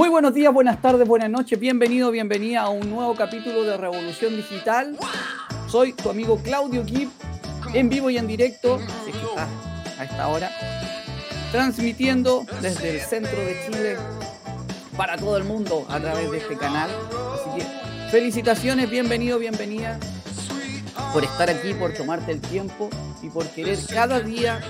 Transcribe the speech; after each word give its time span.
Muy 0.00 0.08
buenos 0.08 0.32
días, 0.32 0.50
buenas 0.50 0.80
tardes, 0.80 1.06
buenas 1.06 1.28
noches. 1.28 1.60
Bienvenido, 1.60 2.10
bienvenida 2.10 2.62
a 2.62 2.70
un 2.70 2.88
nuevo 2.88 3.14
capítulo 3.14 3.64
de 3.64 3.76
Revolución 3.76 4.34
Digital. 4.34 4.96
Soy 5.68 5.92
tu 5.92 6.08
amigo 6.08 6.38
Claudio 6.42 6.86
Kip, 6.86 7.10
en 7.74 7.90
vivo 7.90 8.08
y 8.08 8.16
en 8.16 8.26
directo, 8.26 8.80
a 9.98 10.02
esta 10.02 10.28
hora, 10.28 10.50
transmitiendo 11.52 12.46
desde 12.62 12.94
el 12.94 13.00
centro 13.02 13.38
de 13.40 13.56
Chile 13.66 13.96
para 14.96 15.18
todo 15.18 15.36
el 15.36 15.44
mundo 15.44 15.84
a 15.90 16.00
través 16.00 16.30
de 16.30 16.38
este 16.38 16.56
canal. 16.56 16.88
Así 17.34 17.58
que 17.58 18.10
felicitaciones, 18.10 18.88
bienvenido, 18.88 19.38
bienvenida 19.38 20.00
por 21.12 21.24
estar 21.24 21.50
aquí, 21.50 21.74
por 21.74 21.92
tomarte 21.92 22.32
el 22.32 22.40
tiempo 22.40 22.88
y 23.22 23.28
por 23.28 23.46
querer 23.48 23.78
cada 23.92 24.20
día 24.20 24.62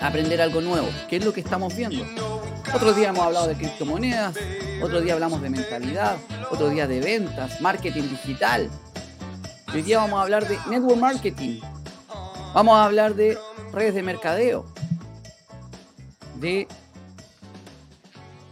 aprender 0.00 0.42
algo 0.42 0.60
nuevo, 0.60 0.88
que 1.08 1.18
es 1.18 1.24
lo 1.24 1.32
que 1.32 1.42
estamos 1.42 1.76
viendo. 1.76 2.33
Otro 2.74 2.92
día 2.92 3.10
hemos 3.10 3.24
hablado 3.24 3.46
de 3.46 3.54
criptomonedas, 3.54 4.36
otro 4.82 5.00
día 5.00 5.14
hablamos 5.14 5.40
de 5.40 5.48
mentalidad, 5.48 6.18
otro 6.50 6.70
día 6.70 6.88
de 6.88 7.00
ventas, 7.00 7.60
marketing 7.60 8.02
digital. 8.02 8.68
Hoy 9.72 9.82
día 9.82 9.98
vamos 9.98 10.18
a 10.18 10.22
hablar 10.22 10.48
de 10.48 10.58
network 10.68 10.98
marketing. 10.98 11.60
Vamos 12.52 12.74
a 12.74 12.84
hablar 12.84 13.14
de 13.14 13.38
redes 13.72 13.94
de 13.94 14.02
mercadeo, 14.02 14.66
de 16.40 16.66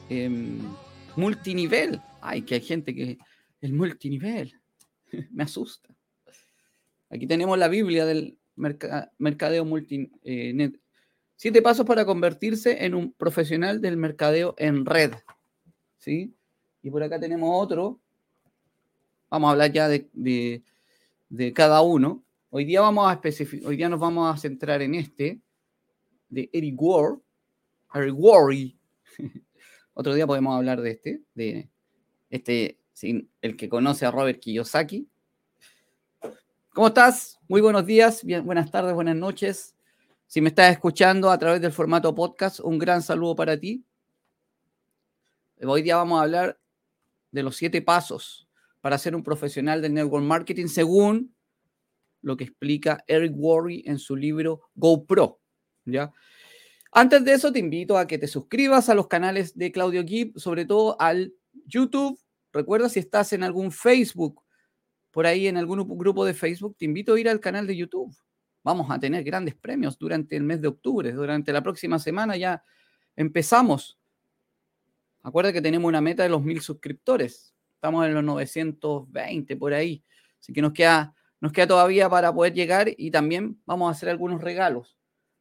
em, 0.09 0.61
multinivel. 1.17 2.01
Ay, 2.21 2.43
que 2.43 2.55
hay 2.55 2.61
gente 2.61 2.95
que 2.95 3.19
el 3.61 3.73
multinivel 3.73 4.55
me 5.33 5.43
asusta. 5.43 5.93
Aquí 7.11 7.27
tenemos 7.27 7.59
la 7.59 7.67
Biblia 7.67 8.07
del 8.07 8.39
mercadeo 8.55 9.65
multi, 9.65 10.13
eh, 10.23 10.73
Siete 11.43 11.61
pasos 11.61 11.85
para 11.85 12.07
convertirse 12.07 12.85
en 12.85 12.95
un 12.95 13.13
profesional 13.15 13.81
del 13.81 13.97
mercadeo 13.97 14.55
en 14.59 14.87
red. 14.87 15.13
¿Sí? 15.99 16.33
Y 16.83 16.89
por 16.89 17.03
acá 17.03 17.19
tenemos 17.19 17.51
otro. 17.53 17.99
Vamos 19.29 19.49
a 19.49 19.51
hablar 19.51 19.73
ya 19.73 19.89
de, 19.89 20.63
cada 21.53 21.83
uno. 21.83 22.23
Hoy 22.51 22.65
día, 22.65 22.81
vamos 22.81 23.11
a 23.11 23.21
hoy 23.65 23.77
día 23.77 23.89
nos 23.89 23.99
vamos 23.99 24.33
a 24.33 24.41
centrar 24.41 24.83
en 24.83 24.95
este, 24.95 25.41
de 26.29 26.49
Eric 26.53 26.81
Ward. 26.81 27.19
Eric 27.93 28.15
Worry. 28.17 28.79
Otro 29.95 30.15
día 30.15 30.29
podemos 30.29 30.57
hablar 30.57 30.81
de 30.81 30.91
este, 30.93 31.23
de 31.35 31.69
este, 32.31 32.79
el 33.41 33.57
que 33.57 33.69
conoce 33.69 34.07
a 34.07 34.13
Robert 34.13 34.39
Kiyosaki. 34.39 35.09
¿Cómo 36.73 36.87
estás? 36.87 37.41
Muy 37.49 37.61
buenos 37.61 37.85
días, 37.85 38.23
bien, 38.23 38.47
buenas 38.47 38.71
tardes, 38.71 38.95
buenas 38.95 39.17
noches. 39.17 39.72
Si 40.33 40.41
me 40.41 40.49
estás 40.49 40.73
escuchando 40.73 41.31
a 41.31 41.37
través 41.37 41.61
del 41.61 41.73
formato 41.73 42.15
podcast, 42.15 42.61
un 42.61 42.79
gran 42.79 43.03
saludo 43.03 43.37
para 43.37 43.61
ti. 43.61 43.85
Hoy 45.63 45.83
día 45.83 45.97
vamos 45.97 46.19
a 46.19 46.23
hablar 46.23 46.59
de 47.31 47.43
los 47.43 47.55
siete 47.55 47.83
pasos 47.83 48.49
para 48.81 48.97
ser 48.97 49.15
un 49.15 49.23
profesional 49.23 49.83
del 49.83 49.93
network 49.93 50.25
marketing 50.25 50.69
según 50.69 51.37
lo 52.23 52.39
que 52.39 52.45
explica 52.45 53.05
Eric 53.07 53.35
Worre 53.37 53.83
en 53.85 53.99
su 53.99 54.17
libro 54.17 54.71
GoPro. 54.75 55.39
¿ya? 55.85 56.11
Antes 56.93 57.27
de 57.27 57.35
eso, 57.35 57.53
te 57.53 57.59
invito 57.59 57.99
a 57.99 58.07
que 58.07 58.17
te 58.17 58.27
suscribas 58.27 58.89
a 58.89 58.95
los 58.95 59.09
canales 59.09 59.55
de 59.59 59.71
Claudio 59.71 60.03
Gibb, 60.03 60.39
sobre 60.39 60.65
todo 60.65 60.99
al 60.99 61.35
YouTube. 61.67 62.19
Recuerda 62.55 62.89
si 62.89 63.01
estás 63.01 63.35
en 63.35 63.43
algún 63.43 63.71
Facebook, 63.71 64.43
por 65.11 65.27
ahí 65.27 65.47
en 65.47 65.59
algún 65.59 65.87
grupo 65.99 66.25
de 66.25 66.33
Facebook, 66.33 66.75
te 66.79 66.87
invito 66.87 67.13
a 67.13 67.21
ir 67.21 67.29
al 67.29 67.39
canal 67.39 67.67
de 67.67 67.77
YouTube 67.77 68.17
vamos 68.63 68.91
a 68.91 68.99
tener 68.99 69.25
grandes 69.25 69.55
premios 69.55 69.99
durante 69.99 70.37
el 70.37 70.43
mes 70.43 70.61
de 70.61 70.69
octubre. 70.69 71.13
Durante 71.13 71.53
la 71.53 71.63
próxima 71.63 71.99
semana 71.99 72.37
ya 72.37 72.65
empezamos. 73.17 73.99
Acuerda 75.23 75.53
que 75.53 75.63
tenemos 75.63 75.89
una 75.89 76.01
meta 76.01 76.23
de 76.23 76.29
los 76.29 76.43
mil 76.43 76.61
suscriptores. 76.61 77.55
Estamos 77.75 78.07
en 78.07 78.15
los 78.15 78.25
920 78.25 79.57
por 79.57 79.73
ahí. 79.73 80.03
Así 80.41 80.53
que 80.53 80.63
nos 80.63 80.73
queda, 80.73 81.15
nos 81.41 81.53
queda 81.53 81.67
todavía 81.67 82.09
para 82.09 82.33
poder 82.33 82.53
llegar 82.53 82.89
y 82.97 83.11
también 83.11 83.61
vamos 83.65 83.89
a 83.89 83.93
hacer 83.93 84.09
algunos 84.09 84.41
regalos. 84.41 84.97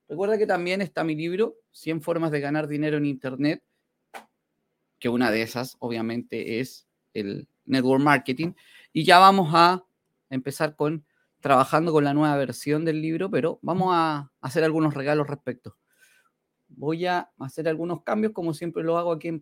Recuerda 0.08 0.38
que 0.38 0.46
también 0.46 0.82
está 0.82 1.04
mi 1.04 1.16
libro, 1.16 1.56
100 1.72 2.02
formas 2.02 2.32
de 2.32 2.42
ganar 2.42 2.68
dinero 2.68 2.98
en 2.98 3.06
Internet, 3.06 3.64
que 5.00 5.10
una 5.10 5.32
de 5.32 5.42
esas 5.42 5.78
obviamente 5.80 6.60
es 6.60 6.88
el 7.14 7.48
network 7.66 8.04
marketing. 8.04 8.54
Y 8.94 9.04
ya 9.04 9.20
vamos 9.20 9.52
a 9.54 9.84
empezar 10.30 10.76
con 10.76 11.06
trabajando 11.42 11.92
con 11.92 12.04
la 12.04 12.14
nueva 12.14 12.38
versión 12.38 12.86
del 12.86 13.02
libro, 13.02 13.30
pero 13.30 13.60
vamos 13.62 13.90
a 13.92 14.32
hacer 14.40 14.64
algunos 14.64 14.94
regalos 14.94 15.28
respecto. 15.28 15.76
Voy 16.70 17.06
a 17.06 17.30
hacer 17.40 17.68
algunos 17.68 18.04
cambios, 18.04 18.32
como 18.32 18.54
siempre 18.54 18.84
lo 18.84 18.98
hago 18.98 19.12
aquí 19.12 19.42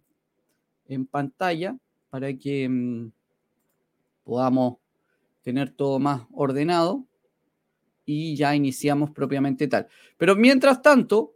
en, 0.88 1.05
pantalla, 1.05 1.77
para 2.09 2.33
que 2.33 2.67
mm, 2.67 3.11
podamos 4.23 4.77
tener 5.43 5.69
todo 5.71 5.99
más 5.99 6.23
ordenado 6.31 7.05
y 8.05 8.35
ya 8.35 8.55
iniciamos 8.55 9.11
propiamente 9.11 9.67
tal. 9.67 9.88
Pero 10.17 10.35
mientras 10.35 10.81
tanto, 10.81 11.35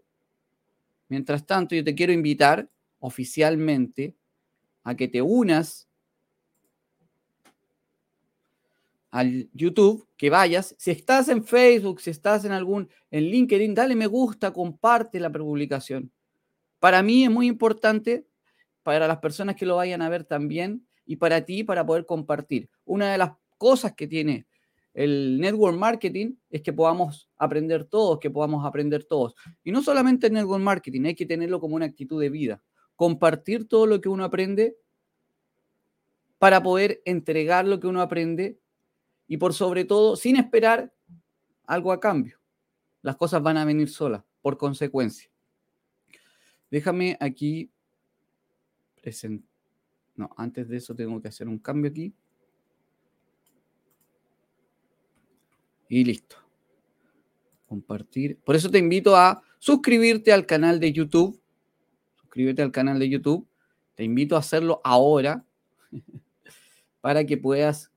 mientras 1.09 1.45
tanto, 1.45 1.75
yo 1.75 1.83
te 1.83 1.93
quiero 1.93 2.13
invitar 2.13 2.67
oficialmente 2.99 4.15
a 4.83 4.95
que 4.95 5.07
te 5.07 5.21
unas 5.21 5.87
al 9.13 9.47
YouTube, 9.53 10.07
que 10.17 10.31
vayas. 10.31 10.73
Si 10.79 10.89
estás 10.89 11.29
en 11.29 11.43
Facebook, 11.43 12.01
si 12.01 12.09
estás 12.09 12.45
en 12.45 12.51
algún, 12.51 12.89
en 13.11 13.25
LinkedIn, 13.25 13.75
dale 13.75 13.95
me 13.95 14.07
gusta, 14.07 14.51
comparte 14.51 15.19
la 15.19 15.31
publicación. 15.31 16.11
Para 16.79 17.03
mí 17.03 17.23
es 17.23 17.29
muy 17.29 17.45
importante, 17.45 18.25
para 18.81 19.07
las 19.07 19.19
personas 19.19 19.55
que 19.55 19.67
lo 19.67 19.75
vayan 19.75 20.01
a 20.01 20.09
ver 20.09 20.23
también, 20.23 20.87
y 21.05 21.17
para 21.17 21.45
ti, 21.45 21.63
para 21.63 21.85
poder 21.85 22.07
compartir. 22.07 22.71
Una 22.85 23.11
de 23.11 23.19
las 23.19 23.33
cosas 23.59 23.93
que 23.93 24.07
tiene 24.07 24.47
el 24.95 25.39
network 25.39 25.77
marketing 25.77 26.33
es 26.49 26.63
que 26.63 26.73
podamos 26.73 27.29
aprender 27.37 27.83
todos, 27.83 28.19
que 28.19 28.31
podamos 28.31 28.65
aprender 28.65 29.03
todos. 29.03 29.35
Y 29.63 29.71
no 29.71 29.83
solamente 29.83 30.25
el 30.25 30.33
network 30.33 30.63
marketing, 30.63 31.05
hay 31.05 31.15
que 31.15 31.27
tenerlo 31.27 31.59
como 31.59 31.75
una 31.75 31.85
actitud 31.85 32.19
de 32.19 32.31
vida. 32.31 32.63
Compartir 32.95 33.67
todo 33.67 33.85
lo 33.85 34.01
que 34.01 34.09
uno 34.09 34.23
aprende 34.23 34.75
para 36.39 36.63
poder 36.63 37.03
entregar 37.05 37.67
lo 37.67 37.79
que 37.79 37.85
uno 37.85 38.01
aprende 38.01 38.57
y 39.33 39.37
por 39.37 39.55
sobre 39.55 39.83
todo, 39.83 40.15
sin 40.15 40.35
esperar 40.35 40.93
algo 41.65 41.91
a 41.91 41.99
cambio. 41.99 42.39
Las 43.01 43.15
cosas 43.15 43.41
van 43.41 43.57
a 43.57 43.65
venir 43.65 43.89
solas, 43.89 44.23
por 44.43 44.59
consecuencia. 44.59 45.27
Déjame 46.69 47.17
aquí 47.19 47.71
presentar. 49.01 49.49
No, 50.15 50.29
antes 50.37 50.69
de 50.69 50.77
eso 50.77 50.93
tengo 50.93 51.19
que 51.19 51.29
hacer 51.29 51.47
un 51.47 51.57
cambio 51.57 51.89
aquí. 51.89 52.13
Y 55.89 56.03
listo. 56.03 56.35
Compartir. 57.65 58.37
Por 58.37 58.55
eso 58.55 58.69
te 58.69 58.77
invito 58.77 59.15
a 59.15 59.41
suscribirte 59.57 60.31
al 60.31 60.45
canal 60.45 60.79
de 60.79 60.93
YouTube. 60.93 61.41
Suscríbete 62.21 62.61
al 62.61 62.71
canal 62.71 62.99
de 62.99 63.09
YouTube. 63.09 63.47
Te 63.95 64.03
invito 64.03 64.35
a 64.35 64.39
hacerlo 64.39 64.79
ahora 64.83 65.43
para 67.01 67.25
que 67.25 67.35
puedas 67.35 67.92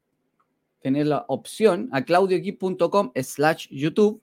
tener 0.86 1.08
la 1.08 1.24
opción 1.26 1.88
a 1.90 2.04
claudioequip.com 2.04 3.10
slash 3.20 3.66
YouTube. 3.72 4.22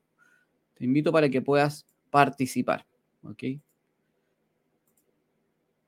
Te 0.75 0.85
invito 0.85 1.11
para 1.11 1.27
que 1.27 1.41
puedas 1.41 1.85
participar. 2.09 2.87
¿Ok? 3.21 3.43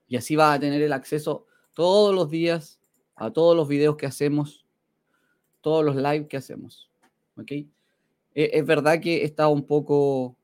Y 0.06 0.16
así 0.18 0.36
vas 0.36 0.54
a 0.54 0.60
tener 0.60 0.82
el 0.82 0.92
acceso 0.92 1.46
todos 1.72 2.14
los 2.14 2.28
días 2.28 2.78
a 3.14 3.30
todos 3.30 3.56
los 3.56 3.66
videos 3.68 3.96
que 3.96 4.04
hacemos, 4.04 4.66
todos 5.62 5.82
los 5.82 5.96
live 5.96 6.28
que 6.28 6.36
hacemos. 6.36 6.90
¿Ok? 7.38 7.52
E, 7.52 7.66
es 8.34 8.66
verdad 8.66 9.00
que 9.00 9.24
está 9.24 9.48
un 9.48 9.66
poco... 9.66 10.36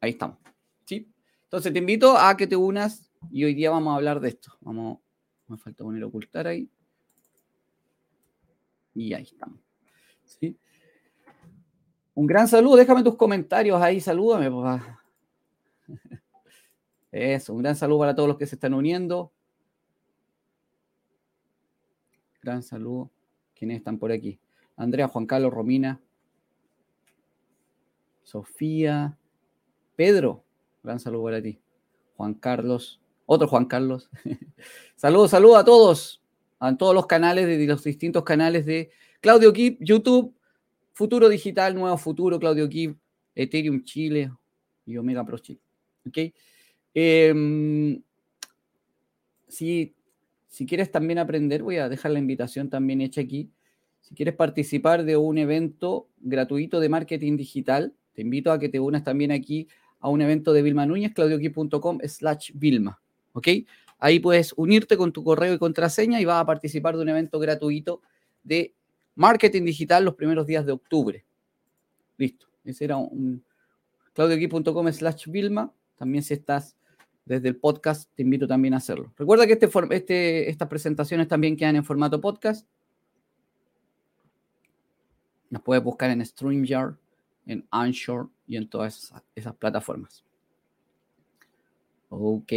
Ahí 0.00 0.10
estamos. 0.10 0.38
¿Sí? 0.86 1.08
Entonces 1.44 1.72
te 1.72 1.78
invito 1.78 2.18
a 2.18 2.36
que 2.36 2.48
te 2.48 2.56
unas 2.56 3.12
y 3.30 3.44
hoy 3.44 3.54
día 3.54 3.70
vamos 3.70 3.92
a 3.92 3.96
hablar 3.96 4.18
de 4.18 4.30
esto. 4.30 4.50
Vamos, 4.60 4.98
me 5.46 5.56
falta 5.56 5.84
poner 5.84 6.02
ocultar 6.02 6.48
ahí. 6.48 6.68
Y 8.94 9.14
ahí 9.14 9.22
estamos. 9.22 9.60
¿Sí? 10.24 10.56
Un 12.14 12.26
gran 12.26 12.48
saludo, 12.48 12.76
déjame 12.76 13.02
tus 13.02 13.16
comentarios 13.16 13.80
ahí, 13.80 14.00
salúdame, 14.00 14.50
papá. 14.50 15.02
Eso, 17.12 17.54
un 17.54 17.62
gran 17.62 17.76
saludo 17.76 18.00
para 18.00 18.14
todos 18.14 18.28
los 18.28 18.38
que 18.38 18.46
se 18.46 18.56
están 18.56 18.74
uniendo. 18.74 19.32
Gran 22.42 22.62
saludo. 22.62 23.10
¿Quiénes 23.54 23.78
están 23.78 23.98
por 23.98 24.12
aquí? 24.12 24.40
Andrea, 24.76 25.08
Juan 25.08 25.26
Carlos, 25.26 25.52
Romina, 25.52 26.00
Sofía, 28.22 29.18
Pedro. 29.96 30.44
Gran 30.82 30.98
saludo 31.00 31.24
para 31.24 31.42
ti. 31.42 31.60
Juan 32.16 32.34
Carlos, 32.34 33.00
otro 33.26 33.48
Juan 33.48 33.66
Carlos. 33.66 34.08
saludos, 34.96 35.30
saludos 35.30 35.58
a 35.58 35.64
todos 35.64 36.20
en 36.68 36.76
todos 36.76 36.94
los 36.94 37.06
canales 37.06 37.46
de, 37.46 37.66
los 37.66 37.82
distintos 37.82 38.24
canales 38.24 38.66
de 38.66 38.90
Claudio 39.20 39.52
Kip, 39.52 39.78
YouTube, 39.80 40.34
Futuro 40.92 41.28
Digital, 41.28 41.74
Nuevo 41.74 41.96
Futuro, 41.96 42.38
Claudio 42.38 42.68
Kip, 42.68 42.96
Ethereum 43.34 43.82
Chile 43.84 44.30
y 44.84 44.96
Omega 44.96 45.24
Pro 45.24 45.38
Chile. 45.38 45.60
¿Okay? 46.06 46.34
Em, 46.94 48.02
si, 49.48 49.94
si 50.48 50.66
quieres 50.66 50.90
también 50.90 51.18
aprender, 51.18 51.62
voy 51.62 51.76
a 51.76 51.88
dejar 51.88 52.10
la 52.10 52.18
invitación 52.18 52.68
también 52.68 53.00
hecha 53.00 53.20
aquí. 53.20 53.50
Si 54.00 54.14
quieres 54.14 54.34
participar 54.34 55.04
de 55.04 55.16
un 55.16 55.38
evento 55.38 56.08
gratuito 56.18 56.80
de 56.80 56.88
marketing 56.88 57.36
digital, 57.36 57.94
te 58.14 58.22
invito 58.22 58.52
a 58.52 58.58
que 58.58 58.68
te 58.68 58.80
unas 58.80 59.04
también 59.04 59.30
aquí 59.32 59.68
a 60.00 60.08
un 60.08 60.20
evento 60.20 60.52
de 60.52 60.62
Vilma 60.62 60.86
Núñez, 60.86 61.12
claudioqui.com 61.12 61.98
slash 62.06 62.52
Vilma. 62.54 63.00
¿Ok? 63.32 63.48
Ahí 64.00 64.18
puedes 64.18 64.54
unirte 64.56 64.96
con 64.96 65.12
tu 65.12 65.22
correo 65.22 65.52
y 65.52 65.58
contraseña 65.58 66.20
y 66.20 66.24
vas 66.24 66.40
a 66.40 66.46
participar 66.46 66.96
de 66.96 67.02
un 67.02 67.10
evento 67.10 67.38
gratuito 67.38 68.00
de 68.42 68.74
marketing 69.14 69.64
digital 69.64 70.04
los 70.04 70.14
primeros 70.14 70.46
días 70.46 70.64
de 70.64 70.72
octubre. 70.72 71.24
Listo. 72.16 72.46
Ese 72.64 72.84
era 72.86 72.96
un 72.96 73.44
claudioqui.com 74.14 74.90
slash 74.92 75.28
Vilma. 75.28 75.72
También 75.96 76.24
si 76.24 76.34
estás 76.34 76.76
desde 77.26 77.48
el 77.48 77.56
podcast, 77.56 78.10
te 78.14 78.22
invito 78.22 78.48
también 78.48 78.72
a 78.74 78.78
hacerlo. 78.78 79.12
Recuerda 79.16 79.46
que 79.46 79.52
este, 79.52 79.68
este, 79.90 80.50
estas 80.50 80.68
presentaciones 80.68 81.28
también 81.28 81.56
quedan 81.56 81.76
en 81.76 81.84
formato 81.84 82.20
podcast. 82.20 82.66
Las 85.50 85.62
puedes 85.62 85.84
buscar 85.84 86.10
en 86.10 86.24
StreamYard, 86.24 86.94
en 87.44 87.66
Anchor 87.70 88.30
y 88.46 88.56
en 88.56 88.68
todas 88.68 88.96
esas, 88.96 89.22
esas 89.34 89.54
plataformas. 89.56 90.24
Ok. 92.08 92.52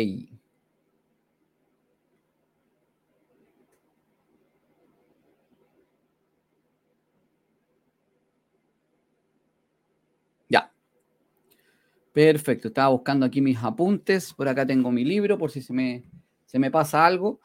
Perfecto, 12.14 12.68
estaba 12.68 12.90
buscando 12.90 13.26
aquí 13.26 13.42
mis 13.42 13.58
apuntes. 13.58 14.34
Por 14.34 14.48
acá 14.48 14.68
tengo 14.68 14.92
mi 14.92 15.04
libro, 15.04 15.38
por 15.38 15.50
si 15.50 15.64
se 15.64 15.74
me, 15.74 16.04
se 16.46 16.60
me 16.60 16.70
pasa 16.70 17.06
algo. 17.06 17.40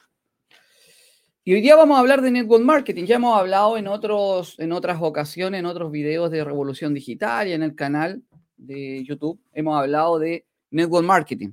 Y 1.42 1.54
hoy 1.54 1.62
día 1.62 1.74
vamos 1.74 1.96
a 1.96 2.00
hablar 2.00 2.20
de 2.20 2.30
network 2.30 2.62
marketing. 2.62 3.06
Ya 3.06 3.16
hemos 3.16 3.38
hablado 3.38 3.78
en, 3.78 3.88
otros, 3.88 4.58
en 4.58 4.72
otras 4.72 4.98
ocasiones, 5.00 5.60
en 5.60 5.64
otros 5.64 5.90
videos 5.90 6.30
de 6.30 6.44
Revolución 6.44 6.92
Digital 6.92 7.48
y 7.48 7.52
en 7.52 7.62
el 7.62 7.74
canal 7.74 8.22
de 8.58 9.02
YouTube, 9.04 9.40
hemos 9.54 9.80
hablado 9.80 10.18
de 10.18 10.44
network 10.70 11.06
marketing. 11.06 11.52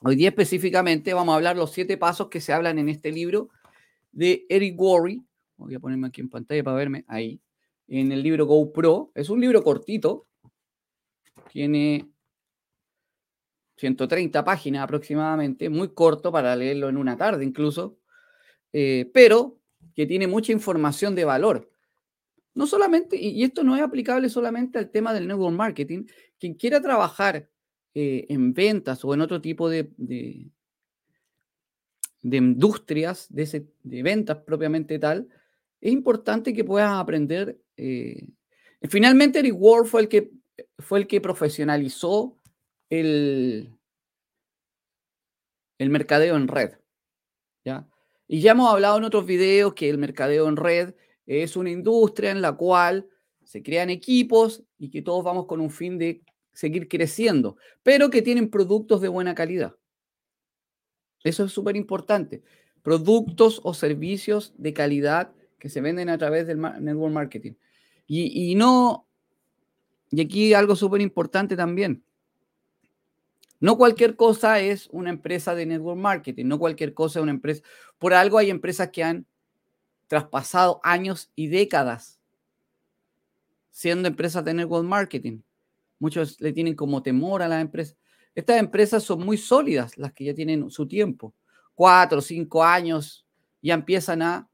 Hoy 0.00 0.16
día 0.16 0.30
específicamente 0.30 1.14
vamos 1.14 1.34
a 1.34 1.36
hablar 1.36 1.56
los 1.56 1.70
siete 1.70 1.96
pasos 1.96 2.28
que 2.28 2.40
se 2.40 2.52
hablan 2.52 2.80
en 2.80 2.88
este 2.88 3.12
libro 3.12 3.50
de 4.10 4.44
Eric 4.48 4.74
Worre. 4.76 5.20
Voy 5.56 5.76
a 5.76 5.78
ponerme 5.78 6.08
aquí 6.08 6.20
en 6.20 6.30
pantalla 6.30 6.64
para 6.64 6.76
verme 6.76 7.04
ahí. 7.06 7.40
En 7.86 8.10
el 8.10 8.22
libro 8.24 8.46
GoPro. 8.46 9.12
Es 9.14 9.30
un 9.30 9.40
libro 9.40 9.62
cortito. 9.62 10.26
Tiene 11.52 12.13
130 13.76 14.44
páginas 14.44 14.84
aproximadamente, 14.84 15.68
muy 15.68 15.88
corto 15.92 16.30
para 16.30 16.54
leerlo 16.54 16.88
en 16.88 16.96
una 16.96 17.16
tarde 17.16 17.44
incluso, 17.44 17.98
eh, 18.72 19.10
pero 19.12 19.58
que 19.94 20.06
tiene 20.06 20.26
mucha 20.26 20.52
información 20.52 21.14
de 21.14 21.24
valor. 21.24 21.70
No 22.54 22.66
solamente, 22.66 23.16
y 23.16 23.42
esto 23.42 23.64
no 23.64 23.76
es 23.76 23.82
aplicable 23.82 24.28
solamente 24.28 24.78
al 24.78 24.90
tema 24.90 25.12
del 25.12 25.26
network 25.26 25.56
marketing, 25.56 26.04
quien 26.38 26.54
quiera 26.54 26.80
trabajar 26.80 27.48
eh, 27.94 28.26
en 28.28 28.54
ventas 28.54 29.04
o 29.04 29.12
en 29.12 29.20
otro 29.20 29.40
tipo 29.40 29.68
de, 29.68 29.90
de, 29.96 30.50
industrias, 32.22 33.26
de, 33.28 33.66
de, 33.82 34.02
ventas 34.02 34.38
propiamente 34.38 34.98
tal, 34.98 35.28
es 35.80 35.92
importante 35.92 36.54
que 36.54 36.64
puedas 36.64 36.92
aprender. 36.92 37.58
Eh, 37.76 38.26
finalmente, 38.88 39.40
Eric 39.40 39.54
Ward 39.56 39.86
fue 39.86 40.02
el 40.02 40.08
que, 40.08 40.30
fue 40.78 41.00
el 41.00 41.06
que 41.08 41.20
profesionalizó 41.20 42.38
el, 42.90 43.78
el 45.78 45.90
mercadeo 45.90 46.36
en 46.36 46.48
red. 46.48 46.72
¿ya? 47.64 47.86
Y 48.26 48.40
ya 48.40 48.52
hemos 48.52 48.72
hablado 48.72 48.98
en 48.98 49.04
otros 49.04 49.26
videos 49.26 49.74
que 49.74 49.88
el 49.88 49.98
mercadeo 49.98 50.48
en 50.48 50.56
red 50.56 50.94
es 51.26 51.56
una 51.56 51.70
industria 51.70 52.30
en 52.30 52.42
la 52.42 52.52
cual 52.52 53.08
se 53.44 53.62
crean 53.62 53.90
equipos 53.90 54.62
y 54.78 54.90
que 54.90 55.02
todos 55.02 55.24
vamos 55.24 55.46
con 55.46 55.60
un 55.60 55.70
fin 55.70 55.98
de 55.98 56.22
seguir 56.52 56.88
creciendo, 56.88 57.56
pero 57.82 58.10
que 58.10 58.22
tienen 58.22 58.48
productos 58.48 59.00
de 59.00 59.08
buena 59.08 59.34
calidad. 59.34 59.76
Eso 61.22 61.44
es 61.44 61.52
súper 61.52 61.76
importante. 61.76 62.42
Productos 62.82 63.60
o 63.64 63.74
servicios 63.74 64.52
de 64.56 64.72
calidad 64.72 65.32
que 65.58 65.68
se 65.68 65.80
venden 65.80 66.10
a 66.10 66.18
través 66.18 66.46
del 66.46 66.60
network 66.60 67.12
marketing. 67.12 67.52
Y, 68.06 68.50
y 68.50 68.54
no, 68.54 69.08
y 70.10 70.20
aquí 70.20 70.52
algo 70.52 70.76
súper 70.76 71.00
importante 71.00 71.56
también. 71.56 72.04
No 73.64 73.78
cualquier 73.78 74.14
cosa 74.14 74.60
es 74.60 74.90
una 74.92 75.08
empresa 75.08 75.54
de 75.54 75.64
network 75.64 75.98
marketing, 75.98 76.44
no 76.44 76.58
cualquier 76.58 76.92
cosa 76.92 77.18
es 77.18 77.22
una 77.22 77.32
empresa. 77.32 77.62
Por 77.96 78.12
algo 78.12 78.36
hay 78.36 78.50
empresas 78.50 78.90
que 78.90 79.02
han 79.02 79.26
traspasado 80.06 80.82
años 80.82 81.32
y 81.34 81.46
décadas 81.46 82.20
siendo 83.70 84.06
empresas 84.06 84.44
de 84.44 84.52
network 84.52 84.84
marketing. 84.84 85.40
Muchos 85.98 86.38
le 86.42 86.52
tienen 86.52 86.74
como 86.74 87.02
temor 87.02 87.40
a 87.40 87.48
las 87.48 87.62
empresas. 87.62 87.96
Estas 88.34 88.58
empresas 88.58 89.02
son 89.02 89.24
muy 89.24 89.38
sólidas, 89.38 89.96
las 89.96 90.12
que 90.12 90.24
ya 90.24 90.34
tienen 90.34 90.68
su 90.68 90.86
tiempo. 90.86 91.34
Cuatro 91.74 92.20
cinco 92.20 92.62
años 92.62 93.24
ya 93.62 93.72
empiezan 93.72 94.20
a 94.20 94.46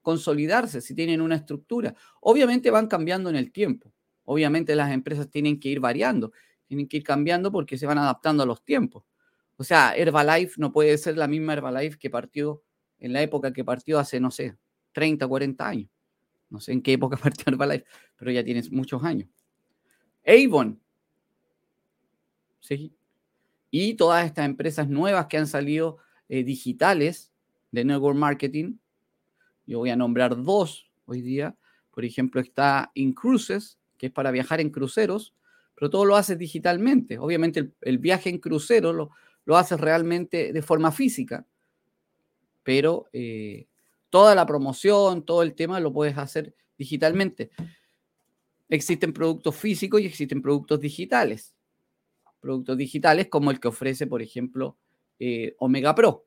consolidarse 0.00 0.80
si 0.80 0.94
tienen 0.94 1.22
una 1.22 1.34
estructura. 1.34 1.92
Obviamente 2.20 2.70
van 2.70 2.86
cambiando 2.86 3.30
en 3.30 3.34
el 3.34 3.50
tiempo. 3.50 3.92
Obviamente 4.22 4.76
las 4.76 4.92
empresas 4.92 5.28
tienen 5.28 5.58
que 5.58 5.70
ir 5.70 5.80
variando 5.80 6.30
tienen 6.68 6.86
que 6.86 6.98
ir 6.98 7.02
cambiando 7.02 7.50
porque 7.50 7.76
se 7.76 7.86
van 7.86 7.98
adaptando 7.98 8.42
a 8.42 8.46
los 8.46 8.62
tiempos. 8.62 9.04
O 9.56 9.64
sea, 9.64 9.96
Herbalife 9.96 10.54
no 10.58 10.70
puede 10.70 10.96
ser 10.98 11.16
la 11.16 11.26
misma 11.26 11.54
Herbalife 11.54 11.98
que 11.98 12.10
partió 12.10 12.62
en 13.00 13.12
la 13.12 13.22
época 13.22 13.52
que 13.52 13.64
partió 13.64 13.98
hace, 13.98 14.20
no 14.20 14.30
sé, 14.30 14.56
30, 14.92 15.26
40 15.26 15.66
años. 15.66 15.90
No 16.50 16.60
sé 16.60 16.72
en 16.72 16.82
qué 16.82 16.92
época 16.92 17.16
partió 17.22 17.44
Herbalife, 17.46 17.86
pero 18.16 18.30
ya 18.30 18.44
tienes 18.44 18.70
muchos 18.70 19.02
años. 19.02 19.28
Avon. 20.24 20.80
¿sí? 22.60 22.94
Y 23.70 23.94
todas 23.94 24.26
estas 24.26 24.44
empresas 24.44 24.88
nuevas 24.88 25.26
que 25.26 25.38
han 25.38 25.46
salido 25.46 25.98
eh, 26.28 26.44
digitales 26.44 27.32
de 27.70 27.84
network 27.84 28.16
marketing. 28.16 28.76
Yo 29.66 29.78
voy 29.78 29.90
a 29.90 29.96
nombrar 29.96 30.42
dos 30.42 30.90
hoy 31.06 31.22
día. 31.22 31.56
Por 31.90 32.04
ejemplo, 32.04 32.40
está 32.40 32.90
Incruises, 32.94 33.78
que 33.96 34.06
es 34.06 34.12
para 34.12 34.30
viajar 34.30 34.60
en 34.60 34.70
cruceros 34.70 35.34
pero 35.78 35.90
todo 35.90 36.04
lo 36.04 36.16
haces 36.16 36.36
digitalmente. 36.36 37.18
Obviamente 37.18 37.70
el, 37.82 37.98
viaje 37.98 38.28
en 38.30 38.38
crucero 38.38 38.92
lo, 38.92 39.10
haces 39.56 39.80
realmente 39.80 40.52
de 40.52 40.60
forma 40.62 40.90
física, 40.90 41.46
pero 42.64 43.08
eh, 43.12 43.68
toda 44.10 44.34
la 44.34 44.44
promoción, 44.44 45.24
todo 45.24 45.44
el 45.44 45.54
tema 45.54 45.78
lo 45.78 45.92
puedes 45.92 46.18
hacer 46.18 46.52
digitalmente. 46.76 47.50
Existen 48.68 49.12
productos 49.12 49.54
físicos 49.54 50.00
y 50.00 50.06
existen 50.06 50.42
productos 50.42 50.80
digitales. 50.80 51.54
Productos 52.40 52.76
digitales 52.76 53.28
como 53.28 53.52
el 53.52 53.60
que 53.60 53.68
ofrece, 53.68 54.08
por 54.08 54.20
ejemplo, 54.20 54.76
eh, 55.20 55.54
Omega 55.58 55.94
Pro 55.94 56.26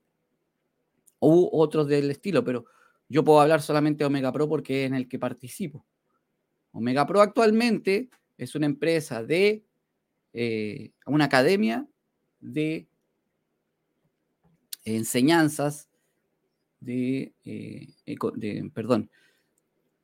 u 1.19 1.49
otros 1.51 1.87
del 1.87 2.09
estilo, 2.09 2.43
pero 2.43 2.65
yo 3.09 3.23
puedo 3.25 3.41
hablar 3.41 3.61
solamente 3.61 3.99
de 3.99 4.05
Omega 4.05 4.31
Pro 4.31 4.47
porque 4.47 4.85
es 4.85 4.87
en 4.87 4.95
el 4.95 5.09
que 5.09 5.19
participo. 5.19 5.85
Omega 6.71 7.05
Pro 7.05 7.19
actualmente 7.19 8.09
es 8.43 8.55
una 8.55 8.65
empresa 8.65 9.23
de 9.23 9.63
eh, 10.33 10.93
una 11.05 11.25
academia 11.25 11.87
de 12.39 12.87
enseñanzas 14.83 15.89
de, 16.79 17.35
eh, 17.45 17.93
perdón, 18.73 19.11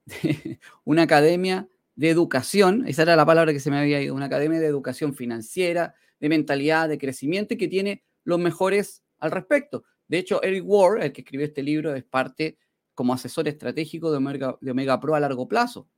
una 0.84 1.02
academia 1.02 1.68
de 1.96 2.12
educación, 2.12 2.88
esa 2.88 3.02
era 3.02 3.16
la 3.16 3.26
palabra 3.26 3.54
que 3.54 3.60
se 3.60 3.72
me 3.72 3.80
había 3.80 4.00
ido, 4.04 4.14
una 4.14 4.28
academia 4.28 4.60
de 4.60 4.68
educación 4.68 5.16
financiera, 5.16 5.96
de 6.20 6.30
mentalidad, 6.30 6.90
de 6.90 7.00
crecimiento 7.00 7.56
y 7.56 7.58
que 7.58 7.68
tiene 7.68 8.04
los 8.24 8.38
mejores 8.38 9.02
al 9.18 9.32
respecto. 9.32 9.84
De 10.08 10.20
hecho, 10.20 10.44
Eric 10.44 10.64
Ward, 10.64 11.02
el 11.02 11.12
que 11.12 11.22
escribió 11.22 11.48
este 11.48 11.64
libro, 11.64 11.96
es 11.96 12.04
parte 12.04 12.60
como 12.94 13.14
asesor 13.14 13.48
estratégico 13.48 14.12
de 14.12 14.58
de 14.62 14.72
Omega 14.72 15.00
Pro 15.00 15.16
a 15.16 15.20
largo 15.20 15.48
plazo 15.48 15.90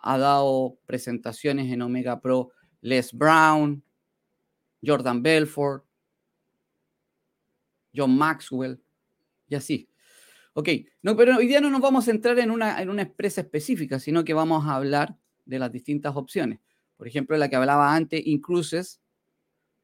ha 0.00 0.18
dado 0.18 0.78
presentaciones 0.86 1.72
en 1.72 1.82
Omega 1.82 2.20
Pro 2.20 2.50
Les 2.80 3.12
Brown, 3.12 3.82
Jordan 4.84 5.22
Belfort, 5.22 5.84
John 7.94 8.16
Maxwell 8.16 8.80
y 9.48 9.54
así. 9.54 9.88
Ok, 10.52 10.68
no, 11.02 11.16
pero 11.16 11.36
hoy 11.36 11.46
día 11.46 11.60
no 11.60 11.70
nos 11.70 11.80
vamos 11.80 12.08
a 12.08 12.10
entrar 12.10 12.38
en 12.38 12.50
una, 12.50 12.80
en 12.80 12.88
una 12.88 13.02
empresa 13.02 13.42
específica, 13.42 13.98
sino 13.98 14.24
que 14.24 14.34
vamos 14.34 14.64
a 14.66 14.76
hablar 14.76 15.16
de 15.44 15.58
las 15.58 15.70
distintas 15.70 16.16
opciones. 16.16 16.60
Por 16.96 17.06
ejemplo, 17.06 17.36
la 17.36 17.48
que 17.48 17.56
hablaba 17.56 17.94
antes, 17.94 18.26
Incruises, 18.26 19.00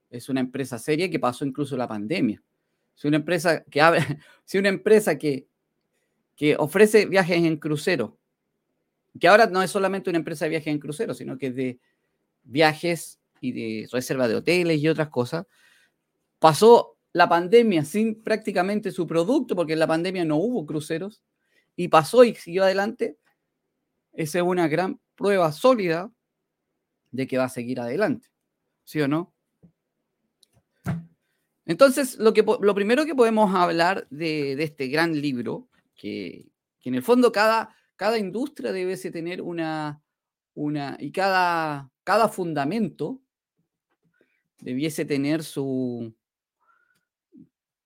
es 0.08 0.28
una 0.28 0.40
empresa 0.40 0.78
seria 0.78 1.10
que 1.10 1.18
pasó 1.18 1.44
incluso 1.44 1.76
la 1.76 1.88
pandemia. 1.88 2.42
Es 2.96 3.04
una 3.04 3.16
empresa 3.16 3.64
que, 3.64 3.80
si 4.44 4.58
una 4.58 4.68
empresa 4.68 5.18
que, 5.18 5.46
que 6.36 6.56
ofrece 6.56 7.06
viajes 7.06 7.36
en 7.36 7.56
crucero 7.56 8.18
que 9.18 9.28
ahora 9.28 9.46
no 9.46 9.62
es 9.62 9.70
solamente 9.70 10.10
una 10.10 10.18
empresa 10.18 10.44
de 10.44 10.50
viajes 10.50 10.68
en 10.68 10.78
crucero, 10.78 11.14
sino 11.14 11.38
que 11.38 11.48
es 11.48 11.54
de 11.54 11.80
viajes 12.42 13.20
y 13.40 13.52
de 13.52 13.88
reserva 13.90 14.28
de 14.28 14.36
hoteles 14.36 14.80
y 14.80 14.88
otras 14.88 15.08
cosas, 15.08 15.46
pasó 16.38 16.96
la 17.12 17.28
pandemia 17.28 17.84
sin 17.84 18.22
prácticamente 18.22 18.90
su 18.90 19.06
producto, 19.06 19.54
porque 19.54 19.74
en 19.74 19.78
la 19.78 19.86
pandemia 19.86 20.24
no 20.24 20.36
hubo 20.36 20.64
cruceros, 20.64 21.22
y 21.76 21.88
pasó 21.88 22.24
y 22.24 22.34
siguió 22.34 22.64
adelante, 22.64 23.18
esa 24.12 24.38
es 24.38 24.44
una 24.44 24.68
gran 24.68 25.00
prueba 25.14 25.52
sólida 25.52 26.10
de 27.10 27.26
que 27.26 27.38
va 27.38 27.44
a 27.44 27.48
seguir 27.48 27.80
adelante. 27.80 28.28
¿Sí 28.84 29.00
o 29.00 29.08
no? 29.08 29.32
Entonces, 31.64 32.18
lo, 32.18 32.32
que, 32.32 32.44
lo 32.60 32.74
primero 32.74 33.04
que 33.06 33.14
podemos 33.14 33.54
hablar 33.54 34.06
de, 34.10 34.60
este 34.62 34.88
gran 34.88 35.20
libro, 35.20 35.68
que, 35.94 36.48
en 36.82 36.94
el 36.94 37.02
fondo 37.02 37.30
cada, 37.30 37.74
cada 38.02 38.18
industria 38.18 38.72
debe 38.72 38.96
tener 38.96 39.40
una, 39.40 40.02
una 40.54 40.96
y 40.98 41.12
cada, 41.12 41.88
cada 42.02 42.28
fundamento 42.28 43.22
debiese 44.58 45.04
tener 45.04 45.44
su, 45.44 46.12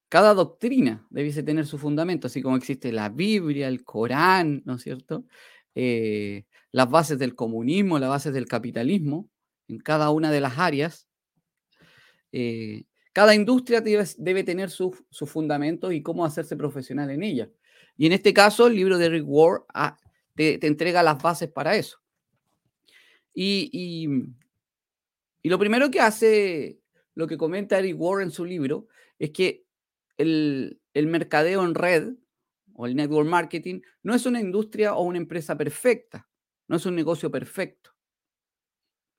cada 0.09 0.33
doctrina 0.33 1.07
debiese 1.11 1.43
tener 1.43 1.67
su 1.67 1.77
fundamento, 1.77 2.29
así 2.29 2.41
como 2.41 2.57
existe 2.57 2.93
la 2.93 3.11
Biblia, 3.11 3.69
el 3.69 3.85
Corán, 3.85 4.63
¿no 4.65 4.77
es 4.77 4.83
cierto? 4.85 5.27
Eh, 5.75 6.47
las 6.73 6.89
bases 6.89 7.19
del 7.19 7.35
comunismo, 7.35 7.99
las 7.99 8.09
bases 8.09 8.33
del 8.33 8.49
capitalismo, 8.49 9.29
en 9.69 9.81
cada 9.81 10.09
una 10.09 10.31
de 10.31 10.41
las 10.41 10.59
áreas. 10.59 11.07
Eh, 12.33 12.85
cada 13.13 13.35
industria 13.35 13.83
debe, 13.83 14.45
tener 14.45 14.71
sus 14.71 14.97
su 15.11 15.27
fundamentos 15.27 15.93
y 15.93 16.03
cómo 16.03 16.25
hacerse 16.25 16.57
profesional 16.57 17.11
en 17.11 17.23
ella. 17.23 17.51
Y 17.99 18.07
en 18.07 18.13
este 18.13 18.33
caso, 18.33 18.67
el 18.67 18.77
libro 18.77 18.97
de 18.97 19.11
Rick 19.11 19.25
Ward 19.27 19.65
ah, 19.75 19.99
te, 20.37 20.65
entrega 20.67 21.03
las 21.03 21.21
bases 21.21 21.51
para 21.51 21.75
eso. 21.75 21.99
Y, 23.35 23.71
y 25.47 25.49
lo 25.49 25.61
primero 25.61 25.93
que 25.93 26.01
hace, 26.01 26.81
lo 27.15 27.29
que 27.29 27.37
comenta 27.37 27.79
Eric 27.79 27.95
Ward 27.97 28.23
en 28.23 28.33
su 28.33 28.45
libro, 28.45 28.89
es 29.17 29.31
que 29.31 29.65
el, 30.17 30.81
mercadeo 30.93 31.65
en 31.65 31.77
red 31.77 32.15
o 32.75 32.85
el 32.85 32.97
network 32.97 33.29
marketing 33.29 33.81
no 34.03 34.13
es 34.13 34.27
una 34.27 34.41
industria 34.41 34.97
o 34.97 35.05
una 35.05 35.19
empresa 35.19 35.57
perfecta, 35.57 36.29
no 36.67 36.75
es 36.75 36.87
un 36.87 36.97
negocio 36.97 37.31
perfecto. 37.31 37.93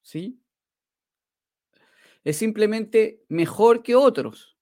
¿Sí? 0.01 0.37
Es 2.25 2.35
simplemente 2.35 3.23
mejor 3.29 3.81
que 3.81 3.95
otros, 3.95 4.57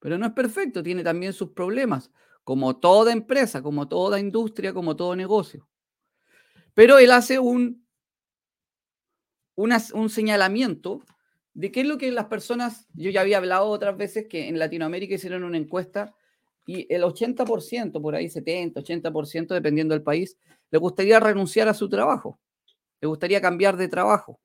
pero 0.00 0.18
no 0.18 0.26
es 0.26 0.32
perfecto, 0.32 0.82
tiene 0.82 1.02
también 1.02 1.32
sus 1.32 1.52
problemas, 1.52 2.10
como 2.44 2.76
toda 2.76 3.10
empresa, 3.10 3.62
como 3.62 3.88
toda 3.88 4.20
industria, 4.20 4.74
como 4.74 4.96
todo 4.96 5.16
negocio. 5.16 5.66
Pero 6.80 6.98
él 6.98 7.10
hace 7.10 7.38
un, 7.38 7.86
un 9.54 10.08
señalamiento 10.08 11.02
de 11.52 11.70
qué 11.70 11.82
es 11.82 11.86
lo 11.86 11.98
que 11.98 12.10
las 12.10 12.24
personas, 12.24 12.88
yo 12.94 13.10
ya 13.10 13.20
había 13.20 13.36
hablado 13.36 13.66
otras 13.66 13.98
veces 13.98 14.26
que 14.26 14.48
en 14.48 14.58
Latinoamérica 14.58 15.14
hicieron 15.14 15.44
una 15.44 15.58
encuesta 15.58 16.14
y 16.64 16.90
el 16.90 17.02
80%, 17.02 18.00
por 18.00 18.14
ahí 18.14 18.30
70, 18.30 18.80
80%, 18.80 19.48
dependiendo 19.48 19.92
del 19.92 20.02
país, 20.02 20.38
le 20.70 20.78
gustaría 20.78 21.20
renunciar 21.20 21.68
a 21.68 21.74
su 21.74 21.86
trabajo, 21.90 22.40
le 23.02 23.08
gustaría 23.08 23.42
cambiar 23.42 23.76
de 23.76 23.88
trabajo. 23.88 24.40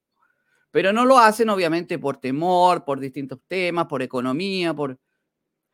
Pero 0.72 0.92
no 0.92 1.06
lo 1.06 1.18
hacen 1.18 1.48
obviamente 1.48 1.98
por 2.00 2.18
temor, 2.18 2.84
por 2.84 3.00
distintos 3.00 3.39
temas, 3.48 3.86
por 3.86 4.01
economía, 4.01 4.74
por 4.74 5.00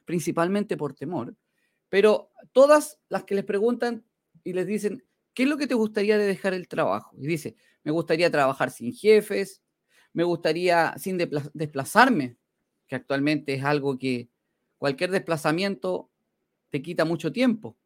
principalmente 0.06 0.78
por 0.78 0.94
temor. 0.94 1.36
Pero 1.90 2.30
todas 2.52 3.00
las 3.10 3.24
que 3.24 3.34
les 3.34 3.46
preguntan 3.46 4.06
y 4.44 4.54
les 4.54 4.68
dicen, 4.68 5.04
¿qué 5.34 5.44
es 5.44 5.50
lo 5.50 5.58
que 5.58 5.68
te 5.68 5.76
gustaría 5.76 6.18
de 6.18 6.26
dejar 6.26 6.54
el 6.54 6.68
trabajo? 6.68 7.16
Y 7.18 7.28
dice, 7.28 7.56
me 7.84 7.92
gustaría 7.92 8.30
trabajar 8.30 8.72
sin 8.72 8.94
jefes, 8.94 9.62
me 10.14 10.24
gustaría, 10.24 10.94
sin 10.98 11.18
desplazarme, 11.18 12.38
que 12.88 12.96
actualmente 12.96 13.54
es 13.54 13.64
algo 13.64 13.98
que 13.98 14.30
cualquier 14.78 15.12
desplazamiento 15.12 16.10
te 16.70 16.82
quita 16.82 17.06
mucho 17.06 17.32
tiempo. 17.32 17.78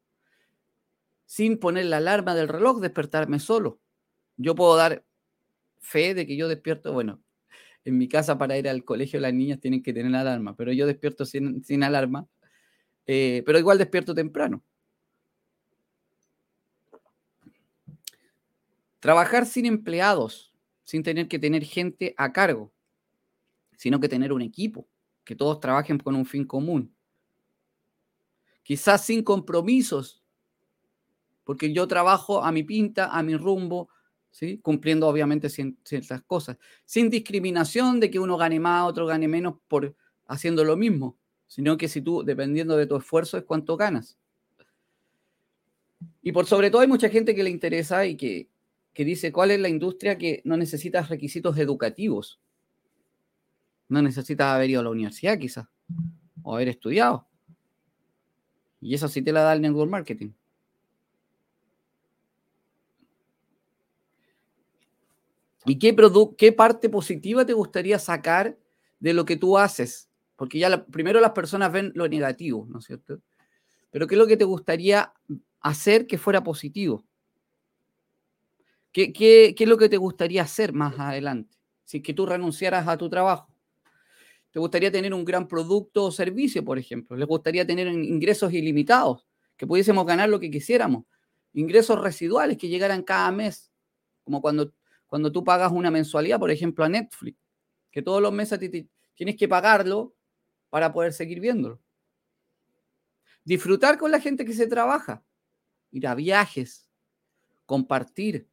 Sin 1.26 1.58
poner 1.58 1.86
la 1.86 1.98
alarma 1.98 2.36
del 2.36 2.48
reloj, 2.48 2.80
despertarme 2.80 3.40
solo. 3.40 3.80
Yo 4.38 4.56
puedo 4.56 4.76
dar 4.76 5.04
fe 5.80 6.14
de 6.14 6.26
que 6.26 6.36
yo 6.36 6.48
despierto, 6.48 6.94
bueno, 6.94 7.22
en 7.84 7.98
mi 7.98 8.08
casa 8.08 8.38
para 8.38 8.58
ir 8.58 8.68
al 8.68 8.84
colegio 8.84 9.20
las 9.20 9.34
niñas 9.34 9.60
tienen 9.60 9.84
que 9.84 9.94
tener 9.94 10.14
alarma, 10.16 10.56
pero 10.56 10.74
yo 10.74 10.88
despierto 10.88 11.26
sin, 11.26 11.84
alarma, 11.84 12.28
eh, 13.06 13.44
pero 13.46 13.60
igual 13.60 13.78
despierto 13.78 14.16
temprano. 14.16 14.64
Trabajar 19.06 19.46
sin 19.46 19.68
empleados 19.68 20.52
sin 20.84 21.04
tener 21.04 21.28
que 21.28 21.38
tener 21.38 21.64
gente 21.64 22.16
a 22.18 22.34
cargo, 22.34 22.74
sino 23.78 24.00
que 24.00 24.10
tener 24.10 24.34
un 24.34 24.42
equipo, 24.42 24.88
que 25.24 25.36
todos 25.36 25.60
trabajen 25.60 26.00
con 26.00 26.16
un 26.16 26.26
fin 26.26 26.44
común. 26.44 26.92
Quizás 28.64 29.06
sin 29.06 29.24
compromisos, 29.24 30.24
porque 31.44 31.72
yo 31.72 31.88
trabajo 31.88 32.44
a 32.44 32.52
mi 32.52 32.64
pinta, 32.64 33.16
a 33.16 33.22
mi 33.22 33.38
rumbo, 33.38 33.90
¿sí? 34.32 34.58
cumpliendo 34.58 35.08
obviamente 35.08 35.50
ciertas 35.50 36.24
cosas, 36.24 36.58
sin 36.84 37.12
discriminación 37.12 38.00
de 38.00 38.10
que 38.10 38.18
uno 38.18 38.38
gane 38.38 38.60
más, 38.60 38.88
otro 38.88 39.06
gane 39.06 39.28
menos 39.28 39.56
por 39.68 39.96
haciendo 40.26 40.64
lo 40.64 40.78
mismo, 40.78 41.16
sino 41.46 41.78
que 41.78 41.88
si 41.88 42.02
tú, 42.02 42.24
dependiendo 42.24 42.76
de 42.76 42.88
tu 42.88 42.96
esfuerzo, 42.96 43.38
es 43.38 43.44
cuánto 43.44 43.78
ganas. 43.78 44.18
Y 46.24 46.32
por 46.32 46.48
sobre 46.48 46.72
todo 46.72 46.82
hay 46.82 46.88
mucha 46.88 47.10
gente 47.10 47.36
que 47.36 47.44
le 47.44 47.52
interesa 47.52 48.08
y 48.08 48.18
que 48.18 48.50
que 48.96 49.04
dice 49.04 49.34
cuál 49.34 49.52
es 49.52 49.60
la 49.60 49.68
industria 49.68 50.18
que 50.18 50.42
no 50.46 50.56
necesita 50.56 51.02
requisitos 51.02 51.58
educativos. 51.58 52.40
No 53.90 54.02
necesitas 54.02 54.48
haber 54.48 54.70
ido 54.70 54.80
a 54.80 54.84
la 54.84 54.90
universidad 54.90 55.38
quizás, 55.38 55.68
o 56.42 56.56
haber 56.56 56.70
estudiado. 56.70 57.28
Y 58.80 58.96
eso 58.96 59.10
sí 59.10 59.22
te 59.22 59.34
la 59.34 59.42
da 59.42 59.54
el 59.54 59.62
network 59.62 59.92
marketing. 59.92 60.32
¿Y 65.66 65.78
qué, 65.78 65.94
qué 66.38 66.52
parte 66.54 66.90
positiva 66.90 67.46
te 67.46 67.54
gustaría 67.54 68.00
sacar 68.00 68.58
de 69.00 69.14
lo 69.14 69.26
que 69.26 69.36
tú 69.36 69.58
haces? 69.58 70.10
Porque 70.38 70.58
ya 70.58 70.86
primero 70.86 71.20
las 71.20 71.32
personas 71.32 71.72
ven 71.72 71.92
lo 71.96 72.08
negativo, 72.08 72.66
¿no 72.70 72.80
es 72.80 72.86
cierto? 72.86 73.20
Pero 73.92 74.08
¿qué 74.08 74.16
es 74.16 74.20
lo 74.20 74.28
que 74.28 74.38
te 74.38 74.46
gustaría 74.46 75.12
hacer 75.60 76.08
que 76.08 76.18
fuera 76.18 76.44
positivo? 76.44 77.05
¿Qué, 78.96 79.54
es 79.60 79.68
lo 79.68 79.78
que 79.78 79.90
te 79.90 79.98
gustaría 79.98 80.42
hacer 80.42 80.72
más 80.72 80.98
adelante? 80.98 81.58
Si 81.84 81.98
es 81.98 82.04
que 82.04 82.14
tú 82.14 82.26
renunciaras 82.26 82.88
a 82.88 82.98
tu 82.98 83.10
trabajo. 83.10 83.54
¿Te 84.52 84.60
gustaría 84.60 84.90
tener 84.90 85.14
un 85.14 85.26
gran 85.26 85.50
producto 85.50 86.06
o 86.06 86.12
servicio, 86.14 86.64
por 86.64 86.80
ejemplo? 86.80 87.18
¿Les 87.18 87.28
gustaría 87.28 87.68
tener 87.68 87.88
ingresos 87.88 88.54
ilimitados? 88.54 89.28
Que 89.58 89.68
pudiésemos 89.68 90.06
ganar 90.06 90.30
lo 90.30 90.40
que 90.40 90.50
quisiéramos. 90.50 91.04
Ingresos 91.52 92.00
residuales 92.00 92.58
que 92.58 92.70
llegaran 92.70 93.04
cada 93.04 93.34
mes. 93.34 93.70
Como 94.24 94.42
cuando, 94.42 94.72
cuando 95.08 95.30
tú 95.30 95.44
pagas 95.44 95.74
una 95.74 95.92
mensualidad, 95.92 96.40
por 96.40 96.50
ejemplo, 96.50 96.86
a 96.86 96.88
Netflix. 96.88 97.38
Que 97.92 98.02
todos 98.02 98.22
los 98.22 98.32
meses 98.32 98.58
tienes 99.14 99.36
que 99.36 99.48
pagarlo 99.50 100.16
para 100.70 100.94
poder 100.94 101.12
seguir 101.12 101.42
viéndolo. 101.42 101.82
Disfrutar 103.44 103.98
con 103.98 104.10
la 104.10 104.22
gente 104.22 104.46
que 104.46 104.54
se 104.54 104.68
trabaja. 104.68 105.22
Ir 105.92 106.08
a 106.08 106.16
viajes. 106.16 106.90
Compartir 107.66 108.48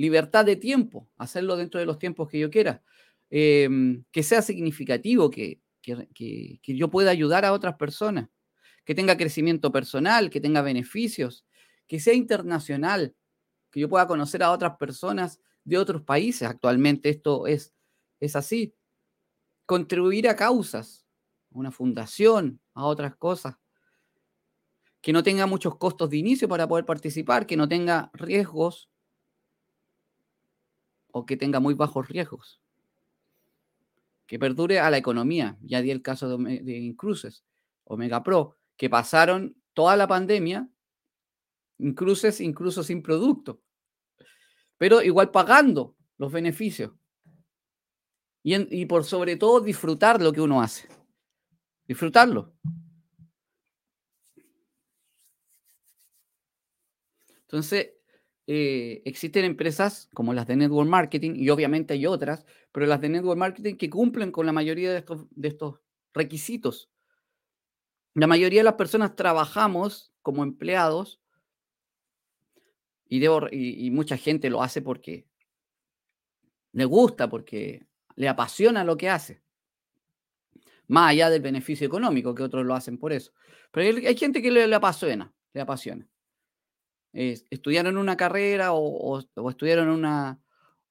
libertad 0.00 0.46
de 0.46 0.56
tiempo, 0.56 1.10
hacerlo 1.18 1.58
dentro 1.58 1.78
de 1.78 1.84
los 1.84 1.98
tiempos 1.98 2.26
que 2.30 2.38
yo 2.38 2.50
quiera, 2.50 2.82
em, 3.28 4.02
que 4.10 4.22
sea 4.22 4.40
significativo, 4.40 5.30
que, 5.30 5.60
yo 6.62 6.90
pueda 6.90 7.10
ayudar 7.10 7.44
a 7.44 7.52
otras 7.52 7.76
personas, 7.76 8.30
que 8.86 8.94
tenga 8.94 9.18
crecimiento 9.18 9.70
personal, 9.70 10.30
que 10.30 10.40
tenga 10.40 10.62
beneficios, 10.62 11.44
que 11.86 12.00
sea 12.00 12.14
internacional, 12.14 13.14
que 13.70 13.80
yo 13.80 13.90
pueda 13.90 14.06
conocer 14.06 14.42
a 14.42 14.52
otras 14.52 14.76
personas 14.78 15.38
de 15.64 15.76
otros 15.76 16.02
países. 16.02 16.48
Actualmente 16.48 17.10
esto 17.10 17.46
es, 17.46 17.74
es 18.20 18.36
así. 18.36 18.74
Contribuir 19.66 20.28
a 20.28 20.36
causas, 20.36 21.06
a 21.54 21.58
una 21.58 21.70
fundación, 21.70 22.60
a 22.74 22.86
otras 22.86 23.16
cosas. 23.16 23.56
Que 25.02 25.12
no 25.12 25.22
tenga 25.22 25.46
muchos 25.46 25.76
costos 25.76 26.08
de 26.08 26.16
inicio 26.16 26.48
para 26.48 26.66
poder 26.66 26.86
participar, 26.86 27.46
que 27.46 27.56
no 27.56 27.68
tenga 27.68 28.10
riesgos 28.14 28.90
o 31.12 31.26
que 31.26 31.36
tenga 31.36 31.60
muy 31.60 31.74
bajos 31.74 32.08
riesgos. 32.08 32.60
Que 34.26 34.38
perdure 34.38 34.80
a 34.80 34.90
la 34.90 34.98
economía. 34.98 35.58
Ya 35.62 35.82
di 35.82 35.90
el 35.90 36.02
caso 36.02 36.36
de, 36.36 36.60
de 36.60 36.78
Incruces, 36.78 37.44
Omega 37.84 38.22
Pro, 38.22 38.56
que 38.76 38.88
pasaron 38.88 39.56
toda 39.74 39.96
la 39.96 40.06
pandemia, 40.06 40.68
Incruces 41.80 42.42
incluso 42.42 42.82
sin 42.82 43.02
producto, 43.02 43.62
pero 44.76 45.00
igual 45.00 45.30
pagando 45.30 45.96
los 46.18 46.30
beneficios. 46.30 46.92
Y, 48.42 48.80
y 48.82 48.84
por 48.84 49.04
sobre 49.04 49.36
todo 49.36 49.60
disfrutar 49.60 50.20
lo 50.20 50.32
que 50.32 50.42
uno 50.42 50.60
hace. 50.60 50.88
Disfrutarlo. 51.86 52.52
Entonces, 57.42 57.94
eh, 58.52 59.00
existen 59.04 59.44
empresas 59.44 60.08
como 60.12 60.34
las 60.34 60.44
de 60.48 60.56
Network 60.56 60.88
Marketing 60.88 61.34
y 61.36 61.50
obviamente 61.50 61.94
hay 61.94 62.04
otras, 62.04 62.44
pero 62.72 62.84
las 62.84 63.00
de 63.00 63.08
Network 63.08 63.38
Marketing 63.38 63.76
que 63.76 63.88
cumplen 63.88 64.32
con 64.32 64.44
la 64.44 64.50
mayoría 64.50 64.90
de 64.90 65.04
estos, 65.46 65.80
requisitos 66.12 66.90
La 68.14 68.26
mayoría 68.26 68.58
de 68.58 68.64
las 68.64 68.74
personas 68.74 69.14
trabajamos 69.14 70.12
como 70.20 70.42
empleados 70.42 71.20
y, 73.08 73.24
y, 73.24 73.90
mucha 73.92 74.16
gente 74.16 74.50
lo 74.50 74.64
hace 74.64 74.82
porque 74.82 75.28
le 76.72 76.86
gusta, 76.86 77.30
porque 77.30 77.86
le 78.16 78.26
apasiona 78.28 78.82
lo 78.82 78.96
que 78.96 79.10
hace. 79.10 79.44
Más 80.88 81.10
allá 81.10 81.30
del 81.30 81.40
beneficio 81.40 81.86
económico, 81.86 82.34
que 82.34 82.42
otros 82.42 82.66
lo 82.66 82.74
hacen 82.74 82.98
por 82.98 83.12
eso. 83.12 83.32
Pero 83.70 83.96
hay, 83.96 84.16
gente 84.16 84.42
que 84.42 84.50
le, 84.50 84.74
apasiona, 84.74 85.32
le 85.52 85.60
apasiona. 85.60 86.09
Estudiaron 87.12 87.96
una 87.96 88.16
carrera 88.16 88.72
o, 88.72 89.20
estudiaron 89.48 89.88
una, 89.88 90.40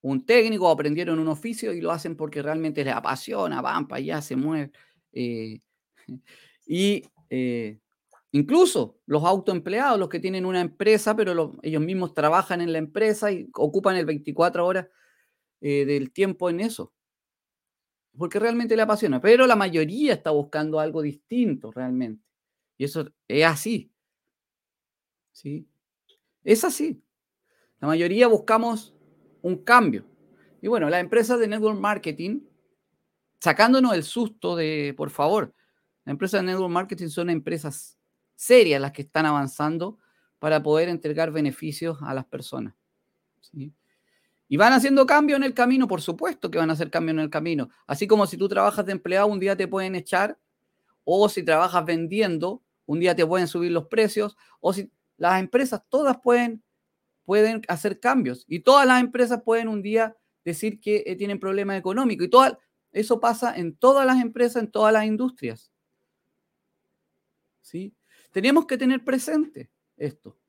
un 0.02 0.26
técnico 0.26 0.68
o 0.68 0.72
aprendieron 0.72 1.20
un 1.20 1.28
oficio 1.28 1.74
y 1.74 1.82
lo 1.82 1.92
hacen 1.92 2.16
porque 2.16 2.42
realmente 2.42 2.84
les 2.84 2.94
apasiona, 2.94 3.62
van 3.62 3.88
para 3.88 4.00
allá, 4.00 4.22
se 4.22 4.36
mueven. 4.36 4.72
Eh, 5.12 5.60
y 6.68 7.04
eh, 7.30 7.80
incluso 8.32 9.00
los 9.06 9.24
autoempleados, 9.24 10.00
los 10.00 10.10
que 10.10 10.20
tienen 10.20 10.46
una 10.46 10.62
empresa, 10.62 11.16
pero 11.16 11.58
ellos 11.64 11.82
mismos 11.82 12.14
trabajan 12.14 12.62
en 12.62 12.74
la 12.74 12.80
empresa 12.80 13.32
y 13.32 13.50
ocupan 13.54 13.96
el 13.96 14.06
24 14.06 14.66
horas 14.66 14.88
eh, 15.62 15.86
del 15.86 16.12
tiempo 16.12 16.50
en 16.50 16.62
eso. 16.62 16.94
Porque 18.18 18.40
realmente 18.40 18.76
le 18.76 18.82
apasiona. 18.82 19.22
Pero 19.22 19.48
la 19.48 19.56
mayoría 19.56 20.14
está 20.14 20.32
buscando 20.32 20.80
algo 20.80 21.02
distinto 21.02 21.72
realmente. 21.72 22.24
Y 22.78 22.86
eso 22.86 23.10
es 23.28 23.46
así. 23.46 23.92
¿Sí? 25.32 25.68
Es 26.44 26.64
así. 26.64 27.02
La 27.80 27.88
mayoría 27.88 28.28
buscamos 28.28 28.94
un 29.42 29.64
cambio. 29.64 30.06
Y 30.62 30.68
bueno, 30.68 30.90
las 30.90 31.02
empresas 31.02 31.40
de 31.40 31.48
network 31.48 31.80
marketing, 31.80 32.42
sacándonos 33.40 33.94
el 33.94 34.04
susto 34.04 34.56
de, 34.56 34.94
por 34.98 35.10
favor, 35.10 35.54
las 36.06 36.12
empresas 36.12 36.42
de 36.42 36.48
network 36.48 36.72
marketing 36.72 37.08
son 37.08 37.30
empresas 37.30 37.98
serias 38.36 38.82
las 38.82 38.92
que 38.92 39.04
están 39.04 39.26
avanzando 39.26 40.00
para 40.40 40.64
poder 40.64 40.90
entregar 40.90 41.32
beneficios 41.32 41.98
a 42.02 42.14
las 42.14 42.26
personas. 42.26 42.74
Y 44.48 44.58
van 44.58 44.74
haciendo 44.74 45.06
cambio 45.06 45.36
en 45.36 45.44
el 45.44 45.54
camino, 45.54 45.88
por 45.88 46.02
supuesto 46.02 46.50
que 46.50 46.58
van 46.58 46.70
a 46.70 46.74
hacer 46.74 46.90
cambio 46.90 47.12
en 47.12 47.20
el 47.20 47.30
camino. 47.30 47.70
Así 47.86 48.08
como 48.08 48.26
si 48.26 48.38
tú 48.38 48.48
trabajas 48.50 48.86
de 48.86 48.94
empleado, 48.94 49.28
un 49.28 49.40
día 49.40 49.56
te 49.56 49.68
pueden 49.68 49.96
echar, 49.96 50.40
o 51.04 51.30
si 51.30 51.44
trabajas 51.44 51.86
vendiendo, 51.86 52.64
un 52.86 53.00
día 53.00 53.16
te 53.16 53.26
pueden 53.26 53.48
subir 53.48 53.72
los 53.72 53.88
precios, 53.88 54.36
o 54.60 54.74
si 54.74 54.92
las 55.20 55.40
empresas 55.40 55.82
todas 55.90 56.18
pueden 56.22 56.64
pueden 57.26 57.62
hacer 57.68 58.00
cambios 58.00 58.44
y 58.48 58.62
todas 58.62 58.88
las 58.88 59.00
empresas 59.02 59.44
pueden 59.44 59.68
un 59.68 59.84
día 59.84 60.18
decir 60.44 60.80
que 60.80 61.04
eh, 61.06 61.16
tienen 61.16 61.40
problemas 61.40 61.78
económicos 61.78 62.26
y 62.26 62.30
todo 62.32 62.60
eso 62.92 63.20
pasa 63.20 63.56
en 63.56 63.76
todas 63.76 64.04
las 64.04 64.20
empresas, 64.20 64.64
en 64.64 64.72
todas 64.72 64.92
las 64.92 65.06
industrias. 65.06 65.72
¿Sí? 67.62 67.94
Tenemos 68.32 68.66
que 68.66 68.80
tener 68.80 69.04
presente 69.04 69.70
esto. 69.96 70.40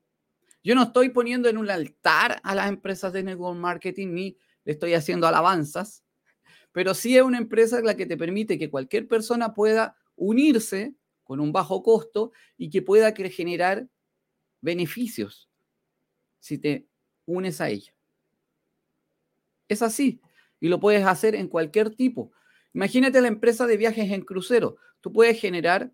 Yo 0.63 0.73
no 0.73 0.83
estoy 0.83 1.09
poniendo 1.09 1.49
en 1.49 1.59
un 1.59 1.69
altar 1.69 2.39
a 2.43 2.55
las 2.55 2.67
empresas 2.67 3.13
de 3.13 3.21
network 3.21 3.59
marketing 3.59 4.07
ni 4.13 4.37
le 4.63 4.71
estoy 4.71 4.95
haciendo 4.95 5.27
alabanzas, 5.27 6.03
pero 6.71 6.95
sí 6.95 7.15
es 7.15 7.21
una 7.21 7.37
empresa 7.37 7.79
la 7.81 7.95
que 7.95 8.07
te 8.07 8.17
permite 8.17 8.57
que 8.57 8.71
cualquier 8.71 9.07
persona 9.07 9.53
pueda 9.53 9.97
unirse 10.15 10.95
con 11.23 11.39
un 11.39 11.51
bajo 11.51 11.83
costo 11.83 12.31
y 12.57 12.69
que 12.69 12.81
pueda 12.81 13.13
generar 13.13 13.87
beneficios 14.61 15.49
si 16.39 16.57
te 16.57 16.87
unes 17.25 17.61
a 17.61 17.69
ella. 17.69 17.93
Es 19.67 19.81
así. 19.81 20.21
Y 20.59 20.67
lo 20.67 20.79
puedes 20.79 21.05
hacer 21.05 21.35
en 21.35 21.47
cualquier 21.47 21.95
tipo. 21.95 22.31
Imagínate 22.73 23.21
la 23.21 23.27
empresa 23.27 23.67
de 23.67 23.77
viajes 23.77 24.11
en 24.11 24.21
crucero. 24.21 24.77
Tú 25.01 25.11
puedes 25.11 25.39
generar, 25.39 25.91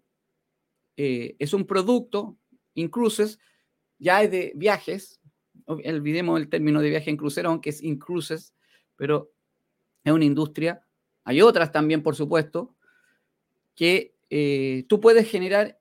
eh, 0.98 1.36
es 1.40 1.54
un 1.54 1.66
producto, 1.66 2.38
Incruises, 2.74 3.40
ya 3.98 4.22
es 4.22 4.32
de 4.32 4.54
viajes. 4.56 5.20
Olvidemos 5.66 6.40
el 6.40 6.50
término 6.50 6.82
de 6.82 6.90
viaje 6.90 7.10
en 7.10 7.18
crucero, 7.18 7.50
aunque 7.50 7.72
es 7.72 7.82
Incruises, 7.82 8.54
pero 8.96 9.32
es 10.04 10.12
una 10.12 10.26
industria. 10.26 10.86
Hay 11.24 11.42
otras 11.42 11.72
también, 11.72 12.04
por 12.04 12.16
supuesto, 12.16 12.76
que 13.76 14.16
eh, 14.30 14.86
tú 14.88 15.00
puedes 15.00 15.30
generar 15.30 15.80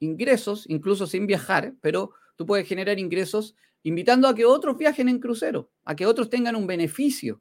ingresos, 0.00 0.68
incluso 0.68 1.06
sin 1.06 1.26
viajar, 1.26 1.74
pero 1.80 2.12
tú 2.36 2.46
puedes 2.46 2.66
generar 2.66 2.98
ingresos 2.98 3.56
invitando 3.82 4.28
a 4.28 4.34
que 4.34 4.44
otros 4.44 4.76
viajen 4.76 5.08
en 5.08 5.18
crucero, 5.18 5.70
a 5.84 5.96
que 5.96 6.06
otros 6.06 6.30
tengan 6.30 6.56
un 6.56 6.66
beneficio. 6.66 7.40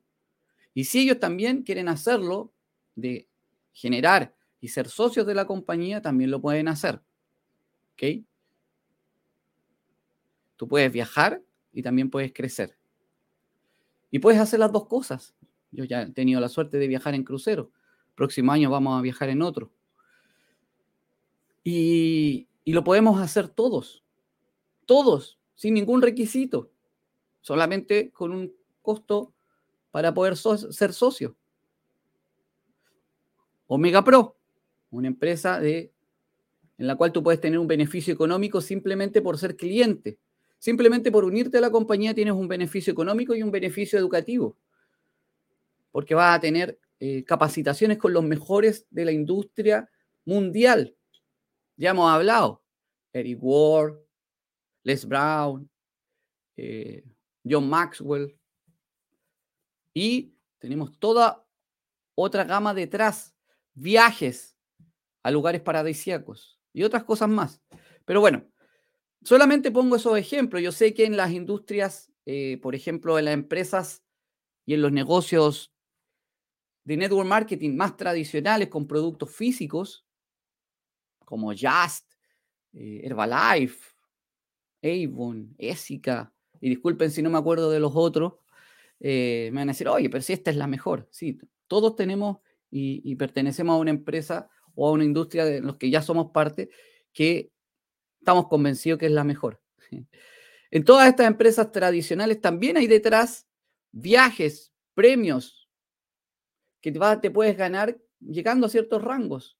Y 0.73 0.85
si 0.85 0.99
ellos 0.99 1.19
también 1.19 1.63
quieren 1.63 1.87
hacerlo, 1.87 2.53
de 2.95 3.27
generar 3.73 4.35
y 4.59 4.67
ser 4.69 4.87
socios 4.87 5.25
de 5.25 5.35
la 5.35 5.45
compañía, 5.45 6.01
también 6.01 6.31
lo 6.31 6.41
pueden 6.41 6.67
hacer. 6.67 7.01
¿Ok? 7.93 8.23
Tú 10.57 10.67
puedes 10.67 10.91
viajar 10.91 11.41
y 11.73 11.81
también 11.81 12.09
puedes 12.09 12.33
crecer. 12.33 12.77
Y 14.11 14.19
puedes 14.19 14.39
hacer 14.39 14.59
las 14.59 14.71
dos 14.71 14.87
cosas. 14.87 15.35
Yo 15.71 15.85
ya 15.85 16.03
he 16.03 16.11
tenido 16.11 16.39
la 16.39 16.49
suerte 16.49 16.77
de 16.77 16.87
viajar 16.87 17.15
en 17.15 17.23
crucero. 17.23 17.71
Próximo 18.15 18.51
año 18.51 18.69
vamos 18.69 18.97
a 18.97 19.01
viajar 19.01 19.29
en 19.29 19.41
otro. 19.41 19.71
Y, 21.63 22.47
y 22.63 22.73
lo 22.73 22.83
podemos 22.83 23.19
hacer 23.21 23.47
todos. 23.47 24.03
Todos 24.91 25.39
sin 25.55 25.73
ningún 25.73 26.01
requisito, 26.01 26.69
solamente 27.39 28.11
con 28.11 28.33
un 28.33 28.53
costo 28.81 29.31
para 29.89 30.13
poder 30.13 30.35
ser 30.35 30.91
socio. 30.91 31.37
Omega 33.67 34.03
Pro, 34.03 34.35
una 34.89 35.07
empresa 35.07 35.61
de, 35.61 35.93
en 36.77 36.87
la 36.87 36.97
cual 36.97 37.13
tú 37.13 37.23
puedes 37.23 37.39
tener 37.39 37.57
un 37.57 37.67
beneficio 37.67 38.13
económico 38.13 38.59
simplemente 38.59 39.21
por 39.21 39.37
ser 39.37 39.55
cliente. 39.55 40.19
Simplemente 40.59 41.09
por 41.09 41.23
unirte 41.23 41.59
a 41.59 41.61
la 41.61 41.71
compañía 41.71 42.13
tienes 42.13 42.33
un 42.33 42.49
beneficio 42.49 42.91
económico 42.91 43.33
y 43.33 43.43
un 43.43 43.51
beneficio 43.51 43.97
educativo, 43.97 44.57
porque 45.93 46.15
vas 46.15 46.35
a 46.35 46.41
tener 46.41 46.77
eh, 46.99 47.23
capacitaciones 47.23 47.97
con 47.97 48.11
los 48.11 48.25
mejores 48.25 48.87
de 48.89 49.05
la 49.05 49.13
industria 49.13 49.89
mundial. 50.25 50.93
Ya 51.77 51.91
hemos 51.91 52.11
hablado, 52.11 52.61
Eric 53.13 53.37
Ward, 53.41 54.10
Les 54.83 55.07
Brown, 55.07 55.69
eh, 56.57 57.03
John 57.43 57.69
Maxwell. 57.69 58.37
Y 59.93 60.33
tenemos 60.59 60.97
toda 60.99 61.45
otra 62.15 62.43
gama 62.43 62.73
detrás, 62.73 63.35
viajes 63.73 64.57
a 65.23 65.31
lugares 65.31 65.61
paradisíacos 65.61 66.59
y 66.73 66.83
otras 66.83 67.03
cosas 67.03 67.29
más. 67.29 67.61
Pero 68.05 68.21
bueno, 68.21 68.45
solamente 69.23 69.71
pongo 69.71 69.95
esos 69.95 70.17
ejemplos. 70.17 70.61
Yo 70.61 70.71
sé 70.71 70.93
que 70.93 71.05
en 71.05 71.17
las 71.17 71.31
industrias, 71.31 72.11
eh, 72.25 72.59
por 72.61 72.75
ejemplo, 72.75 73.19
en 73.19 73.25
las 73.25 73.33
empresas 73.33 74.03
y 74.65 74.73
en 74.73 74.81
los 74.81 74.91
negocios 74.91 75.73
de 76.83 76.97
network 76.97 77.27
marketing 77.27 77.75
más 77.75 77.95
tradicionales 77.95 78.69
con 78.69 78.87
productos 78.87 79.33
físicos, 79.33 80.05
como 81.25 81.51
Just, 81.51 82.11
eh, 82.73 83.01
Herbalife, 83.03 83.90
Avon, 84.83 85.55
Essica, 85.57 86.33
y 86.59 86.69
disculpen 86.69 87.11
si 87.11 87.21
no 87.21 87.29
me 87.29 87.37
acuerdo 87.37 87.69
de 87.71 87.79
los 87.79 87.93
otros, 87.95 88.33
eh, 88.99 89.49
me 89.51 89.61
van 89.61 89.69
a 89.69 89.73
decir, 89.73 89.87
oye, 89.87 90.09
pero 90.09 90.21
si 90.21 90.33
esta 90.33 90.51
es 90.51 90.57
la 90.57 90.67
mejor. 90.67 91.07
Sí, 91.11 91.39
todos 91.67 91.95
tenemos 91.95 92.37
y, 92.69 93.15
pertenecemos 93.15 93.73
a 93.73 93.79
una 93.79 93.91
empresa 93.91 94.49
o 94.75 94.87
a 94.87 94.91
una 94.91 95.03
industria 95.03 95.43
de 95.43 95.59
los 95.59 95.77
que 95.77 95.89
ya 95.89 96.01
somos 96.01 96.31
parte 96.31 96.69
que 97.11 97.51
estamos 98.19 98.47
convencidos 98.47 98.99
que 98.99 99.07
es 99.07 99.11
la 99.11 99.23
mejor. 99.23 99.61
En 100.73 100.85
todas 100.85 101.09
estas 101.09 101.27
empresas 101.27 101.69
tradicionales 101.73 102.39
también 102.39 102.77
hay 102.77 102.87
detrás 102.87 103.45
viajes, 103.91 104.71
premios 104.93 105.69
que 106.79 106.93
te 106.93 107.29
puedes 107.29 107.57
ganar 107.57 107.99
llegando 108.21 108.67
a 108.67 108.69
ciertos 108.69 109.03
rangos. 109.03 109.59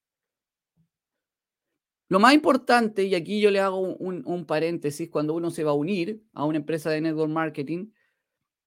Lo 2.12 2.20
más 2.20 2.34
importante, 2.34 3.06
y 3.06 3.16
aquí 3.16 3.40
yo 3.40 3.52
le 3.52 3.62
hago 3.62 3.80
un, 3.80 4.46
paréntesis, 4.46 5.10
cuando 5.10 5.34
uno 5.34 5.50
se 5.50 5.64
va 5.64 5.72
a 5.72 5.76
unir 5.76 6.22
a 6.34 6.44
una 6.44 6.58
empresa 6.58 6.90
de 6.90 7.00
network 7.00 7.32
marketing, 7.32 7.94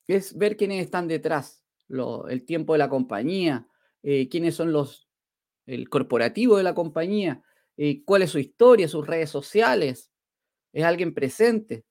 es 0.06 0.34
ver 0.38 0.56
quiénes 0.56 0.82
están 0.82 1.08
detrás, 1.08 1.62
el 1.90 2.46
tiempo 2.46 2.72
de 2.72 2.78
la 2.78 2.88
compañía, 2.88 3.68
eh, 4.02 4.30
quiénes 4.30 4.54
son 4.54 4.72
los, 4.72 5.10
el 5.66 5.90
corporativo 5.90 6.56
de 6.56 6.62
la 6.62 6.74
compañía, 6.74 7.42
eh, 7.76 8.02
cuál 8.06 8.22
es 8.22 8.30
su 8.30 8.38
historia, 8.38 8.88
sus 8.88 9.06
redes 9.06 9.28
sociales, 9.28 10.10
es 10.72 10.82
alguien 10.82 11.12
presente. 11.12 11.84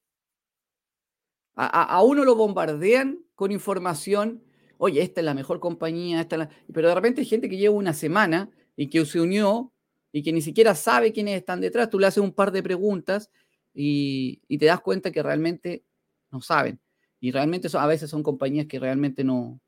A, 1.53 2.01
uno 2.01 2.25
lo 2.25 2.35
bombardean 2.35 3.19
con 3.35 3.51
información, 3.51 4.43
oye, 4.79 5.03
esta 5.03 5.21
es 5.21 5.25
la 5.25 5.35
mejor 5.35 5.59
compañía, 5.59 6.19
esta 6.19 6.49
pero 6.73 6.87
de 6.87 6.95
repente 6.95 7.21
hay 7.21 7.27
gente 7.27 7.47
que 7.47 7.57
lleva 7.57 7.75
una 7.75 7.93
semana 7.93 8.49
y 8.75 8.89
que 8.89 9.05
se 9.05 9.21
unió 9.21 9.72
y 10.13 10.23
que 10.23 10.32
ni 10.32 10.41
siquiera 10.41 10.73
sabe 10.76 11.12
quiénes 11.12 11.36
están 11.36 11.60
detrás. 11.60 11.89
Tú 11.89 11.99
le 11.99 12.08
haces 12.08 12.23
un 12.23 12.32
par 12.32 12.54
de 12.54 12.63
preguntas 12.63 13.30
y, 13.73 14.39
te 14.58 14.65
das 14.65 14.80
cuenta 14.80 15.12
que 15.12 15.21
realmente 15.21 15.84
no 16.32 16.39
saben. 16.39 16.80
Y 17.19 17.32
realmente 17.32 17.67
a 17.73 17.88
veces 17.88 18.10
son 18.10 18.23
compañías 18.23 18.67
que 18.67 18.80
realmente 18.80 19.26
no, 19.26 19.60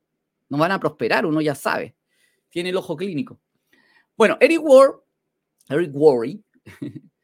no 0.48 0.58
van 0.58 0.72
a 0.72 0.80
prosperar, 0.80 1.26
uno 1.26 1.42
ya 1.42 1.56
sabe. 1.56 1.96
Tiene 2.50 2.70
el 2.70 2.78
ojo 2.78 2.96
clínico. 2.96 3.42
Bueno, 4.16 4.38
Eric 4.40 4.62
Ward, 4.64 5.02
Eric 5.68 5.92
Worry, 5.94 6.42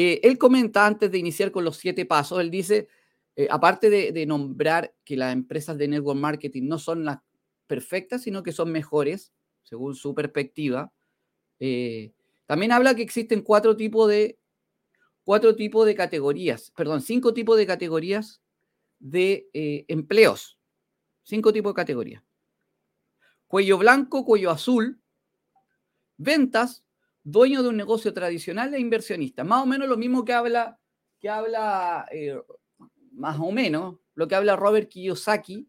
Eh, 0.00 0.20
él 0.22 0.38
comenta 0.38 0.86
antes 0.86 1.10
de 1.10 1.18
iniciar 1.18 1.50
con 1.50 1.64
los 1.64 1.76
siete 1.76 2.06
pasos, 2.06 2.38
él 2.38 2.52
dice, 2.52 2.86
eh, 3.34 3.48
aparte 3.50 3.90
de, 3.90 4.26
nombrar 4.26 4.94
que 5.04 5.16
las 5.16 5.32
empresas 5.32 5.76
de 5.76 5.88
network 5.88 6.16
marketing 6.16 6.68
no 6.68 6.78
son 6.78 7.04
las 7.04 7.18
perfectas, 7.66 8.22
sino 8.22 8.44
que 8.44 8.52
son 8.52 8.70
mejores, 8.70 9.32
según 9.64 9.96
su 9.96 10.14
perspectiva, 10.14 10.92
eh, 11.58 12.12
también 12.48 12.72
habla 12.72 12.94
que 12.94 13.02
existen 13.02 13.42
cuatro 13.42 13.76
tipos 13.76 14.08
de 14.08 14.38
cuatro 15.22 15.54
tipos 15.54 15.84
de 15.84 15.94
categorías, 15.94 16.72
perdón, 16.74 17.02
cinco 17.02 17.34
tipos 17.34 17.58
de 17.58 17.66
categorías 17.66 18.40
de 18.98 19.50
empleos. 19.86 20.58
Cinco 21.24 21.52
tipos 21.52 21.72
de 21.72 21.76
categorías. 21.76 22.22
Cuello 23.46 23.76
blanco, 23.76 24.24
cuello 24.24 24.50
azul, 24.50 24.98
ventas, 26.16 26.84
dueño 27.22 27.62
de 27.62 27.68
un 27.68 27.76
negocio 27.76 28.14
tradicional 28.14 28.72
e 28.72 28.80
inversionista. 28.80 29.44
Más 29.44 29.62
o 29.62 29.66
menos 29.66 29.86
lo 29.86 29.98
mismo 29.98 30.24
que 30.24 30.32
habla, 30.32 30.80
que 31.20 31.28
habla 31.28 32.08
eh, 32.10 32.40
más 33.12 33.38
o 33.38 33.52
menos, 33.52 33.98
lo 34.14 34.26
que 34.26 34.36
habla 34.36 34.56
Robert 34.56 34.88
Kiyosaki 34.88 35.68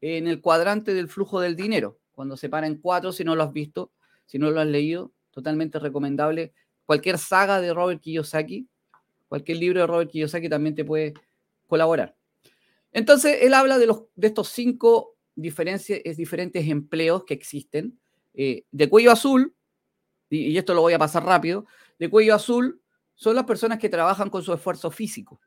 en 0.00 0.26
el 0.26 0.40
cuadrante 0.40 0.94
del 0.94 1.08
flujo 1.08 1.38
del 1.38 1.54
dinero, 1.54 1.98
cuando 2.12 2.38
se 2.38 2.48
para 2.48 2.66
en 2.66 2.78
cuatro, 2.78 3.12
si 3.12 3.24
no 3.24 3.36
lo 3.36 3.42
has 3.42 3.52
visto, 3.52 3.92
si 4.24 4.38
no 4.38 4.50
lo 4.50 4.60
has 4.60 4.66
leído, 4.66 5.12
totalmente 5.34 5.78
recomendable. 5.78 6.52
Cualquier 6.86 7.18
saga 7.18 7.60
de 7.60 7.74
Robert 7.74 8.00
Kiyosaki, 8.00 8.68
cualquier 9.28 9.58
libro 9.58 9.80
de 9.80 9.86
Robert 9.86 10.10
Kiyosaki 10.10 10.48
también 10.48 10.74
te 10.74 10.84
puede 10.84 11.14
colaborar. 11.66 12.16
Entonces, 12.92 13.38
él 13.42 13.52
habla 13.52 13.78
de, 13.78 13.86
los, 13.86 14.04
estos 14.16 14.48
cinco 14.48 15.16
diferentes, 15.34 16.68
empleos 16.68 17.24
que 17.24 17.34
existen. 17.34 17.98
Eh, 18.34 18.64
de 18.70 18.88
cuello 18.88 19.10
azul, 19.10 19.54
y, 20.30 20.56
esto 20.56 20.74
lo 20.74 20.82
voy 20.82 20.92
a 20.92 20.98
pasar 20.98 21.24
rápido, 21.24 21.66
de 21.98 22.08
cuello 22.08 22.34
azul 22.34 22.80
son 23.14 23.36
las 23.36 23.44
personas 23.44 23.78
que 23.78 23.88
trabajan 23.88 24.30
con 24.30 24.42
su 24.42 24.52
esfuerzo 24.52 24.90
físico. 24.90 25.40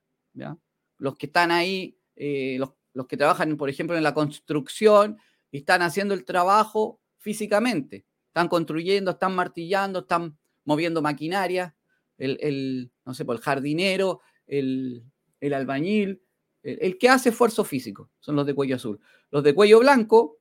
Los 0.97 1.17
que 1.17 1.25
están 1.27 1.51
ahí, 1.51 1.97
eh, 2.15 2.57
los, 2.59 3.07
que 3.07 3.17
trabajan, 3.17 3.55
por 3.57 3.69
ejemplo, 3.69 3.95
en 3.95 4.03
la 4.03 4.13
construcción 4.13 5.17
y 5.51 5.59
están 5.59 5.81
haciendo 5.81 6.13
el 6.13 6.25
trabajo 6.25 6.99
físicamente. 7.17 8.05
Están 8.37 8.49
construyendo, 8.49 9.09
están 9.09 9.33
martillando, 9.33 10.01
están 10.01 10.37
moviendo 10.63 11.01
maquinaria. 11.01 11.75
El, 12.19 12.91
no 13.03 13.15
sé, 13.15 13.25
el 13.27 13.39
jardinero, 13.39 14.21
el, 14.45 15.03
el 15.39 15.53
albañil, 15.55 16.21
el, 16.61 16.99
que 16.99 17.09
hace 17.09 17.29
esfuerzo 17.29 17.63
físico 17.63 18.11
son 18.19 18.35
los 18.35 18.45
de 18.45 18.53
cuello 18.53 18.75
azul. 18.75 18.99
Los 19.31 19.43
de 19.43 19.55
cuello 19.55 19.79
blanco 19.79 20.37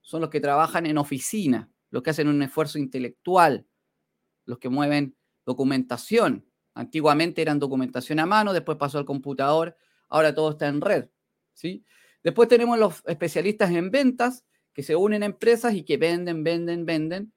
son 0.00 0.22
los 0.22 0.30
que 0.30 0.40
trabajan 0.40 0.86
en 0.86 0.96
oficina, 0.96 1.70
los 1.90 2.02
que 2.02 2.08
hacen 2.08 2.28
un 2.28 2.40
esfuerzo 2.40 2.78
intelectual, 2.78 3.66
los 4.46 4.58
que 4.58 4.70
mueven 4.70 5.14
documentación. 5.44 6.46
Antiguamente 6.72 7.42
eran 7.42 7.58
documentación 7.58 8.20
a 8.20 8.26
mano, 8.26 8.54
después 8.54 8.78
pasó 8.78 8.96
al 8.96 9.04
computador, 9.04 9.76
ahora 10.08 10.34
todo 10.34 10.52
está 10.52 10.66
en 10.68 10.80
red. 10.80 11.10
¿sí? 11.52 11.84
Después 12.22 12.48
tenemos 12.48 12.78
los 12.78 13.02
especialistas 13.04 13.70
en 13.70 13.90
ventas, 13.90 14.46
que 14.74 14.82
se 14.82 14.96
unen 14.96 15.22
a 15.22 15.26
empresas 15.26 15.72
y 15.74 15.84
que 15.84 15.96
venden, 15.96 16.42
venden, 16.42 16.84
venden, 16.84 17.32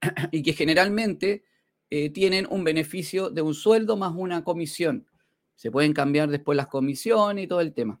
y 0.30 0.42
que 0.42 0.52
generalmente 0.52 1.42
eh, 1.88 2.10
tienen 2.10 2.46
un 2.50 2.62
beneficio 2.62 3.30
de 3.30 3.42
un 3.42 3.54
sueldo 3.54 3.96
más 3.96 4.12
una 4.14 4.44
comisión. 4.44 5.06
Se 5.54 5.70
pueden 5.70 5.94
cambiar 5.94 6.28
después 6.28 6.54
las 6.54 6.68
comisiones 6.68 7.44
y 7.44 7.48
todo 7.48 7.60
el 7.60 7.72
tema. 7.72 8.00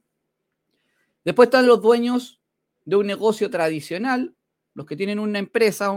Después 1.24 1.46
están 1.46 1.66
los 1.66 1.80
dueños 1.80 2.40
de 2.84 2.96
un 2.96 3.06
negocio 3.06 3.50
tradicional, 3.50 4.34
los 4.74 4.86
que 4.86 4.96
tienen 4.96 5.18
una 5.18 5.38
empresa 5.38 5.90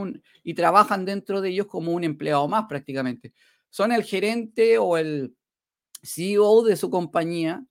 y 0.43 0.54
trabajan 0.54 1.06
dentro 1.06 1.41
de 1.41 1.50
ellos 1.50 1.67
como 1.67 1.91
un 1.91 2.04
empleado 2.04 2.48
más 2.48 2.65
prácticamente. 2.67 3.34
Son 3.69 3.91
el 3.91 4.04
gerente 4.04 4.78
o 4.78 4.98
el 4.98 5.36
CEO 6.02 6.63
de 6.63 6.76
su 6.76 6.89
compañía, 6.89 7.65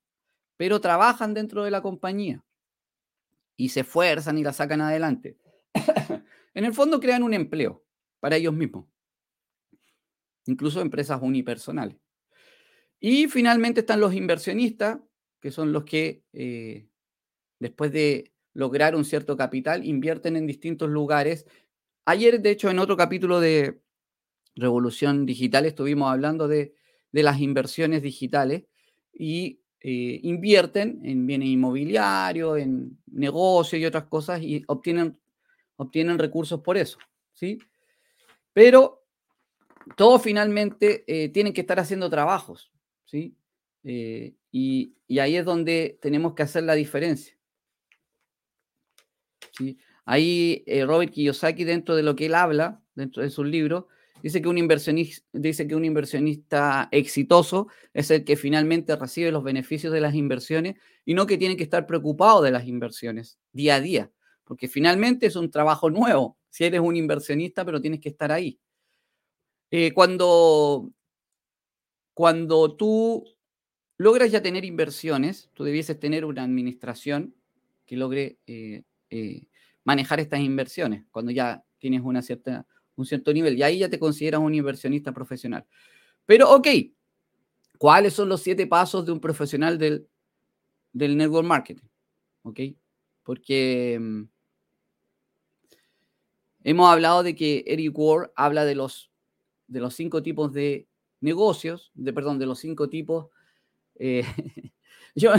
pero 0.56 0.80
trabajan 0.80 1.34
dentro 1.34 1.64
de 1.64 1.70
la 1.70 1.82
compañía 1.82 2.42
y 3.62 3.68
se 3.68 3.80
esfuerzan 3.80 4.38
y 4.38 4.42
la 4.42 4.52
sacan 4.52 4.80
adelante. 4.80 5.36
en 6.54 6.64
el 6.64 6.74
fondo 6.74 6.98
crean 6.98 7.22
un 7.22 7.32
empleo 7.32 7.84
para 8.18 8.34
ellos 8.34 8.52
mismos, 8.52 8.86
incluso 10.46 10.80
empresas 10.80 11.20
unipersonales. 11.22 11.96
Y 12.98 13.28
finalmente 13.28 13.80
están 13.80 14.00
los 14.00 14.14
inversionistas, 14.14 14.98
que 15.40 15.52
son 15.52 15.72
los 15.72 15.84
que 15.84 16.24
eh, 16.32 16.88
después 17.60 17.92
de 17.92 18.32
lograr 18.52 18.96
un 18.96 19.04
cierto 19.04 19.36
capital 19.36 19.86
invierten 19.86 20.34
en 20.34 20.48
distintos 20.48 20.90
lugares. 20.90 21.46
Ayer, 22.04 22.40
de 22.40 22.50
hecho, 22.50 22.68
en 22.68 22.80
otro 22.80 22.96
capítulo 22.96 23.38
de 23.38 23.80
Revolución 24.56 25.24
Digital 25.24 25.66
estuvimos 25.66 26.10
hablando 26.10 26.48
de, 26.48 26.74
las 27.12 27.40
inversiones 27.40 28.02
digitales 28.02 28.64
y 29.12 29.60
eh, 29.82 30.20
invierten 30.22 31.00
en 31.04 31.26
bienes 31.26 31.48
inmobiliarios, 31.48 32.58
en 32.58 32.98
negocios 33.06 33.80
y 33.80 33.84
otras 33.84 34.04
cosas 34.04 34.40
y 34.42 34.62
obtienen, 34.68 35.18
obtienen 35.76 36.18
recursos 36.18 36.60
por 36.60 36.76
eso. 36.76 36.98
¿sí? 37.32 37.58
Pero 38.52 39.02
todos 39.96 40.22
finalmente 40.22 41.04
eh, 41.06 41.28
tienen 41.30 41.52
que 41.52 41.62
estar 41.62 41.80
haciendo 41.80 42.08
trabajos. 42.08 42.72
¿sí? 43.04 43.36
Eh, 43.84 44.34
y, 44.50 44.94
ahí 45.18 45.36
es 45.36 45.44
donde 45.44 45.98
tenemos 46.00 46.34
que 46.34 46.42
hacer 46.42 46.62
la 46.62 46.74
diferencia. 46.74 47.36
Ahí 50.04 50.64
eh, 50.66 50.84
Robert 50.84 51.12
Kiyosaki, 51.12 51.64
dentro 51.64 51.94
de 51.94 52.02
lo 52.02 52.16
que 52.16 52.26
él 52.26 52.34
habla, 52.34 52.82
dentro 52.94 53.22
de 53.22 53.30
sus 53.30 53.46
libros, 53.46 53.84
dice 54.22 54.40
que, 54.40 54.48
un 54.48 54.56
inversionista, 55.84 56.88
exitoso 56.90 57.68
es 57.92 58.10
el 58.10 58.24
que 58.24 58.36
finalmente 58.36 58.96
recibe 58.96 59.32
los 59.32 59.44
beneficios 59.44 59.92
de 59.92 60.00
las 60.00 60.14
inversiones 60.14 60.76
y 61.04 61.14
no 61.14 61.26
que 61.26 61.38
tiene 61.38 61.56
que 61.56 61.64
estar 61.64 61.86
preocupado 61.86 62.42
de 62.42 62.52
las 62.52 62.66
inversiones 62.66 63.38
día 63.52 63.76
a 63.76 63.80
día, 63.80 64.10
porque 64.44 64.68
finalmente 64.68 65.26
es 65.26 65.36
un 65.36 65.50
trabajo 65.50 65.90
nuevo. 65.90 66.38
Si 66.48 66.64
eres 66.64 66.80
un 66.80 66.96
inversionista, 66.96 67.64
pero 67.64 67.80
tienes 67.80 68.00
que 68.00 68.10
estar 68.10 68.30
ahí. 68.30 68.58
Eh, 69.70 69.92
cuando 69.92 70.92
cuando 72.14 72.76
tú 72.76 73.24
logras 73.96 74.30
ya 74.30 74.42
tener 74.42 74.64
inversiones, 74.64 75.50
tú 75.54 75.64
debieses 75.64 75.98
tener 75.98 76.24
una 76.24 76.42
administración 76.42 77.34
que 77.86 77.96
logre 77.96 78.38
eh, 78.46 78.82
eh, 79.10 79.46
manejar 79.84 80.20
estas 80.20 80.40
inversiones, 80.40 81.04
cuando 81.10 81.32
ya 81.32 81.64
tienes 81.78 82.02
una 82.02 82.22
cierta, 82.22 82.66
un 82.96 83.06
cierto 83.06 83.32
nivel. 83.32 83.56
Y 83.56 83.62
ahí 83.62 83.78
ya 83.78 83.88
te 83.88 83.98
consideras 83.98 84.40
un 84.40 84.54
inversionista 84.54 85.12
profesional. 85.12 85.66
Pero, 86.26 86.50
ok, 86.54 86.68
¿cuáles 87.78 88.12
son 88.12 88.28
los 88.28 88.42
siete 88.42 88.66
pasos 88.66 89.04
de 89.06 89.12
un 89.12 89.20
profesional 89.20 89.78
del, 89.78 90.08
del 90.92 91.16
network 91.16 91.46
marketing? 91.46 91.88
¿Ok? 92.42 92.60
Porque 93.22 93.98
mm, 94.00 94.22
hemos 96.64 96.90
hablado 96.90 97.22
de 97.22 97.34
que 97.34 97.64
Eric 97.66 97.98
Ward 97.98 98.30
habla 98.36 98.64
de 98.64 98.74
los, 98.74 99.10
de 99.66 99.80
los 99.80 99.94
cinco 99.94 100.22
tipos 100.22 100.52
de 100.52 100.88
negocios, 101.20 101.92
de, 101.94 102.12
perdón, 102.12 102.38
de 102.38 102.46
los 102.46 102.58
cinco 102.58 102.88
tipos. 102.88 103.28
Eh, 103.96 104.24
yo, 105.14 105.32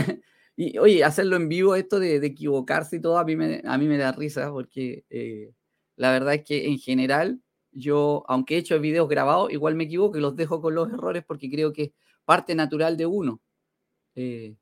y 0.56 0.78
oye, 0.78 1.04
hacerlo 1.04 1.36
en 1.36 1.48
vivo, 1.48 1.74
esto 1.74 1.98
de, 1.98 2.16
equivocarse 2.16 2.96
y 2.96 3.00
todo, 3.00 3.18
a 3.18 3.24
mí 3.24 3.36
me, 3.36 3.62
a 3.64 3.78
mí 3.78 3.86
me 3.86 3.98
da 3.98 4.12
risa 4.12 4.50
porque 4.50 5.04
eh, 5.10 5.52
la 5.96 6.12
verdad 6.12 6.34
es 6.34 6.44
que 6.44 6.66
en 6.68 6.78
general 6.78 7.40
yo, 7.74 8.24
aunque 8.28 8.56
he 8.56 8.58
hecho 8.58 8.78
videos 8.80 9.08
grabados, 9.08 9.52
igual 9.52 9.74
me 9.74 9.84
equivoco 9.84 10.16
y 10.16 10.20
los 10.20 10.36
dejo 10.36 10.60
con 10.60 10.74
los 10.74 10.92
errores 10.92 11.24
porque 11.26 11.50
creo 11.50 11.72
que 11.72 11.82
es 11.82 11.92
parte 12.24 12.54
natural 12.54 12.96
de 12.96 13.06
uno. 13.06 13.40
Eh, 14.14 14.56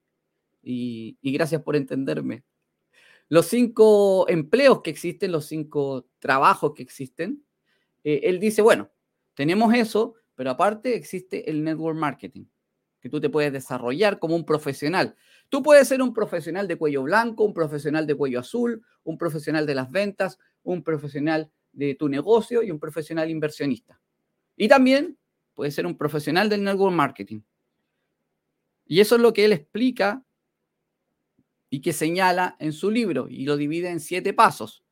y, 0.62 1.18
y, 1.20 1.32
gracias 1.32 1.62
por 1.62 1.76
entenderme. 1.76 2.44
Los 3.28 3.46
cinco 3.46 4.28
empleos 4.28 4.82
que 4.82 4.90
existen, 4.90 5.32
los 5.32 5.46
cinco 5.46 6.08
trabajos 6.18 6.72
que 6.74 6.82
existen, 6.82 7.44
él 8.04 8.40
dice, 8.40 8.62
bueno, 8.62 8.90
tenemos 9.34 9.72
eso, 9.74 10.14
pero 10.34 10.50
aparte 10.50 10.94
existe 10.94 11.50
el 11.50 11.62
network 11.62 11.96
marketing, 11.96 12.46
que 13.00 13.08
tú 13.08 13.20
te 13.20 13.30
puedes 13.30 13.52
desarrollar 13.52 14.18
como 14.18 14.36
un 14.36 14.44
profesional. 14.44 15.16
Tú 15.48 15.62
puedes 15.62 15.88
ser 15.88 16.02
un 16.02 16.12
profesional 16.12 16.68
de 16.68 16.76
cuello 16.76 17.02
blanco, 17.02 17.44
un 17.44 17.54
profesional 17.54 18.06
de 18.06 18.14
cuello 18.14 18.40
azul, 18.40 18.84
un 19.04 19.18
profesional 19.18 19.66
de 19.66 19.74
las 19.74 19.90
ventas, 19.90 20.38
un 20.62 20.82
profesional 20.82 21.50
de 21.72 21.94
tu 21.94 22.08
negocio 22.08 22.62
y 22.62 22.70
un 22.70 22.78
profesional 22.78 23.30
inversionista. 23.30 24.00
Y 24.56 24.68
también 24.68 25.18
puedes 25.54 25.74
ser 25.74 25.86
un 25.86 25.96
profesional 25.96 26.48
del 26.48 26.62
network 26.62 26.94
marketing. 26.94 27.40
Y 28.86 29.00
eso 29.00 29.16
es 29.16 29.22
lo 29.22 29.32
que 29.32 29.44
él 29.44 29.52
explica 29.52 30.24
y 31.70 31.80
que 31.80 31.92
señala 31.92 32.56
en 32.58 32.72
su 32.72 32.90
libro 32.90 33.28
y 33.28 33.44
lo 33.44 33.56
divide 33.56 33.88
en 33.88 34.00
siete 34.00 34.34
pasos. 34.34 34.84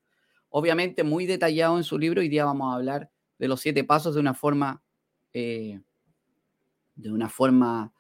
Obviamente 0.49 1.05
muy 1.05 1.27
detallado 1.27 1.77
en 1.77 1.85
su 1.85 1.99
libro. 1.99 2.21
Hoy 2.21 2.29
día 2.29 2.45
vamos 2.45 2.73
a 2.73 2.77
hablar 2.77 3.11
de 3.39 3.49
los 3.49 3.61
siete 3.61 3.85
pasos 3.85 4.15
de 4.15 4.21
una 4.21 4.35
forma 4.35 4.83
eh, 5.33 5.81
de 6.95 7.13
una 7.13 7.29
forma 7.29 7.93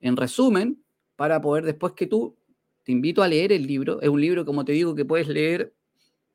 en 0.00 0.16
resumen 0.16 0.82
para 1.16 1.40
poder 1.40 1.64
después 1.64 1.92
que 1.94 2.06
tú 2.06 2.36
te 2.82 2.92
invito 2.92 3.22
a 3.22 3.28
leer 3.28 3.52
el 3.52 3.66
libro. 3.66 4.00
Es 4.00 4.08
un 4.08 4.20
libro, 4.20 4.44
como 4.44 4.64
te 4.64 4.72
digo, 4.72 4.94
que 4.94 5.04
puedes 5.04 5.28
leer 5.28 5.74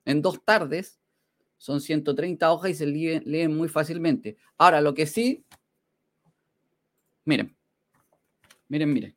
en 0.05 0.21
dos 0.21 0.43
tardes. 0.43 0.99
Son 1.63 1.79
130 1.79 2.51
hojas 2.51 2.71
y 2.71 2.73
se 2.73 2.85
leen, 2.85 3.55
muy 3.55 3.69
fácilmente. 3.69 4.35
Ahora, 4.57 4.81
lo 4.81 4.93
que 4.93 5.05
sí, 5.05 5.45
Miren, 7.23 7.55
miren, 8.67 8.91
miren. 8.91 9.15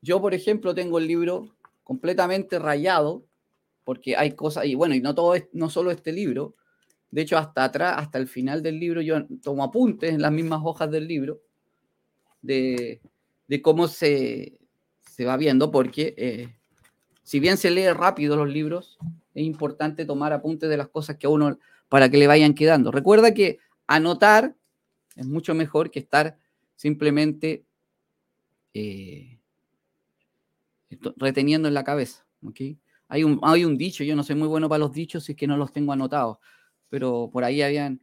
Yo, 0.00 0.18
por 0.18 0.32
ejemplo, 0.32 0.74
tengo 0.74 0.96
el 0.96 1.06
libro 1.06 1.54
completamente 1.84 2.58
rayado, 2.58 3.26
porque 3.84 4.16
hay 4.16 4.32
cosas, 4.32 4.64
y 4.64 4.76
bueno, 4.76 4.94
y 4.94 5.02
no 5.02 5.14
todo 5.14 5.34
no 5.52 5.68
solo 5.68 5.90
este 5.90 6.10
libro, 6.10 6.54
de 7.10 7.20
hecho, 7.20 7.36
hasta 7.36 7.64
atrás, 7.64 7.96
hasta 7.98 8.16
el 8.16 8.26
final 8.26 8.62
del 8.62 8.80
libro, 8.80 9.02
yo 9.02 9.26
tomo 9.42 9.64
apuntes 9.64 10.10
en 10.10 10.22
las 10.22 10.32
mismas 10.32 10.62
hojas 10.64 10.90
del 10.90 11.06
libro 11.06 11.42
de, 12.40 13.02
cómo 13.60 13.88
se, 13.88 14.58
se, 15.00 15.26
va 15.26 15.36
viendo, 15.36 15.70
porque 15.70 16.14
eh, 16.16 16.57
si 17.28 17.40
bien 17.40 17.58
se 17.58 17.70
lee 17.70 17.92
rápido 17.92 18.36
los 18.36 18.48
libros, 18.48 18.96
es 19.34 19.44
importante 19.44 20.06
tomar 20.06 20.32
apuntes 20.32 20.70
de 20.70 20.78
las 20.78 20.88
cosas 20.88 21.18
que 21.18 21.26
a 21.26 21.30
uno, 21.30 21.58
para 21.90 22.08
que 22.08 22.16
le 22.16 22.26
vayan 22.26 22.54
quedando. 22.54 22.90
Recuerda 22.90 23.34
que 23.34 23.58
anotar 23.86 24.56
es 25.14 25.26
mucho 25.26 25.54
mejor 25.54 25.90
que 25.90 25.98
estar 25.98 26.38
simplemente 26.74 27.66
eh, 28.72 29.40
reteniendo 31.18 31.68
en 31.68 31.74
la 31.74 31.84
cabeza. 31.84 32.24
Hay, 33.08 33.24
un, 33.24 33.38
hay 33.42 33.66
un 33.66 33.76
dicho, 33.76 34.04
yo 34.04 34.16
no 34.16 34.22
soy 34.22 34.36
muy 34.36 34.48
bueno 34.48 34.70
para 34.70 34.78
los 34.78 34.92
dichos 34.92 35.24
si 35.24 35.32
es 35.32 35.36
que 35.36 35.46
no 35.46 35.58
los 35.58 35.70
tengo 35.70 35.92
anotados, 35.92 36.38
pero 36.88 37.28
por 37.30 37.44
ahí 37.44 37.60
habían 37.60 38.00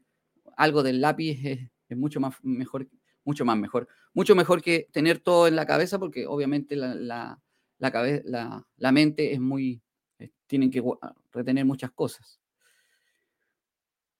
algo 0.55 0.83
del 0.83 1.01
lápiz 1.01 1.43
es, 1.43 1.97
mucho 1.97 2.19
más 2.19 2.35
mejor, 2.43 2.87
mucho 3.23 3.43
más 3.43 3.57
mejor, 3.57 3.87
mucho 4.13 4.35
mejor 4.35 4.61
que 4.61 4.87
tener 4.91 5.17
todo 5.17 5.47
en 5.47 5.55
la 5.55 5.65
cabeza 5.65 5.97
porque 5.97 6.27
obviamente 6.27 6.75
la, 6.75 7.41
la, 7.77 8.65
la 8.77 8.91
mente 8.91 9.33
es 9.33 9.39
muy, 9.39 9.81
eh, 10.19 10.31
tienen 10.47 10.71
que 10.71 10.83
retener 11.31 11.65
muchas 11.65 11.91
cosas. 11.91 12.39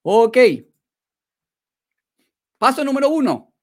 Ok. 0.04 0.38
Paso 2.58 2.84
número 2.84 3.10
uno. 3.10 3.54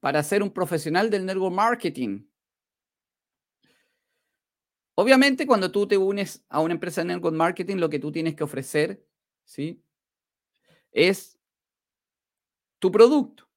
Para 0.00 0.22
ser 0.22 0.42
un 0.42 0.50
profesional 0.50 1.10
del 1.10 1.24
network 1.24 1.54
marketing. 1.54 2.26
Obviamente, 4.94 5.46
cuando 5.46 5.70
tú 5.70 5.86
te 5.86 5.96
unes 5.96 6.44
a 6.48 6.60
una 6.60 6.74
empresa 6.74 7.02
de 7.02 7.08
network 7.08 7.36
marketing, 7.36 7.76
lo 7.76 7.90
que 7.90 7.98
tú 7.98 8.12
tienes 8.12 8.34
que 8.34 8.44
ofrecer, 8.44 9.04
¿sí? 9.44 9.82
Es 10.92 11.38
tu 12.78 12.90
producto. 12.90 13.48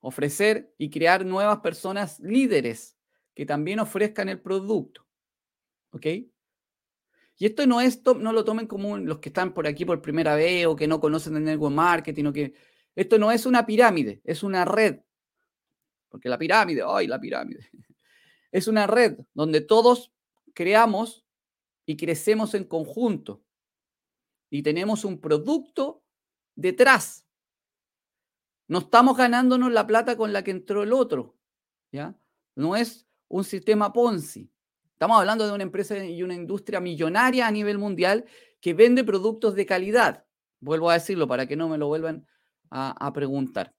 Ofrecer 0.00 0.72
y 0.78 0.90
crear 0.90 1.24
nuevas 1.24 1.60
personas 1.60 2.20
líderes 2.20 2.93
que 3.34 3.44
también 3.44 3.80
ofrezcan 3.80 4.28
el 4.28 4.40
producto. 4.40 5.06
¿Ok? 5.90 6.06
Y 7.36 7.46
esto 7.46 7.66
no 7.66 7.80
es, 7.80 8.02
no 8.04 8.32
lo 8.32 8.44
tomen 8.44 8.66
como 8.66 8.96
los 8.96 9.18
que 9.18 9.28
están 9.28 9.54
por 9.54 9.66
aquí 9.66 9.84
por 9.84 10.00
primera 10.00 10.36
vez 10.36 10.66
o 10.66 10.76
que 10.76 10.86
no 10.86 11.00
conocen 11.00 11.36
el 11.36 11.44
network 11.44 11.74
marketing 11.74 12.26
o 12.26 12.32
que 12.32 12.54
esto 12.94 13.18
no 13.18 13.32
es 13.32 13.44
una 13.44 13.66
pirámide, 13.66 14.20
es 14.24 14.42
una 14.42 14.64
red. 14.64 15.00
Porque 16.08 16.28
la 16.28 16.38
pirámide, 16.38 16.82
ay, 16.86 17.06
la 17.06 17.20
pirámide. 17.20 17.68
Es 18.52 18.68
una 18.68 18.86
red 18.86 19.18
donde 19.32 19.60
todos 19.60 20.12
creamos 20.54 21.26
y 21.86 21.96
crecemos 21.96 22.54
en 22.54 22.62
conjunto. 22.62 23.42
Y 24.48 24.62
tenemos 24.62 25.04
un 25.04 25.20
producto 25.20 26.04
detrás. 26.54 27.26
No 28.68 28.78
estamos 28.78 29.16
ganándonos 29.16 29.72
la 29.72 29.88
plata 29.88 30.16
con 30.16 30.32
la 30.32 30.44
que 30.44 30.52
entró 30.52 30.84
el 30.84 30.92
otro. 30.92 31.36
¿ya? 31.90 32.16
No 32.54 32.76
es 32.76 33.03
un 33.28 33.44
sistema 33.44 33.92
Ponzi. 33.92 34.50
Estamos 34.92 35.18
hablando 35.18 35.46
de 35.46 35.52
una 35.52 35.62
empresa 35.62 36.02
y 36.04 36.22
una 36.22 36.34
industria 36.34 36.80
millonaria 36.80 37.46
a 37.46 37.50
nivel 37.50 37.78
mundial 37.78 38.24
que 38.60 38.74
vende 38.74 39.04
productos 39.04 39.54
de 39.54 39.66
calidad. 39.66 40.24
Vuelvo 40.60 40.88
a 40.88 40.94
decirlo 40.94 41.26
para 41.26 41.46
que 41.46 41.56
no 41.56 41.68
me 41.68 41.78
lo 41.78 41.88
vuelvan 41.88 42.26
a, 42.70 43.12
preguntar. 43.12 43.74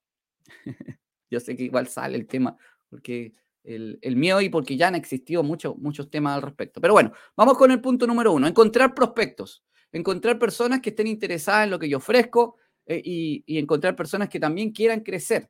Yo 1.30 1.40
sé 1.40 1.56
que 1.56 1.64
igual 1.64 1.88
sale 1.88 2.18
el 2.18 2.28
tema, 2.28 2.56
porque 2.90 3.34
el, 3.64 3.98
el, 4.02 4.16
mío 4.16 4.40
y 4.42 4.50
porque 4.50 4.78
ya 4.78 4.88
han 4.88 4.96
existido 4.96 5.44
muchos 5.44 5.76
muchos 5.78 6.10
temas 6.10 6.36
al 6.36 6.44
respecto. 6.44 6.80
Pero 6.80 6.94
bueno, 6.94 7.12
vamos 7.36 7.58
con 7.58 7.72
el 7.72 7.82
punto 7.82 8.06
número 8.08 8.32
uno, 8.32 8.48
encontrar 8.48 8.94
prospectos, 8.94 9.64
encontrar 9.92 10.38
personas 10.38 10.82
que 10.82 10.92
estén 10.92 11.08
interesadas 11.08 11.66
en 11.66 11.72
lo 11.72 11.80
que 11.80 11.90
yo 11.90 11.98
ofrezco 11.98 12.58
eh, 12.86 13.02
y, 13.04 13.44
y 13.48 13.58
encontrar 13.58 13.96
personas 13.96 14.30
que 14.30 14.40
también 14.40 14.72
quieran 14.72 15.02
crecer, 15.02 15.50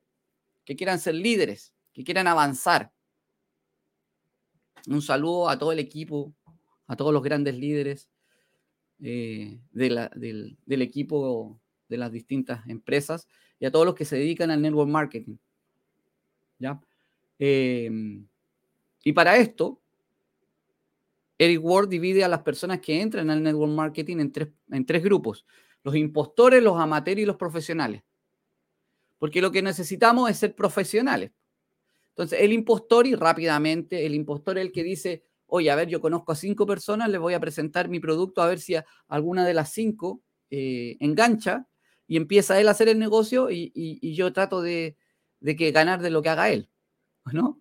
que 0.63 0.75
quieran 0.75 0.99
ser 0.99 1.15
líderes, 1.15 1.73
que 1.93 2.03
quieran 2.03 2.27
avanzar. 2.27 2.91
Un 4.88 5.02
saludo 5.02 5.50
a 5.50 5.58
todo 5.58 5.71
el 5.71 5.80
equipo, 5.80 6.34
a 6.88 6.95
todos 6.95 7.13
los 7.13 7.24
grandes 7.24 7.56
líderes 7.56 8.10
eh, 9.02 9.60
del, 9.71 10.82
equipo 10.82 11.60
de 11.89 11.98
las 11.98 12.12
distintas 12.12 12.67
empresas 12.67 13.28
y 13.60 13.65
a 13.65 13.71
todos 13.71 13.86
los 13.86 13.95
que 13.95 14.06
se 14.06 14.15
dedican 14.15 14.52
al 14.52 14.62
network 14.62 14.89
marketing. 14.89 15.38
¿ya? 16.60 16.80
Em, 17.39 18.28
y 19.04 19.13
para 19.13 19.38
esto, 19.38 19.82
Eric 21.38 21.60
Ward 21.63 21.89
divide 21.89 22.24
a 22.24 22.30
las 22.30 22.41
personas 22.41 22.80
que 22.80 23.02
entran 23.02 23.30
al 23.30 23.43
network 23.43 23.71
marketing 23.71 24.17
en 24.19 24.32
tres, 24.32 24.50
en 24.71 24.86
tres 24.86 25.04
grupos. 25.04 25.45
Los 25.84 25.95
impostores, 25.95 26.63
los 26.63 26.80
amateurs 26.80 27.19
y 27.19 27.26
los 27.26 27.36
profesionales. 27.36 28.04
Porque 29.17 29.41
lo 29.41 29.52
que 29.52 29.62
necesitamos 29.62 30.30
es 30.30 30.38
ser 30.38 30.56
profesionales. 30.56 31.32
Entonces, 32.15 32.39
el 32.41 32.54
impostor 32.54 33.08
y 33.08 33.15
rápidamente, 33.15 34.06
el 34.06 34.15
impostor 34.15 34.58
es 34.58 34.65
el 34.65 34.71
que 34.71 34.84
dice, 34.84 35.25
oye, 35.47 35.69
a 35.69 35.75
ver, 35.75 35.89
yo 35.89 35.99
conozco 35.99 36.32
a 36.32 36.36
cinco 36.36 36.65
personas, 36.65 37.10
les 37.10 37.19
voy 37.19 37.34
a 37.34 37.41
presentar 37.41 37.89
mi 37.89 37.99
producto 37.99 38.41
a 38.41 38.47
ver 38.47 38.60
si 38.60 38.75
alguna 39.10 39.45
de 39.45 39.54
las 39.54 39.73
cinco 39.73 40.21
eh, 40.49 40.95
engancha 41.01 41.67
y 42.08 42.15
empieza 42.15 42.58
él 42.58 42.69
a 42.69 42.71
hacer 42.71 42.88
el 42.88 42.99
negocio 42.99 43.51
y, 43.51 44.15
yo 44.15 44.32
trato 44.32 44.62
de, 44.62 44.95
de 45.41 45.58
que 45.58 45.71
ganar 45.73 46.01
de 46.01 46.10
lo 46.10 46.21
que 46.21 46.30
haga 46.30 46.49
él, 46.49 46.69
¿no? 47.34 47.60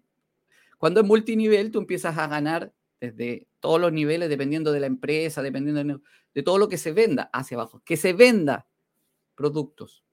Cuando 0.78 1.00
es 1.00 1.06
multinivel, 1.06 1.72
tú 1.72 1.80
empiezas 1.80 2.16
a 2.16 2.28
ganar 2.28 2.72
desde 3.00 3.48
todos 3.58 3.80
los 3.80 3.92
niveles, 3.92 4.28
dependiendo 4.28 4.70
de 4.70 4.78
la 4.78 4.86
empresa, 4.86 5.42
dependiendo 5.42 5.82
de, 5.82 6.00
de 6.32 6.42
todo 6.44 6.58
lo 6.58 6.68
que 6.68 6.78
se 6.78 6.92
venda 6.92 7.28
hacia 7.32 7.56
abajo. 7.56 7.82
Que 7.84 7.96
se 7.96 8.12
venda 8.12 8.68
productos, 9.34 10.04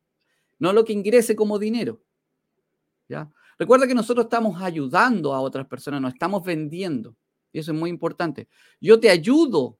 no 0.58 0.73
lo 0.73 0.84
que 0.84 0.93
ingrese 0.93 1.36
como 1.36 1.60
dinero. 1.60 2.01
¿ya? 3.08 3.30
Recuerda 3.62 3.86
que 3.86 3.93
nosotros 3.93 4.26
estamos 4.26 4.60
ayudando 4.60 5.36
a 5.36 5.39
otras 5.39 5.67
personas, 5.67 6.02
no 6.02 6.08
estamos 6.08 6.43
vendiendo. 6.43 7.15
Y 7.54 7.60
eso 7.60 7.71
es 7.71 7.78
muy 7.78 7.91
importante. 7.91 8.47
Yo 8.80 9.00
te 9.00 9.08
ayudo 9.08 9.78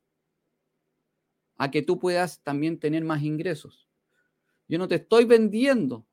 a 1.58 1.72
que 1.72 1.82
tú 1.82 1.98
puedas 1.98 2.40
también 2.44 2.78
tener 2.78 3.04
más 3.04 3.24
ingresos. 3.24 3.90
Yo 4.68 4.78
no 4.78 4.88
te 4.88 4.98
estoy 4.98 5.26
vendiendo 5.26 6.06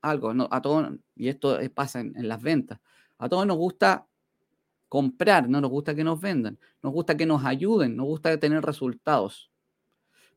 algo. 0.00 0.32
No, 0.32 0.48
a 0.50 0.62
todos, 0.62 0.94
y 1.14 1.28
esto 1.28 1.58
pasa 1.74 2.00
en, 2.00 2.16
en, 2.16 2.26
las 2.26 2.40
ventas, 2.40 2.80
a 3.18 3.28
todos 3.28 3.46
nos 3.46 3.58
gusta 3.58 4.06
comprar, 4.88 5.46
no 5.46 5.60
nos 5.60 5.70
gusta 5.70 5.94
que 5.94 6.04
nos 6.04 6.18
vendan, 6.18 6.58
nos 6.82 6.94
gusta 6.94 7.18
que 7.18 7.26
nos 7.26 7.44
ayuden, 7.44 7.98
nos 7.98 8.06
gusta 8.06 8.40
tener 8.40 8.64
resultados. 8.64 9.50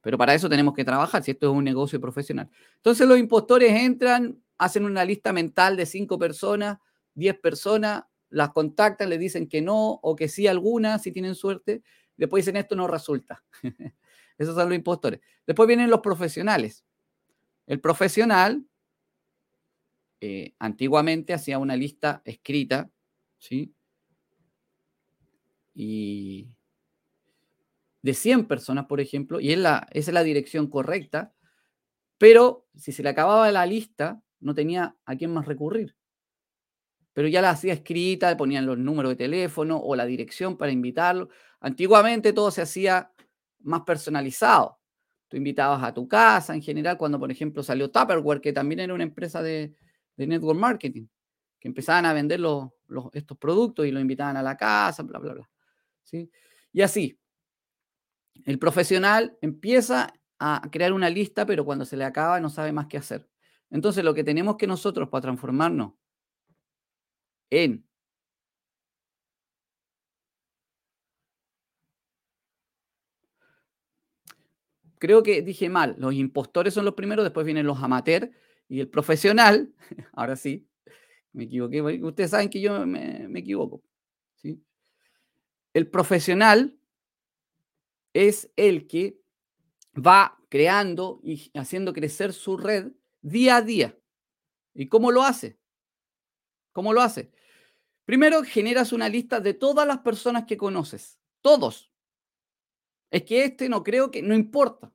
Pero 0.02 0.18
para 0.18 0.34
eso 0.34 0.50
tenemos 0.50 0.74
que 0.74 0.84
trabajar, 0.84 1.24
si 1.24 1.32
esto 1.32 1.50
es 1.50 1.56
un 1.56 1.64
negocio 1.64 2.02
profesional. 2.02 2.50
Entonces 2.76 3.08
los 3.08 3.18
impostores 3.18 3.72
entran, 3.72 4.38
hacen 4.62 4.86
una 4.86 5.04
lista 5.04 5.34
mental 5.34 5.76
de 5.76 5.88
cinco 5.88 6.20
personas, 6.20 6.78
diez 7.16 7.36
personas, 7.40 8.04
las 8.30 8.52
contactan, 8.52 9.10
le 9.10 9.18
dicen 9.18 9.50
que 9.50 9.60
no 9.60 10.00
o 10.04 10.16
que 10.16 10.30
sí 10.30 10.46
algunas, 10.46 11.02
si 11.02 11.12
tienen 11.12 11.34
suerte. 11.34 11.82
Después 12.16 12.46
dicen 12.46 12.58
esto 12.58 12.76
no 12.76 12.88
resulta. 12.88 13.44
Esos 14.38 14.54
son 14.54 14.70
los 14.70 14.76
impostores. 14.76 15.20
Después 15.48 15.66
vienen 15.66 15.90
los 15.90 16.02
profesionales. 16.02 16.86
El 17.66 17.82
profesional 17.82 18.64
eh, 20.20 20.54
antiguamente 20.60 21.34
hacía 21.34 21.58
una 21.58 21.76
lista 21.76 22.22
escrita, 22.24 22.92
¿sí? 23.40 23.74
Y 25.74 26.50
de 28.04 28.14
100 28.14 28.46
personas, 28.46 28.86
por 28.86 29.02
ejemplo, 29.02 29.40
y 29.40 29.54
es 29.54 29.58
la, 29.58 29.88
esa 29.90 30.12
es 30.12 30.14
la 30.14 30.24
dirección 30.24 30.68
correcta, 30.68 31.34
pero 32.20 32.68
si 32.76 32.92
se 32.92 33.02
le 33.02 33.10
acababa 33.10 33.50
la 33.52 33.66
lista, 33.66 34.22
no 34.42 34.54
tenía 34.54 34.96
a 35.06 35.16
quién 35.16 35.34
más 35.34 35.46
recurrir. 35.46 35.96
Pero 37.14 37.28
ya 37.28 37.42
la 37.42 37.52
hacía 37.52 37.74
escrita, 37.74 38.36
ponían 38.38 38.66
los 38.66 38.78
números 38.78 39.12
de 39.12 39.16
teléfono 39.16 39.78
o 39.78 39.96
la 39.96 40.06
dirección 40.06 40.58
para 40.58 40.72
invitarlo. 40.72 41.30
Antiguamente 41.60 42.34
todo 42.34 42.52
se 42.52 42.62
hacía 42.62 43.12
más 43.60 43.82
personalizado. 43.82 44.80
Tú 45.28 45.38
invitabas 45.38 45.84
a 45.84 45.94
tu 45.94 46.08
casa 46.08 46.54
en 46.54 46.62
general, 46.62 46.98
cuando 46.98 47.20
por 47.20 47.32
ejemplo 47.32 47.64
salió 47.64 47.90
Tupperware, 47.90 48.42
que 48.42 48.54
también 48.54 48.82
era 48.82 48.94
una 48.94 49.04
empresa 49.04 49.42
de, 49.42 49.74
de 50.18 50.28
network 50.28 50.60
marketing, 50.60 51.08
que 51.60 51.68
empezaban 51.68 52.06
a 52.06 52.14
vender 52.14 52.40
los, 52.40 52.70
estos 53.14 53.38
productos 53.38 53.86
y 53.86 53.92
los 53.92 54.02
invitaban 54.02 54.38
a 54.38 54.44
la 54.44 54.58
casa, 54.58 55.04
bla, 55.04 55.20
bla, 55.20 55.34
bla. 55.34 55.50
¿sí? 56.04 56.30
Y 56.74 56.82
así, 56.82 57.18
el 58.46 58.60
profesional 58.60 59.38
empieza 59.42 60.14
a 60.40 60.68
crear 60.72 60.94
una 60.94 61.10
lista, 61.10 61.46
pero 61.46 61.64
cuando 61.64 61.86
se 61.86 61.98
le 61.98 62.04
acaba 62.04 62.40
no 62.40 62.50
sabe 62.50 62.72
más 62.72 62.88
qué 62.88 62.98
hacer. 62.98 63.31
Entonces, 63.72 64.04
lo 64.04 64.14
que 64.14 64.24
tenemos 64.24 64.58
que 64.58 64.68
nosotros 64.68 65.10
para 65.10 65.22
transformarnos 65.22 65.94
en 67.50 67.84
creo 75.00 75.24
que 75.24 75.42
dije 75.42 75.68
mal, 75.68 75.96
los 75.98 76.14
impostores 76.14 76.76
son 76.76 76.86
los 76.86 76.94
primeros, 76.94 77.26
después 77.26 77.44
vienen 77.46 77.66
los 77.66 77.82
amateurs 77.82 78.30
Y 78.70 78.80
el 78.82 78.88
profesional, 78.88 79.74
ahora 80.14 80.36
sí, 80.36 80.68
me 81.34 81.46
equivoqué, 81.46 81.82
ustedes 81.82 82.30
saben 82.30 82.50
que 82.50 82.62
yo 82.62 82.86
me, 82.86 83.28
me 83.28 83.40
equivoco. 83.40 83.84
El 85.74 85.88
profesional 85.88 86.78
es 88.14 88.52
el 88.58 88.88
que 88.88 89.18
va 89.96 90.38
creando 90.50 91.22
y 91.24 91.50
haciendo 91.58 91.94
crecer 91.94 92.34
su 92.34 92.58
red 92.58 92.92
día 93.22 93.58
a 93.58 93.62
día. 93.62 93.98
¿Y 94.74 94.88
cómo 94.88 95.12
lo 95.12 95.24
hace? 95.24 95.60
¿Cómo 96.72 96.94
lo 96.94 97.02
hace? 97.02 97.32
Primero 98.06 98.44
generas 98.44 98.94
una 98.94 99.10
lista 99.10 99.40
de 99.40 99.54
todas 99.54 99.88
las 99.88 100.00
personas 100.00 100.46
que 100.46 100.58
conoces. 100.58 101.20
Todos. 101.42 101.92
Es 103.10 103.24
que 103.24 103.44
este 103.44 103.70
no 103.70 103.84
creo 103.84 104.12
que, 104.12 104.22
no 104.22 104.34
importa. 104.34 104.94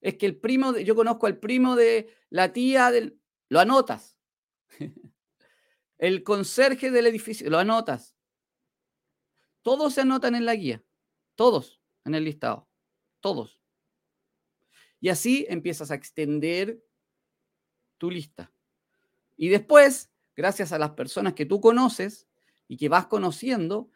Es 0.00 0.16
que 0.16 0.26
el 0.26 0.36
primo, 0.36 0.72
de, 0.72 0.84
yo 0.84 0.94
conozco 0.94 1.26
al 1.26 1.38
primo 1.38 1.76
de 1.76 2.14
la 2.28 2.52
tía 2.52 2.90
del, 2.90 3.20
lo 3.48 3.60
anotas. 3.60 4.16
El 5.96 6.24
conserje 6.24 6.90
del 6.90 7.06
edificio, 7.06 7.48
lo 7.48 7.58
anotas. 7.58 8.14
Todos 9.62 9.94
se 9.94 10.02
anotan 10.02 10.34
en 10.34 10.44
la 10.44 10.54
guía. 10.54 10.84
Todos 11.36 11.80
en 12.04 12.14
el 12.14 12.24
listado. 12.24 12.68
Todos. 13.20 13.62
Y 15.00 15.08
así 15.08 15.46
empiezas 15.48 15.90
a 15.90 15.94
extender 15.94 16.83
tu 17.98 18.10
lista. 18.10 18.52
Y 19.36 19.48
después, 19.48 20.10
gracias 20.36 20.72
a 20.72 20.78
las 20.78 20.90
personas 20.90 21.34
que 21.34 21.46
tú 21.46 21.60
conoces 21.60 22.28
y 22.68 22.76
que 22.76 22.88
vas 22.88 23.06
conociendo, 23.06 23.90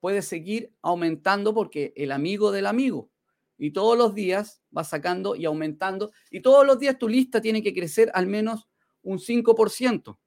puedes 0.00 0.26
seguir 0.26 0.72
aumentando 0.82 1.54
porque 1.54 1.92
el 1.96 2.12
amigo 2.12 2.52
del 2.52 2.66
amigo. 2.66 3.10
Y 3.56 3.72
todos 3.72 3.98
los 3.98 4.14
días 4.14 4.62
vas 4.70 4.88
sacando 4.88 5.34
y 5.34 5.44
aumentando. 5.44 6.12
Y 6.30 6.40
todos 6.40 6.64
los 6.66 6.78
días 6.78 6.98
tu 6.98 7.08
lista 7.08 7.40
tiene 7.40 7.62
que 7.62 7.74
crecer 7.74 8.10
al 8.14 8.26
menos 8.26 8.68
un 9.02 9.18
5%. 9.18 10.18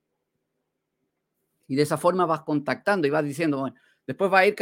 Y 1.68 1.76
de 1.76 1.84
esa 1.84 1.98
forma 1.98 2.26
vas 2.26 2.42
contactando 2.42 3.08
y 3.08 3.12
vas 3.12 3.24
diciendo, 3.24 3.60
bueno, 3.60 3.76
después 4.06 4.32
va 4.32 4.40
a 4.40 4.48
ir 4.48 4.56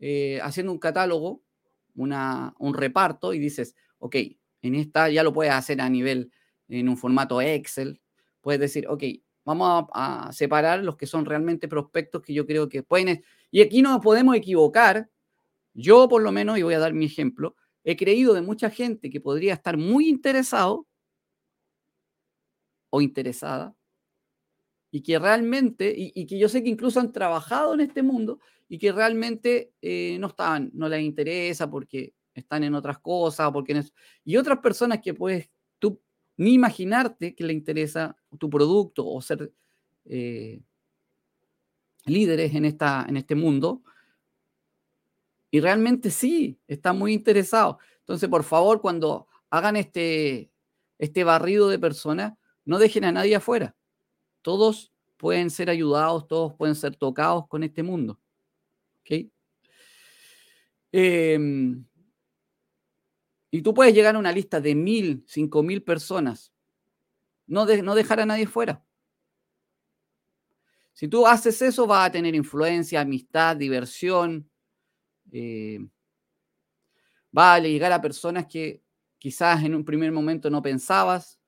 eh, 0.00 0.40
haciendo 0.42 0.72
un 0.72 0.78
catálogo, 0.78 1.42
un 1.94 2.74
reparto 2.74 3.32
y 3.32 3.38
dices, 3.38 3.76
ok, 3.98 4.16
en 4.62 4.74
esta 4.74 5.08
ya 5.08 5.22
lo 5.22 5.32
puedes 5.32 5.52
hacer 5.52 5.80
a 5.80 5.88
nivel, 5.88 6.32
en 6.68 6.88
un 6.88 6.96
formato 6.96 7.40
Excel. 7.40 8.00
Puedes 8.40 8.60
decir, 8.60 8.86
ok, 8.88 9.02
vamos 9.44 9.86
a, 9.92 10.30
separar 10.32 10.82
los 10.82 10.96
que 10.96 11.06
son 11.06 11.24
realmente 11.24 11.68
prospectos 11.68 12.22
que 12.22 12.34
yo 12.34 12.46
creo 12.46 12.68
que 12.68 12.82
pueden. 12.82 13.24
Y 13.50 13.60
aquí 13.60 13.82
no 13.82 14.00
podemos 14.00 14.36
equivocar. 14.36 15.08
Yo, 15.74 16.08
por 16.08 16.22
lo 16.22 16.32
menos, 16.32 16.58
y 16.58 16.62
voy 16.62 16.74
a 16.74 16.78
dar 16.78 16.94
mi 16.94 17.06
ejemplo, 17.06 17.56
he 17.82 17.96
creído 17.96 18.34
de 18.34 18.42
mucha 18.42 18.70
gente 18.70 19.10
que 19.10 19.20
podría 19.20 19.54
estar 19.54 19.76
muy 19.76 20.08
interesado 20.08 20.86
o 22.90 23.00
interesada 23.00 23.74
y 24.94 25.02
que 25.02 25.18
realmente, 25.18 25.92
y, 25.96 26.24
que 26.26 26.38
yo 26.38 26.48
sé 26.48 26.62
que 26.62 26.68
incluso 26.68 27.00
han 27.00 27.10
trabajado 27.10 27.74
en 27.74 27.80
este 27.80 28.04
mundo 28.04 28.38
y 28.68 28.78
que 28.78 28.92
realmente 28.92 29.72
eh, 29.82 30.16
no 30.20 30.28
están, 30.28 30.70
no 30.72 30.88
les 30.88 31.02
interesa 31.02 31.68
porque 31.68 32.14
están 32.32 32.62
en 32.62 32.76
otras 32.76 33.00
cosas, 33.00 33.50
porque 33.50 33.82
y 34.24 34.36
otras 34.36 34.60
personas 34.60 35.00
que 35.02 35.12
puedes 35.12 35.50
tú 35.80 36.00
ni 36.36 36.54
imaginarte 36.54 37.34
que 37.34 37.44
le 37.44 37.52
interesa 37.52 38.16
tu 38.38 38.50
producto 38.50 39.06
o 39.06 39.20
ser 39.22 39.52
eh, 40.04 40.60
líderes 42.04 42.54
en, 42.54 42.64
esta, 42.64 43.06
en 43.08 43.16
este 43.16 43.34
mundo. 43.34 43.82
Y 45.50 45.60
realmente 45.60 46.10
sí, 46.10 46.58
están 46.66 46.98
muy 46.98 47.12
interesados. 47.12 47.76
Entonces, 48.00 48.28
por 48.28 48.44
favor, 48.44 48.80
cuando 48.80 49.28
hagan 49.50 49.76
este, 49.76 50.50
este 50.98 51.24
barrido 51.24 51.68
de 51.68 51.78
personas, 51.78 52.34
no 52.64 52.78
dejen 52.78 53.04
a 53.04 53.12
nadie 53.12 53.36
afuera. 53.36 53.76
Todos 54.42 54.92
pueden 55.16 55.50
ser 55.50 55.70
ayudados, 55.70 56.26
todos 56.26 56.54
pueden 56.54 56.74
ser 56.74 56.96
tocados 56.96 57.46
con 57.48 57.62
este 57.62 57.82
mundo. 57.82 58.20
¿Ok? 59.00 59.30
Em, 60.92 61.84
y 63.54 63.62
tú 63.62 63.72
puedes 63.72 63.94
llegar 63.94 64.16
a 64.16 64.18
una 64.18 64.32
lista 64.32 64.60
de 64.60 64.74
mil, 64.74 65.22
cinco 65.28 65.62
mil 65.62 65.80
personas. 65.80 66.52
No, 67.46 67.64
no 67.64 67.94
dejar 67.94 68.18
a 68.18 68.26
nadie 68.26 68.48
fuera. 68.48 68.84
Si 70.92 71.06
tú 71.06 71.24
haces 71.24 71.62
eso, 71.62 71.86
vas 71.86 72.08
a 72.08 72.10
tener 72.10 72.34
influencia, 72.34 73.00
amistad, 73.00 73.54
diversión. 73.56 74.50
Eh, 75.30 75.86
va 77.36 77.54
a 77.54 77.60
llegar 77.60 77.92
a 77.92 78.00
personas 78.00 78.46
que 78.46 78.82
quizás 79.18 79.62
en 79.62 79.76
un 79.76 79.84
primer 79.84 80.10
momento 80.10 80.50
no 80.50 80.60
pensabas. 80.60 81.38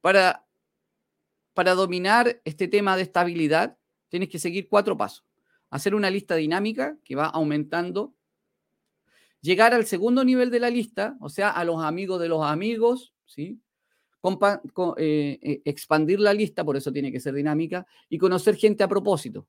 Para, 0.00 0.44
para 1.54 1.74
dominar 1.74 2.40
este 2.44 2.66
tema 2.66 2.96
de 2.96 3.02
estabilidad, 3.02 3.78
tienes 4.08 4.28
que 4.28 4.40
seguir 4.40 4.68
cuatro 4.68 4.96
pasos. 4.96 5.24
Hacer 5.70 5.94
una 5.94 6.10
lista 6.10 6.34
dinámica 6.34 6.98
que 7.04 7.14
va 7.14 7.26
aumentando 7.26 8.16
llegar 9.40 9.74
al 9.74 9.86
segundo 9.86 10.24
nivel 10.24 10.50
de 10.50 10.60
la 10.60 10.70
lista, 10.70 11.16
o 11.20 11.28
sea, 11.28 11.50
a 11.50 11.64
los 11.64 11.82
amigos 11.82 12.20
de 12.20 12.28
los 12.28 12.44
amigos, 12.44 13.14
¿sí? 13.24 13.60
Eh, 14.96 15.38
eh, 15.40 15.62
expandir 15.64 16.18
la 16.18 16.34
lista, 16.34 16.64
por 16.64 16.76
eso 16.76 16.92
tiene 16.92 17.12
que 17.12 17.20
ser 17.20 17.34
dinámica, 17.34 17.86
y 18.08 18.18
conocer 18.18 18.56
gente 18.56 18.82
a 18.82 18.88
propósito. 18.88 19.46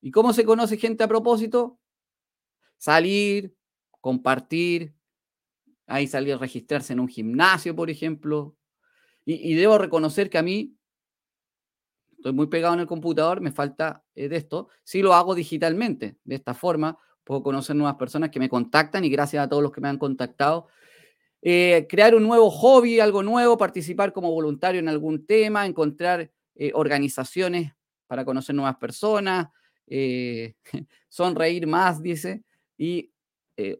¿Y 0.00 0.10
cómo 0.10 0.32
se 0.32 0.44
conoce 0.44 0.76
gente 0.76 1.02
a 1.02 1.08
propósito? 1.08 1.80
Salir, 2.76 3.56
compartir, 4.00 4.94
ahí 5.86 6.06
salir 6.06 6.34
a 6.34 6.38
registrarse 6.38 6.92
en 6.92 7.00
un 7.00 7.08
gimnasio, 7.08 7.74
por 7.74 7.90
ejemplo. 7.90 8.56
Y, 9.24 9.54
debo 9.54 9.78
reconocer 9.78 10.28
que 10.28 10.38
a 10.38 10.42
mí, 10.42 10.76
estoy 12.16 12.34
muy 12.34 12.46
pegado 12.46 12.74
en 12.74 12.80
el 12.80 12.86
computador, 12.86 13.40
me 13.40 13.52
falta 13.52 14.04
eh, 14.14 14.28
de 14.28 14.36
esto, 14.36 14.68
si 14.84 15.00
lo 15.02 15.14
hago 15.14 15.34
digitalmente, 15.34 16.18
de 16.24 16.34
esta 16.34 16.54
forma, 16.54 16.98
puedo 17.24 17.42
conocer 17.42 17.74
nuevas 17.74 17.96
personas 17.96 18.30
que 18.30 18.38
me 18.38 18.48
contactan 18.48 19.04
y 19.04 19.08
gracias 19.08 19.44
a 19.44 19.48
todos 19.48 19.62
los 19.62 19.72
que 19.72 19.80
me 19.80 19.88
han 19.88 19.98
contactado. 19.98 20.68
Eh, 21.46 21.86
crear 21.90 22.14
un 22.14 22.22
nuevo 22.22 22.50
hobby, 22.50 23.00
algo 23.00 23.22
nuevo, 23.22 23.58
participar 23.58 24.12
como 24.12 24.30
voluntario 24.30 24.78
en 24.78 24.88
algún 24.88 25.26
tema, 25.26 25.66
encontrar 25.66 26.30
eh, 26.54 26.70
organizaciones 26.74 27.72
para 28.06 28.24
conocer 28.24 28.54
nuevas 28.54 28.76
personas, 28.76 29.48
eh, 29.86 30.54
sonreír 31.08 31.66
más, 31.66 32.02
dice, 32.02 32.42
y 32.78 33.10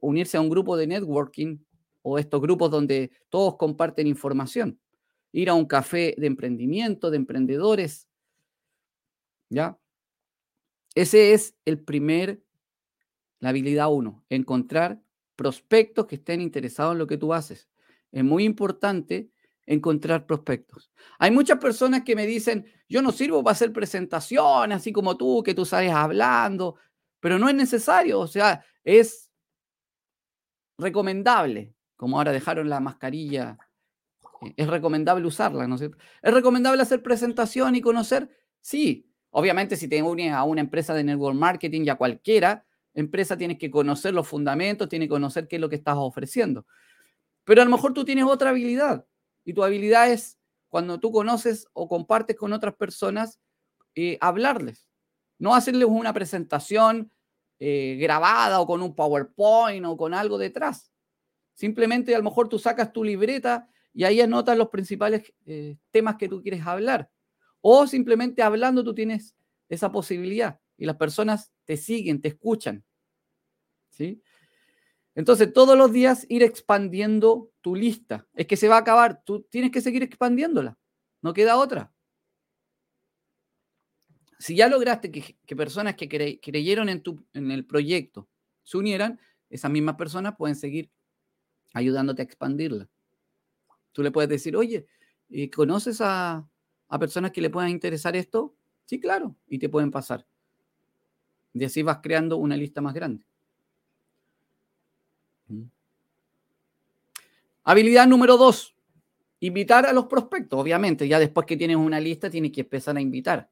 unirse 0.02 0.36
a 0.36 0.40
un 0.40 0.48
grupo 0.48 0.76
de 0.76 0.86
networking 0.86 1.58
o 2.02 2.16
estos 2.16 2.40
grupos 2.40 2.70
donde 2.70 3.10
todos 3.28 3.56
comparten 3.56 4.06
información. 4.06 4.78
Ir 5.32 5.48
a 5.48 5.54
un 5.54 5.64
café 5.64 6.14
de 6.16 6.28
emprendimiento, 6.28 7.10
de 7.10 7.16
emprendedores. 7.16 8.06
¿Ya? 9.48 9.76
Ese 10.94 11.32
es 11.32 11.56
el 11.64 11.80
primer 11.80 12.43
la 13.44 13.50
habilidad 13.50 13.92
uno, 13.92 14.24
encontrar 14.30 15.02
prospectos 15.36 16.06
que 16.06 16.14
estén 16.14 16.40
interesados 16.40 16.92
en 16.92 16.98
lo 16.98 17.06
que 17.06 17.18
tú 17.18 17.34
haces. 17.34 17.68
Es 18.10 18.24
muy 18.24 18.44
importante 18.44 19.28
encontrar 19.66 20.24
prospectos. 20.24 20.90
Hay 21.18 21.30
muchas 21.30 21.58
personas 21.58 22.04
que 22.04 22.16
me 22.16 22.26
dicen, 22.26 22.64
yo 22.88 23.02
no 23.02 23.12
sirvo 23.12 23.44
para 23.44 23.52
hacer 23.52 23.70
presentaciones, 23.70 24.78
así 24.78 24.92
como 24.92 25.18
tú, 25.18 25.42
que 25.42 25.52
tú 25.52 25.66
sabes 25.66 25.92
hablando, 25.92 26.76
pero 27.20 27.38
no 27.38 27.46
es 27.46 27.54
necesario, 27.54 28.20
o 28.20 28.26
sea, 28.26 28.64
es 28.82 29.30
recomendable, 30.78 31.74
como 31.96 32.16
ahora 32.16 32.32
dejaron 32.32 32.70
la 32.70 32.80
mascarilla, 32.80 33.58
eh, 34.40 34.54
es 34.56 34.66
recomendable 34.68 35.26
usarla, 35.26 35.66
¿no 35.66 35.74
es 35.74 35.80
cierto? 35.80 35.98
¿Es 36.22 36.32
recomendable 36.32 36.80
hacer 36.80 37.02
presentación 37.02 37.76
y 37.76 37.82
conocer? 37.82 38.30
Sí, 38.62 39.06
obviamente 39.28 39.76
si 39.76 39.86
te 39.86 40.02
unes 40.02 40.32
a 40.32 40.44
una 40.44 40.62
empresa 40.62 40.94
de 40.94 41.04
network 41.04 41.36
marketing 41.36 41.82
y 41.84 41.90
a 41.90 41.96
cualquiera, 41.96 42.64
empresa 42.94 43.36
tienes 43.36 43.58
que 43.58 43.70
conocer 43.70 44.14
los 44.14 44.26
fundamentos, 44.26 44.88
tienes 44.88 45.06
que 45.06 45.10
conocer 45.10 45.48
qué 45.48 45.56
es 45.56 45.60
lo 45.60 45.68
que 45.68 45.76
estás 45.76 45.96
ofreciendo. 45.98 46.66
Pero 47.44 47.62
a 47.62 47.64
lo 47.64 47.70
mejor 47.70 47.92
tú 47.92 48.04
tienes 48.04 48.24
otra 48.24 48.50
habilidad 48.50 49.06
y 49.44 49.52
tu 49.52 49.62
habilidad 49.62 50.10
es 50.10 50.38
cuando 50.68 50.98
tú 50.98 51.12
conoces 51.12 51.68
o 51.72 51.88
compartes 51.88 52.36
con 52.36 52.52
otras 52.52 52.74
personas, 52.74 53.38
eh, 53.94 54.18
hablarles. 54.20 54.88
No 55.38 55.54
hacerles 55.54 55.88
una 55.88 56.12
presentación 56.12 57.12
eh, 57.60 57.96
grabada 58.00 58.60
o 58.60 58.66
con 58.66 58.82
un 58.82 58.94
PowerPoint 58.94 59.86
o 59.86 59.96
con 59.96 60.14
algo 60.14 60.38
detrás. 60.38 60.90
Simplemente 61.54 62.14
a 62.14 62.18
lo 62.18 62.24
mejor 62.24 62.48
tú 62.48 62.58
sacas 62.58 62.92
tu 62.92 63.04
libreta 63.04 63.68
y 63.92 64.02
ahí 64.02 64.20
anotas 64.20 64.58
los 64.58 64.68
principales 64.68 65.32
eh, 65.46 65.76
temas 65.92 66.16
que 66.16 66.28
tú 66.28 66.42
quieres 66.42 66.66
hablar. 66.66 67.08
O 67.60 67.86
simplemente 67.86 68.42
hablando 68.42 68.82
tú 68.82 68.94
tienes 68.94 69.36
esa 69.68 69.92
posibilidad 69.92 70.60
y 70.76 70.86
las 70.86 70.96
personas 70.96 71.52
te 71.64 71.76
siguen, 71.76 72.20
te 72.20 72.28
escuchan. 72.28 72.84
¿Sí? 73.90 74.22
Entonces, 75.14 75.52
todos 75.52 75.78
los 75.78 75.92
días 75.92 76.26
ir 76.28 76.42
expandiendo 76.42 77.52
tu 77.60 77.76
lista. 77.76 78.26
Es 78.34 78.46
que 78.46 78.56
se 78.56 78.68
va 78.68 78.76
a 78.76 78.80
acabar, 78.80 79.22
tú 79.24 79.42
tienes 79.42 79.70
que 79.70 79.80
seguir 79.80 80.02
expandiéndola. 80.02 80.76
No 81.22 81.32
queda 81.32 81.56
otra. 81.56 81.92
Si 84.38 84.56
ya 84.56 84.68
lograste 84.68 85.10
que, 85.10 85.56
personas 85.56 85.94
que 85.94 86.08
creyeron 86.40 86.88
en, 86.88 87.02
tu, 87.02 87.24
en 87.32 87.50
el 87.50 87.64
proyecto 87.64 88.28
se 88.62 88.76
unieran, 88.76 89.20
esas 89.48 89.70
mismas 89.70 89.94
personas 89.94 90.34
pueden 90.36 90.56
seguir 90.56 90.90
ayudándote 91.72 92.22
a 92.22 92.24
expandirla. 92.24 92.88
Tú 93.92 94.02
le 94.02 94.10
puedes 94.10 94.28
decir, 94.28 94.56
oye, 94.56 94.86
eh, 95.30 95.50
¿conoces 95.50 96.00
a, 96.00 96.48
a 96.88 96.98
personas 96.98 97.30
que 97.30 97.40
le 97.40 97.50
puedan 97.50 97.70
interesar 97.70 98.16
esto? 98.16 98.56
Sí, 98.84 99.00
claro, 99.00 99.36
y 99.46 99.58
te 99.58 99.68
pueden 99.68 99.90
pasar. 99.90 100.26
Y 101.54 101.64
así 101.64 101.82
vas 101.82 102.00
creando 102.02 102.36
una 102.36 102.56
lista 102.56 102.80
más 102.80 102.92
grande. 102.92 103.24
Mm. 105.48 105.62
Habilidad 107.62 108.06
número 108.06 108.36
dos, 108.36 108.74
invitar 109.40 109.86
a 109.86 109.92
los 109.92 110.06
prospectos. 110.06 110.60
Obviamente, 110.60 111.08
ya 111.08 111.18
después 111.18 111.46
que 111.46 111.56
tienes 111.56 111.76
una 111.76 112.00
lista, 112.00 112.28
tienes 112.28 112.52
que 112.52 112.62
empezar 112.62 112.96
a 112.96 113.00
invitar. 113.00 113.48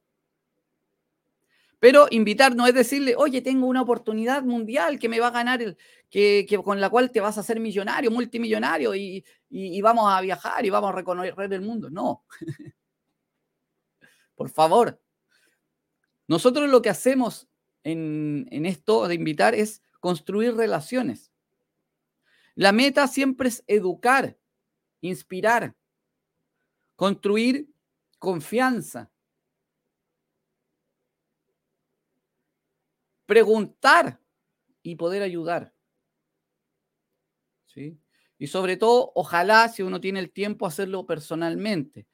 Pero 1.79 2.07
invitar 2.11 2.55
no 2.55 2.65
es 2.65 2.73
decirle, 2.73 3.15
oye, 3.17 3.41
tengo 3.41 3.67
una 3.67 3.81
oportunidad 3.81 4.43
mundial 4.43 4.99
que 4.99 5.09
me 5.09 5.19
va 5.19 5.27
a 5.27 5.31
ganar, 5.31 5.61
el, 5.61 5.77
que, 6.09 6.45
con 6.63 6.79
la 6.79 6.89
cual 6.89 7.11
te 7.11 7.19
vas 7.19 7.37
a 7.37 7.41
hacer 7.41 7.59
millonario, 7.59 8.11
multimillonario 8.11 8.93
y, 8.95 9.23
vamos 9.81 10.05
a 10.09 10.21
viajar 10.21 10.65
y 10.65 10.69
vamos 10.69 10.91
a 10.91 10.93
recorrer 10.93 11.51
el 11.51 11.61
mundo. 11.61 11.89
No. 11.89 12.23
Por 14.35 14.49
favor. 14.49 15.01
Nosotros 16.27 16.69
lo 16.69 16.81
que 16.81 16.89
hacemos 16.89 17.49
en, 17.83 18.65
esto 18.65 19.07
de 19.07 19.15
invitar 19.15 19.55
es 19.55 19.81
construir 19.99 20.55
relaciones. 20.55 21.31
La 22.55 22.71
meta 22.71 23.07
siempre 23.07 23.49
es 23.49 23.63
educar, 23.67 24.37
inspirar, 25.01 25.75
construir 26.95 27.69
confianza, 28.19 29.11
preguntar 33.25 34.19
y 34.81 34.95
poder 34.95 35.23
ayudar. 35.23 35.73
¿Sí? 37.65 37.99
Y 38.37 38.47
sobre 38.47 38.77
todo, 38.77 39.11
ojalá, 39.15 39.67
si 39.69 39.81
uno 39.81 39.99
tiene 39.99 40.19
el 40.19 40.31
tiempo, 40.31 40.67
hacerlo 40.67 41.05
personalmente. 41.05 42.07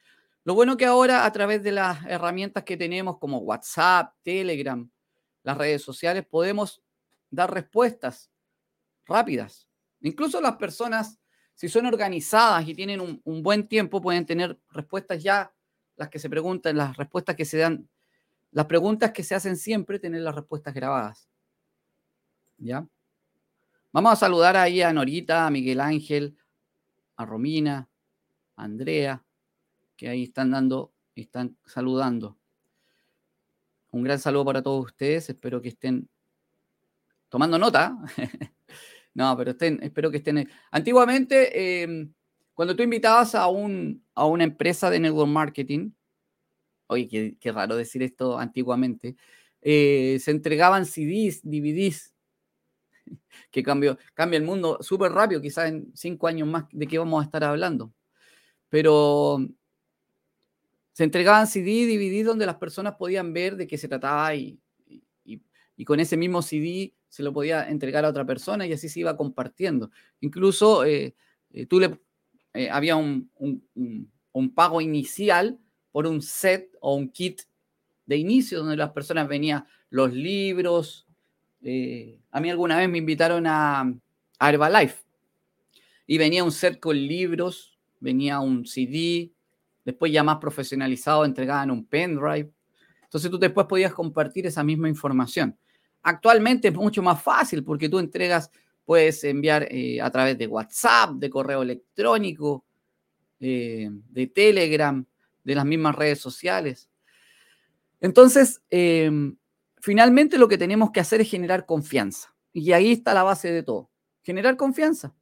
Lo 0.45 0.53
bueno 0.53 0.77
que 0.77 0.85
ahora 0.85 1.25
a 1.25 1.31
través 1.31 1.63
de 1.63 1.71
las 1.73 2.05
herramientas 2.05 2.63
que 2.63 2.77
tenemos 2.77 3.17
como 3.17 3.39
WhatsApp, 3.39 4.15
Telegram, 4.23 4.89
las 5.43 5.57
redes 5.57 5.81
sociales, 5.81 6.25
podemos 6.25 6.81
dar 7.29 7.53
respuestas 7.53 8.31
rápidas. 9.05 9.67
Incluso 10.01 10.39
las 10.41 10.55
personas, 10.57 11.19
si 11.53 11.67
son 11.69 11.85
organizadas 11.85 12.67
y 12.67 12.75
tienen 12.75 13.01
un, 13.01 13.43
buen 13.43 13.67
tiempo, 13.67 14.01
pueden 14.01 14.25
tener 14.25 14.59
respuestas 14.71 15.21
ya, 15.21 15.53
las 15.95 16.09
que 16.09 16.19
se 16.19 16.29
preguntan, 16.29 16.77
las 16.77 16.95
respuestas 16.95 17.35
que 17.35 17.45
se 17.45 17.57
dan 17.57 17.89
las 18.51 18.65
preguntas 18.65 19.11
que 19.11 19.23
se 19.23 19.35
hacen 19.35 19.57
siempre, 19.57 19.99
tener 19.99 20.21
las 20.21 20.33
respuestas 20.33 20.73
grabadas. 20.73 21.29
¿Ya? 22.57 22.87
Vamos 23.91 24.13
a 24.13 24.15
saludar 24.15 24.57
ahí 24.57 24.81
a 24.81 24.91
Norita, 24.91 25.45
a 25.45 25.51
Miguel 25.51 25.79
Ángel, 25.79 26.35
a 27.15 27.25
Romina, 27.25 27.89
a 28.55 28.63
Andrea, 28.63 29.23
que 29.95 30.09
ahí 30.09 30.23
están 30.23 30.51
dando, 30.51 30.93
están 31.15 31.57
saludando. 31.65 32.38
Un 33.91 34.03
gran 34.03 34.19
saludo 34.19 34.45
para 34.45 34.61
todos 34.61 34.85
ustedes. 34.85 35.29
Espero 35.29 35.61
que 35.61 35.69
estén 35.69 36.07
tomando 37.29 37.57
nota. 37.57 37.97
no, 39.13 39.35
pero 39.37 39.51
estén, 39.51 39.79
espero 39.81 40.11
que 40.11 40.17
estén. 40.17 40.49
Antiguamente, 40.71 41.83
em, 41.83 42.13
cuando 42.53 42.75
tú 42.75 42.83
invitabas 42.83 43.35
a, 43.35 43.47
un, 43.47 44.03
a 44.13 44.25
una 44.25 44.43
empresa 44.43 44.89
de 44.89 44.99
network 44.99 45.29
marketing, 45.29 45.91
oye, 46.87 47.37
qué, 47.39 47.51
raro 47.51 47.75
decir 47.75 48.03
esto 48.03 48.37
antiguamente, 48.37 49.15
eh, 49.61 50.17
se 50.19 50.31
entregaban 50.31 50.85
CDs, 50.85 51.41
DVDs, 51.43 52.13
que 53.51 53.63
cambió, 53.63 53.97
cambia 54.13 54.37
el 54.37 54.43
mundo 54.43 54.77
súper 54.81 55.11
rápido, 55.11 55.41
quizás 55.41 55.69
en 55.69 55.91
cinco 55.95 56.27
años 56.27 56.47
más 56.47 56.65
de 56.71 56.87
qué 56.87 56.97
vamos 56.97 57.21
a 57.21 57.25
estar 57.25 57.43
hablando. 57.43 57.93
Pero 58.69 59.39
se 60.99 61.05
entregaban 61.05 61.47
CD, 61.47 61.87
DVDs 61.87 62.25
donde 62.25 62.45
las 62.45 62.57
personas 62.57 62.95
podían 62.95 63.31
ver 63.31 63.55
de 63.55 63.67
qué 63.67 63.77
se 63.77 63.87
trataba 63.87 64.35
y, 64.35 64.59
y, 65.23 65.85
con 65.85 66.01
ese 66.01 66.17
mismo 66.17 66.41
CD 66.41 66.93
se 67.07 67.23
lo 67.23 67.31
podía 67.31 67.69
entregar 67.69 68.03
a 68.03 68.09
otra 68.09 68.25
persona 68.25 68.67
y 68.67 68.73
así 68.73 68.89
se 68.89 68.99
iba 68.99 69.15
compartiendo. 69.15 69.91
Incluso 70.19 70.83
eh, 70.83 71.15
eh, 71.51 71.65
tú 71.67 71.79
le, 71.79 71.97
había 72.69 72.97
un, 72.97 73.31
un, 74.33 74.53
pago 74.53 74.81
inicial 74.81 75.57
por 75.93 76.05
un 76.05 76.21
set 76.21 76.69
o 76.81 76.95
un 76.95 77.07
kit 77.07 77.43
de 78.05 78.17
inicio 78.17 78.59
donde 78.59 78.75
las 78.75 78.91
personas 78.91 79.29
venían 79.29 79.65
los 79.89 80.11
libros. 80.11 81.07
Eh, 81.61 82.19
a 82.29 82.41
mí 82.41 82.49
alguna 82.49 82.75
vez 82.75 82.89
me 82.89 82.97
invitaron 82.97 83.47
a, 83.47 83.89
a 84.37 84.49
Herbalife 84.49 85.01
y 86.05 86.17
venía 86.17 86.43
un 86.43 86.51
set 86.51 86.77
con 86.77 86.97
libros, 86.97 87.79
venía 88.01 88.41
un 88.41 88.65
CD, 88.65 89.31
después 89.89 90.11
ya 90.11 90.23
más 90.23 90.37
profesionalizado 90.37 91.25
entregaban 91.25 91.71
un 91.71 91.85
pendrive. 91.85 92.51
Entonces 93.03 93.31
tú 93.31 93.39
después 93.39 93.65
podías 93.65 93.93
compartir 93.93 94.45
esa 94.45 94.63
misma 94.63 94.87
información. 94.87 95.57
Actualmente 96.03 96.67
es 96.67 96.73
mucho 96.75 97.01
más 97.01 97.21
fácil 97.21 97.63
porque 97.63 97.89
tú 97.89 97.97
entregas, 97.97 98.51
puedes 98.85 99.23
enviar 99.23 99.67
eh, 99.71 99.99
a 99.99 100.09
través 100.11 100.37
de 100.37 100.45
WhatsApp, 100.45 101.11
de 101.15 101.29
correo 101.29 101.63
electrónico, 101.63 102.65
eh, 103.39 103.89
de 103.91 104.27
Telegram, 104.27 105.03
de 105.43 105.55
las 105.55 105.65
mismas 105.65 105.95
redes 105.95 106.19
sociales. 106.19 106.87
Entonces, 107.99 108.61
em, 108.69 109.35
finalmente 109.81 110.37
lo 110.37 110.47
que 110.47 110.57
tenemos 110.57 110.91
que 110.91 110.99
hacer 110.99 111.21
es 111.21 111.29
generar 111.29 111.65
confianza. 111.65 112.35
Y 112.53 112.71
ahí 112.73 112.91
está 112.91 113.13
la 113.13 113.23
base 113.23 113.51
de 113.51 113.63
todo. 113.63 113.89
Generar 114.21 114.55
confianza. 114.55 115.15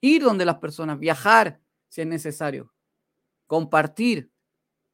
Ir 0.00 0.22
donde 0.22 0.44
las 0.44 0.56
personas, 0.56 0.98
viajar 0.98 1.60
si 1.88 2.00
es 2.00 2.06
necesario, 2.06 2.71
compartir, 3.52 4.32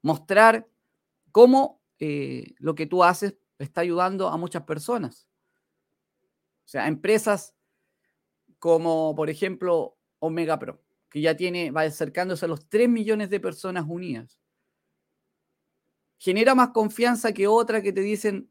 mostrar 0.02 0.68
cómo 1.30 1.80
eh, 2.00 2.56
lo 2.58 2.74
que 2.74 2.86
tú 2.86 3.04
haces 3.04 3.36
está 3.56 3.82
ayudando 3.82 4.26
a 4.26 4.36
muchas 4.36 4.64
personas. 4.64 5.28
O 6.64 6.68
sea, 6.68 6.88
empresas 6.88 7.54
como, 8.58 9.14
por 9.14 9.30
ejemplo, 9.30 9.96
Omega 10.18 10.58
Pro 10.58 10.82
que 11.08 11.20
ya 11.20 11.36
tiene, 11.36 11.70
va 11.70 11.82
acercándose 11.82 12.46
a 12.46 12.48
los 12.48 12.68
3 12.68 12.88
millones 12.88 13.30
de 13.30 13.38
personas 13.38 13.84
unidas. 13.86 14.40
Genera 16.18 16.56
más 16.56 16.70
confianza 16.70 17.32
que 17.32 17.46
otra 17.46 17.80
que 17.80 17.92
te 17.92 18.00
dicen, 18.00 18.50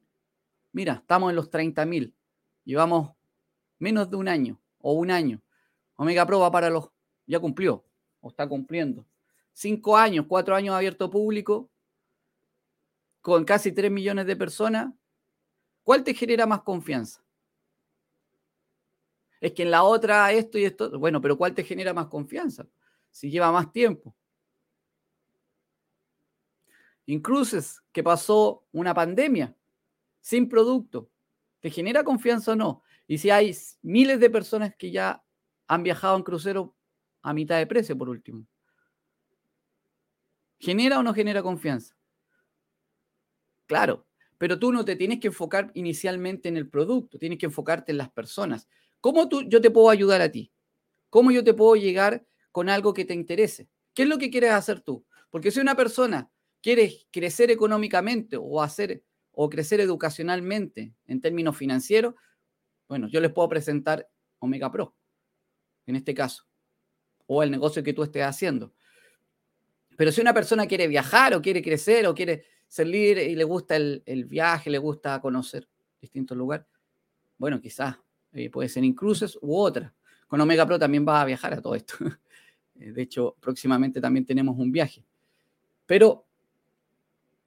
mira, 0.71 0.93
estamos 0.93 1.31
en 1.31 1.35
los 1.35 1.49
30 1.49 1.85
mil, 1.85 2.15
llevamos 2.63 3.11
menos 3.77 4.09
de 4.09 4.15
un 4.15 4.29
año 4.29 4.57
o 4.77 4.93
un 4.93 5.11
año. 5.11 5.43
Omega 5.97 6.25
Pro 6.25 6.39
va 6.39 6.49
para 6.49 6.69
los, 6.69 6.91
ya 7.25 7.41
cumplió 7.41 7.83
o 8.21 8.29
está 8.29 8.47
cumpliendo. 8.47 9.05
Cinco 9.59 9.97
años, 9.97 10.27
cuatro 10.29 10.53
años 10.53 10.75
abierto 10.75 11.09
público, 11.09 11.71
con 13.21 13.43
casi 13.43 13.71
3 13.71 13.89
millones 13.89 14.27
de 14.27 14.35
personas. 14.35 14.93
¿Cuál 15.81 16.03
te 16.03 16.13
genera 16.13 16.45
más 16.45 16.61
confianza? 16.61 17.23
es 19.41 19.53
que 19.53 19.63
en 19.63 19.71
la 19.71 19.81
otra 19.81 20.31
esto 20.31 20.59
y 20.59 20.65
esto, 20.65 20.99
bueno, 20.99 21.19
pero 21.19 21.39
¿cuál 21.39 21.55
te 21.55 21.63
genera 21.63 21.91
más 21.91 22.05
confianza? 22.05 22.67
Si 23.09 23.31
lleva 23.31 23.51
más 23.51 23.71
tiempo. 23.71 24.15
Incluso 27.07 27.57
que 27.91 28.03
pasó 28.03 28.63
una 28.71 28.93
pandemia 28.93 29.55
sin 30.21 30.47
producto, 30.47 31.09
¿te 31.61 31.71
genera 31.71 32.03
confianza 32.03 32.51
o 32.51 32.55
no? 32.55 32.83
Y 33.07 33.17
si 33.17 33.31
hay 33.31 33.57
miles 33.81 34.19
de 34.19 34.29
personas 34.29 34.75
que 34.75 34.91
ya 34.91 35.23
han 35.67 35.81
viajado 35.81 36.15
en 36.15 36.21
crucero 36.21 36.75
a 37.23 37.33
mitad 37.33 37.57
de 37.57 37.65
precio, 37.65 37.97
por 37.97 38.09
último. 38.09 38.45
¿Genera 40.59 40.99
o 40.99 41.03
no 41.03 41.13
genera 41.13 41.43
confianza? 41.43 41.95
Claro, 43.67 44.07
pero 44.37 44.57
tú 44.59 44.71
no 44.71 44.85
te 44.85 44.95
tienes 44.95 45.19
que 45.19 45.27
enfocar 45.27 45.71
inicialmente 45.73 46.49
en 46.49 46.57
el 46.57 46.69
producto, 46.69 47.17
tienes 47.17 47.37
que 47.37 47.47
enfocarte 47.47 47.91
en 47.91 47.97
las 47.97 48.09
personas. 48.09 48.67
¿Cómo 49.01 49.29
tú, 49.29 49.43
yo 49.47 49.61
te 49.61 49.71
puedo 49.71 49.89
ayudar 49.89 50.21
a 50.21 50.31
ti? 50.31 50.51
¿Cómo 51.09 51.31
yo 51.31 51.43
te 51.43 51.53
puedo 51.53 51.75
llegar 51.75 52.25
con 52.51 52.69
algo 52.69 52.93
que 52.93 53.05
te 53.05 53.13
interese? 53.13 53.69
¿Qué 53.93 54.03
es 54.03 54.09
lo 54.09 54.17
que 54.17 54.29
quieres 54.29 54.51
hacer 54.51 54.81
tú? 54.81 55.05
Porque 55.29 55.51
si 55.51 55.59
una 55.59 55.75
persona 55.75 56.31
quiere 56.61 56.93
crecer 57.11 57.51
económicamente 57.51 58.37
o 58.39 58.61
hacer 58.61 59.03
o 59.31 59.49
crecer 59.49 59.79
educacionalmente 59.79 60.95
en 61.05 61.21
términos 61.21 61.55
financieros, 61.55 62.15
bueno, 62.87 63.07
yo 63.07 63.19
les 63.19 63.31
puedo 63.31 63.49
presentar 63.49 64.09
Omega 64.39 64.71
Pro, 64.71 64.95
en 65.85 65.95
este 65.95 66.13
caso, 66.13 66.45
o 67.27 67.43
el 67.43 67.51
negocio 67.51 67.83
que 67.83 67.93
tú 67.93 68.03
estés 68.03 68.23
haciendo. 68.23 68.73
Pero 69.97 70.11
si 70.11 70.21
una 70.21 70.33
persona 70.33 70.67
quiere 70.67 70.87
viajar 70.87 71.33
o 71.33 71.41
quiere 71.41 71.61
crecer 71.61 72.05
o 72.05 72.13
quiere 72.13 72.45
ser 72.67 72.87
y 72.87 73.35
le 73.35 73.43
gusta 73.43 73.75
el, 73.75 74.25
viaje, 74.29 74.69
le 74.69 74.77
gusta 74.77 75.19
conocer 75.19 75.67
distintos 75.99 76.37
lugares, 76.37 76.67
bueno, 77.37 77.59
quizás 77.59 77.97
eh, 78.31 78.49
puede 78.49 78.69
ser 78.69 78.83
Incruces 78.83 79.37
u 79.41 79.57
otra. 79.57 79.93
Con 80.27 80.39
Omega 80.39 80.65
Pro 80.67 80.77
también 80.77 81.05
va 81.05 81.21
a 81.21 81.25
viajar 81.25 81.53
a 81.53 81.61
todo 81.61 81.75
esto. 81.75 81.95
Eh, 82.79 82.91
de 82.91 83.01
hecho, 83.01 83.35
próximamente 83.39 83.99
también 83.99 84.23
tenemos 84.23 84.55
un 84.59 84.71
viaje. 84.71 85.03
Pero 85.87 86.27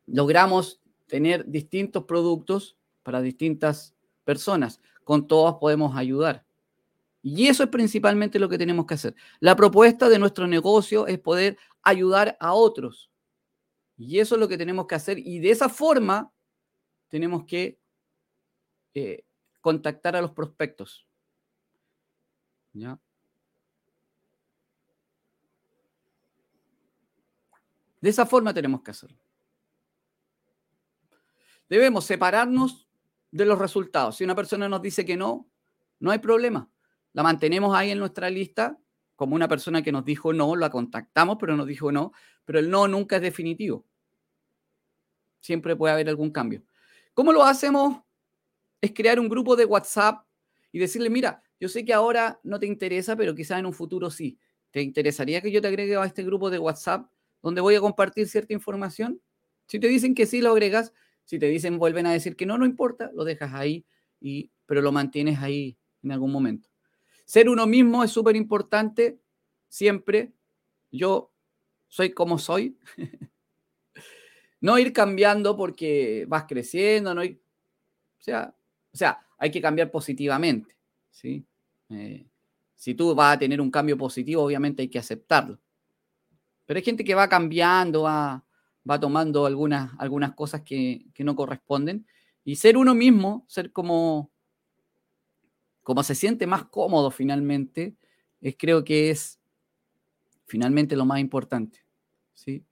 logramos 0.06 0.80
tener 1.06 1.46
distintos 1.46 2.02
productos 2.02 2.76
para 3.04 3.20
distintas 3.20 3.94
personas. 4.24 4.80
Con 5.04 5.28
todas 5.28 5.54
podemos 5.60 5.96
ayudar. 5.96 6.44
Y 7.22 7.48
eso 7.48 7.62
es 7.62 7.68
principalmente 7.68 8.38
lo 8.38 8.48
que 8.48 8.58
tenemos 8.58 8.86
que 8.86 8.94
hacer. 8.94 9.14
La 9.40 9.54
propuesta 9.54 10.08
de 10.08 10.18
nuestro 10.18 10.46
negocio 10.46 11.06
es 11.06 11.18
poder 11.18 11.58
ayudar 11.82 12.36
a 12.40 12.54
otros. 12.54 13.10
Y 13.96 14.18
eso 14.18 14.36
es 14.36 14.40
lo 14.40 14.48
que 14.48 14.56
tenemos 14.56 14.86
que 14.86 14.94
hacer. 14.94 15.18
Y 15.18 15.38
de 15.40 15.50
esa 15.50 15.68
forma 15.68 16.32
tenemos 17.08 17.44
que 17.44 17.78
eh, 18.94 19.24
contactar 19.60 20.16
a 20.16 20.22
los 20.22 20.32
prospectos. 20.32 21.06
¿Ya? 22.72 22.98
De 28.00 28.08
esa 28.08 28.24
forma 28.24 28.54
tenemos 28.54 28.82
que 28.82 28.92
hacerlo. 28.92 29.18
Debemos 31.68 32.04
separarnos 32.06 32.88
de 33.30 33.44
los 33.44 33.58
resultados. 33.58 34.16
Si 34.16 34.24
una 34.24 34.34
persona 34.34 34.68
nos 34.68 34.80
dice 34.80 35.04
que 35.04 35.16
no, 35.16 35.48
no 35.98 36.10
hay 36.10 36.18
problema. 36.18 36.70
La 37.12 37.22
mantenemos 37.22 37.76
ahí 37.76 37.90
en 37.90 37.98
nuestra 37.98 38.30
lista 38.30 38.78
como 39.16 39.34
una 39.34 39.48
persona 39.48 39.82
que 39.82 39.92
nos 39.92 40.04
dijo 40.04 40.32
no, 40.32 40.56
la 40.56 40.70
contactamos, 40.70 41.36
pero 41.38 41.56
nos 41.56 41.66
dijo 41.66 41.92
no, 41.92 42.12
pero 42.44 42.58
el 42.58 42.70
no 42.70 42.88
nunca 42.88 43.16
es 43.16 43.22
definitivo. 43.22 43.84
Siempre 45.40 45.76
puede 45.76 45.92
haber 45.92 46.08
algún 46.08 46.30
cambio. 46.30 46.62
¿Cómo 47.12 47.32
lo 47.32 47.42
hacemos? 47.44 48.02
Es 48.80 48.92
crear 48.94 49.20
un 49.20 49.28
grupo 49.28 49.56
de 49.56 49.66
WhatsApp 49.66 50.24
y 50.72 50.78
decirle, 50.78 51.10
mira, 51.10 51.42
yo 51.58 51.68
sé 51.68 51.84
que 51.84 51.92
ahora 51.92 52.40
no 52.42 52.58
te 52.58 52.66
interesa, 52.66 53.14
pero 53.14 53.34
quizás 53.34 53.58
en 53.58 53.66
un 53.66 53.74
futuro 53.74 54.10
sí. 54.10 54.38
¿Te 54.70 54.80
interesaría 54.80 55.42
que 55.42 55.50
yo 55.50 55.60
te 55.60 55.68
agregue 55.68 55.96
a 55.96 56.04
este 56.06 56.24
grupo 56.24 56.48
de 56.48 56.58
WhatsApp 56.58 57.10
donde 57.42 57.60
voy 57.60 57.74
a 57.74 57.80
compartir 57.80 58.26
cierta 58.26 58.54
información? 58.54 59.20
Si 59.66 59.78
te 59.78 59.88
dicen 59.88 60.14
que 60.14 60.24
sí, 60.24 60.40
lo 60.40 60.52
agregas. 60.52 60.94
Si 61.24 61.38
te 61.38 61.46
dicen, 61.46 61.78
vuelven 61.78 62.06
a 62.06 62.12
decir 62.12 62.36
que 62.36 62.46
no, 62.46 62.56
no 62.56 62.64
importa, 62.64 63.10
lo 63.14 63.24
dejas 63.24 63.52
ahí, 63.52 63.84
y, 64.18 64.50
pero 64.64 64.80
lo 64.80 64.92
mantienes 64.92 65.40
ahí 65.40 65.76
en 66.02 66.12
algún 66.12 66.32
momento. 66.32 66.69
Ser 67.30 67.48
uno 67.48 67.64
mismo 67.64 68.02
es 68.02 68.10
súper 68.10 68.34
importante 68.34 69.20
siempre. 69.68 70.32
Yo 70.90 71.30
soy 71.86 72.10
como 72.10 72.40
soy. 72.40 72.76
no 74.60 74.76
ir 74.80 74.92
cambiando 74.92 75.56
porque 75.56 76.24
vas 76.26 76.46
creciendo, 76.48 77.14
no 77.14 77.20
o, 77.22 77.24
sea, 78.18 78.52
o 78.92 78.96
sea, 78.96 79.24
hay 79.38 79.52
que 79.52 79.60
cambiar 79.60 79.92
positivamente. 79.92 80.74
¿sí? 81.12 81.46
Eh, 81.90 82.26
si 82.74 82.96
tú 82.96 83.14
vas 83.14 83.36
a 83.36 83.38
tener 83.38 83.60
un 83.60 83.70
cambio 83.70 83.96
positivo, 83.96 84.42
obviamente 84.42 84.82
hay 84.82 84.88
que 84.88 84.98
aceptarlo. 84.98 85.60
Pero 86.66 86.78
hay 86.78 86.84
gente 86.84 87.04
que 87.04 87.14
va 87.14 87.28
cambiando, 87.28 88.02
va, 88.02 88.44
va 88.90 88.98
tomando 88.98 89.46
algunas, 89.46 89.92
algunas 90.00 90.34
cosas 90.34 90.62
que, 90.62 91.04
no 91.20 91.36
corresponden. 91.36 92.08
Y 92.44 92.56
ser 92.56 92.76
uno 92.76 92.92
mismo, 92.92 93.44
ser 93.46 93.70
como, 93.70 94.32
como 95.82 96.02
se 96.02 96.14
siente 96.14 96.46
más 96.46 96.64
cómodo 96.64 97.10
finalmente, 97.10 97.94
es, 98.40 98.56
creo 98.58 98.84
que 98.84 99.10
es 99.10 99.38
finalmente 100.46 100.96
lo 100.96 101.04
más 101.04 101.20
importante. 101.20 101.84
¿sí? 102.34 102.64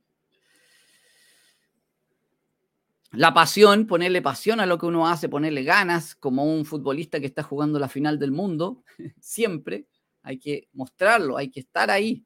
La 3.13 3.33
pasión, 3.33 3.87
ponerle 3.87 4.21
pasión 4.21 4.61
a 4.61 4.67
lo 4.67 4.79
que 4.79 4.87
uno 4.87 5.09
hace, 5.09 5.29
ponerle 5.29 5.63
ganas, 5.65 6.15
como 6.15 6.45
un 6.45 6.65
futbolista 6.65 7.21
que 7.21 7.27
está 7.27 7.43
jugando 7.43 7.79
la 7.79 7.89
final 7.89 8.19
del 8.19 8.33
mundo, 8.33 8.85
siempre 9.21 9.87
hay 10.23 10.39
que 10.39 10.69
mostrarlo, 10.73 11.37
hay 11.39 11.51
que 11.51 11.61
estar 11.61 11.91
ahí. 11.91 12.25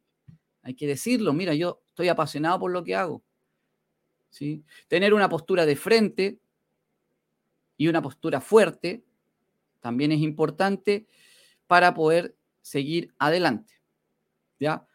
Hay 0.63 0.75
que 0.75 0.87
decirlo, 0.87 1.33
mira, 1.33 1.55
yo 1.55 1.83
estoy 1.89 2.09
apasionado 2.09 2.59
por 2.59 2.73
lo 2.73 2.85
que 2.85 2.95
hago. 2.95 3.23
¿Sí? 4.31 4.65
Tener 4.89 5.13
una 5.13 5.29
postura 5.29 5.67
de 5.67 5.77
frente 5.77 6.39
y 7.77 7.89
una 7.89 8.01
postura 8.01 8.41
fuerte 8.41 9.05
también 9.83 10.13
es 10.13 10.21
importante 10.21 11.07
para 11.67 11.93
poder 11.93 12.35
seguir 12.63 13.13
adelante. 13.19 13.75
¿Ya? 14.59 14.87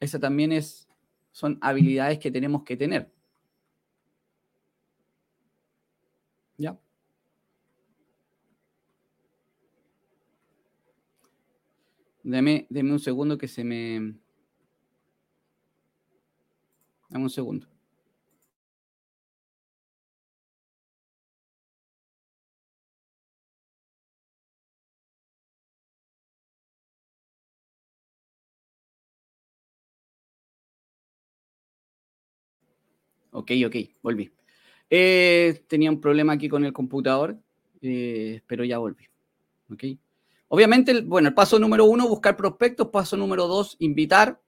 Esas 0.00 0.20
también 0.20 0.50
es, 0.50 0.88
son 1.30 1.58
habilidades 1.60 2.18
que 2.18 2.30
tenemos 2.32 2.64
que 2.64 2.76
tener. 2.76 3.12
¿Ya? 6.56 6.76
Deme, 12.24 12.66
deme 12.68 12.92
un 12.92 12.98
segundo 12.98 13.38
que 13.38 13.48
se 13.48 13.64
me, 13.64 14.18
Dame 17.08 17.24
un 17.24 17.30
segundo. 17.30 17.66
Ok, 33.38 33.52
ok, 33.66 33.76
volví. 34.02 34.32
Eh, 34.90 35.64
tenía 35.68 35.90
un 35.90 36.00
problema 36.00 36.32
aquí 36.32 36.48
con 36.48 36.64
el 36.64 36.72
computador, 36.72 37.38
eh, 37.80 38.42
pero 38.46 38.64
ya 38.64 38.78
volví. 38.78 39.06
Ok. 39.70 39.84
Obviamente, 40.48 41.02
bueno, 41.02 41.28
el 41.28 41.34
paso 41.34 41.58
número 41.58 41.84
uno, 41.84 42.08
buscar 42.08 42.36
prospectos. 42.36 42.88
Paso 42.88 43.16
número 43.16 43.46
dos, 43.46 43.76
invitar 43.78 44.40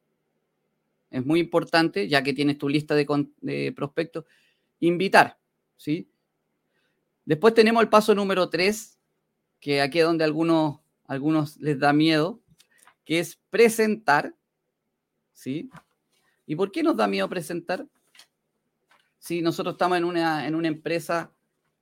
es 1.10 1.26
muy 1.26 1.40
importante, 1.40 2.08
ya 2.08 2.22
que 2.22 2.32
tienes 2.32 2.56
tu 2.58 2.68
lista 2.68 2.94
de, 2.94 3.72
prospectos, 3.74 4.24
invitar, 4.78 5.38
¿sí? 5.76 6.08
Después 7.24 7.52
tenemos 7.52 7.82
el 7.82 7.88
paso 7.88 8.14
número 8.14 8.48
tres, 8.48 8.98
que 9.58 9.82
aquí 9.82 9.98
es 9.98 10.04
donde 10.04 10.24
algunos, 10.24 10.80
algunos 11.04 11.56
les 11.58 11.78
da 11.78 11.92
miedo, 11.92 12.40
que 13.04 13.18
es 13.18 13.40
presentar, 13.50 14.34
¿sí? 15.32 15.68
¿Y 16.46 16.54
por 16.54 16.70
qué 16.70 16.82
nos 16.82 16.96
da 16.96 17.06
miedo 17.08 17.28
presentar? 17.28 17.86
Si 19.20 19.42
nosotros 19.42 19.74
estamos 19.74 19.98
en 19.98 20.04
una, 20.04 20.48
en 20.48 20.56
una 20.56 20.66
empresa 20.66 21.30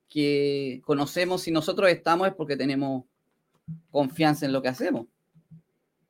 que 0.09 0.83
conocemos, 0.85 1.43
si 1.43 1.51
nosotros 1.51 1.89
estamos 1.89 2.29
es 2.29 2.35
porque 2.35 2.57
tenemos 2.57 3.05
confianza 3.91 4.45
en 4.45 4.53
lo 4.53 4.61
que 4.61 4.69
hacemos. 4.69 5.07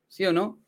¿Sí 0.09 0.25
o 0.25 0.33
no? 0.33 0.59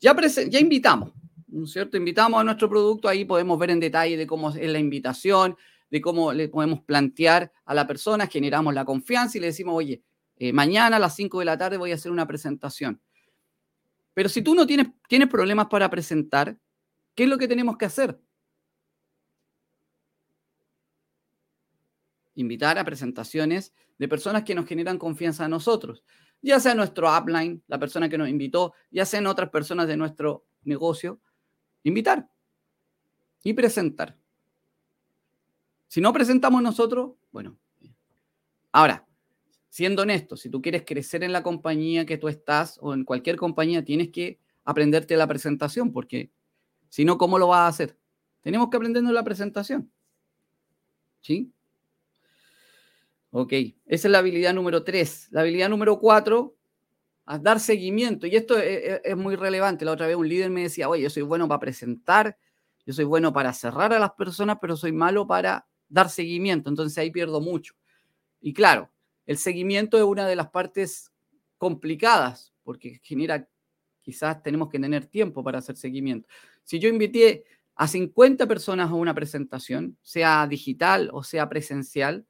Ya, 0.00 0.16
ya 0.48 0.58
invitamos, 0.58 1.12
¿no 1.46 1.64
es 1.64 1.70
cierto? 1.70 1.96
Invitamos 1.96 2.40
a 2.40 2.44
nuestro 2.44 2.68
producto, 2.68 3.08
ahí 3.08 3.24
podemos 3.24 3.58
ver 3.58 3.70
en 3.70 3.80
detalle 3.80 4.16
de 4.16 4.26
cómo 4.26 4.50
es 4.50 4.68
la 4.68 4.78
invitación, 4.78 5.56
de 5.90 6.00
cómo 6.00 6.32
le 6.32 6.48
podemos 6.48 6.80
plantear 6.80 7.52
a 7.64 7.74
la 7.74 7.86
persona, 7.86 8.26
generamos 8.26 8.74
la 8.74 8.84
confianza 8.84 9.38
y 9.38 9.40
le 9.40 9.48
decimos, 9.48 9.74
oye, 9.76 10.02
eh, 10.36 10.52
mañana 10.52 10.96
a 10.96 11.00
las 11.00 11.14
5 11.14 11.38
de 11.38 11.44
la 11.44 11.58
tarde 11.58 11.76
voy 11.76 11.92
a 11.92 11.96
hacer 11.96 12.10
una 12.10 12.26
presentación. 12.26 13.00
Pero 14.14 14.28
si 14.28 14.42
tú 14.42 14.54
no 14.54 14.66
tienes, 14.66 14.88
tienes 15.08 15.28
problemas 15.28 15.66
para 15.66 15.88
presentar, 15.90 16.58
¿qué 17.14 17.24
es 17.24 17.28
lo 17.28 17.38
que 17.38 17.46
tenemos 17.46 17.76
que 17.76 17.84
hacer? 17.84 18.18
Invitar 22.40 22.78
a 22.78 22.84
presentaciones 22.84 23.74
de 23.98 24.08
personas 24.08 24.44
que 24.44 24.54
nos 24.54 24.66
generan 24.66 24.98
confianza 24.98 25.44
a 25.44 25.48
nosotros 25.48 26.04
ya 26.42 26.60
sea 26.60 26.74
nuestro 26.74 27.08
upline, 27.16 27.62
la 27.66 27.78
persona 27.78 28.08
que 28.08 28.18
nos 28.18 28.28
invitó, 28.28 28.74
ya 28.90 29.04
sean 29.04 29.26
otras 29.26 29.50
personas 29.50 29.86
de 29.86 29.96
nuestro 29.96 30.46
negocio, 30.62 31.20
invitar 31.82 32.28
y 33.42 33.52
presentar. 33.52 34.16
Si 35.88 36.00
no 36.00 36.12
presentamos 36.12 36.62
nosotros, 36.62 37.12
bueno. 37.32 37.58
Ahora, 38.72 39.06
siendo 39.68 40.02
honesto, 40.02 40.36
si 40.36 40.48
tú 40.48 40.62
quieres 40.62 40.84
crecer 40.86 41.24
en 41.24 41.32
la 41.32 41.42
compañía 41.42 42.06
que 42.06 42.18
tú 42.18 42.28
estás 42.28 42.78
o 42.80 42.94
en 42.94 43.04
cualquier 43.04 43.36
compañía, 43.36 43.84
tienes 43.84 44.10
que 44.10 44.38
aprenderte 44.64 45.16
la 45.16 45.26
presentación, 45.26 45.92
porque 45.92 46.30
si 46.88 47.04
no, 47.04 47.18
¿cómo 47.18 47.38
lo 47.38 47.48
vas 47.48 47.60
a 47.60 47.66
hacer? 47.66 47.98
Tenemos 48.40 48.70
que 48.70 48.76
aprendernos 48.76 49.12
la 49.12 49.24
presentación. 49.24 49.90
¿Sí? 51.20 51.52
Ok, 53.32 53.52
esa 53.86 54.08
es 54.08 54.12
la 54.12 54.18
habilidad 54.18 54.52
número 54.54 54.82
tres. 54.82 55.28
La 55.30 55.42
habilidad 55.42 55.68
número 55.68 55.98
cuatro, 55.98 56.56
a 57.26 57.38
dar 57.38 57.60
seguimiento. 57.60 58.26
Y 58.26 58.34
esto 58.34 58.58
es, 58.58 59.16
muy 59.16 59.36
relevante. 59.36 59.84
La 59.84 59.92
otra 59.92 60.08
vez 60.08 60.16
un 60.16 60.28
líder 60.28 60.50
me 60.50 60.62
decía, 60.62 60.88
oye, 60.88 61.04
yo 61.04 61.10
soy 61.10 61.22
bueno 61.22 61.46
para 61.46 61.60
presentar, 61.60 62.36
yo 62.84 62.92
soy 62.92 63.04
bueno 63.04 63.32
para 63.32 63.52
cerrar 63.52 63.92
a 63.92 64.00
las 64.00 64.12
personas, 64.12 64.58
pero 64.60 64.76
soy 64.76 64.90
malo 64.90 65.26
para 65.28 65.68
dar 65.88 66.10
seguimiento. 66.10 66.70
Entonces 66.70 66.98
ahí 66.98 67.12
pierdo 67.12 67.40
mucho. 67.40 67.74
Y 68.40 68.52
claro, 68.52 68.90
el 69.26 69.38
seguimiento 69.38 69.96
es 69.96 70.02
una 70.02 70.26
de 70.26 70.34
las 70.34 70.50
partes 70.50 71.12
complicadas, 71.56 72.52
porque 72.64 73.00
genera, 73.04 73.48
quizás 74.00 74.42
tenemos 74.42 74.68
que 74.68 74.80
tener 74.80 75.06
tiempo 75.06 75.44
para 75.44 75.58
hacer 75.58 75.76
seguimiento. 75.76 76.26
Si 76.64 76.80
yo 76.80 76.88
invité 76.88 77.44
a 77.76 77.86
50 77.86 78.48
personas 78.48 78.90
a 78.90 78.94
una 78.94 79.14
presentación, 79.14 79.96
sea 80.02 80.48
digital 80.48 81.10
o 81.12 81.22
sea 81.22 81.48
presencial, 81.48 82.26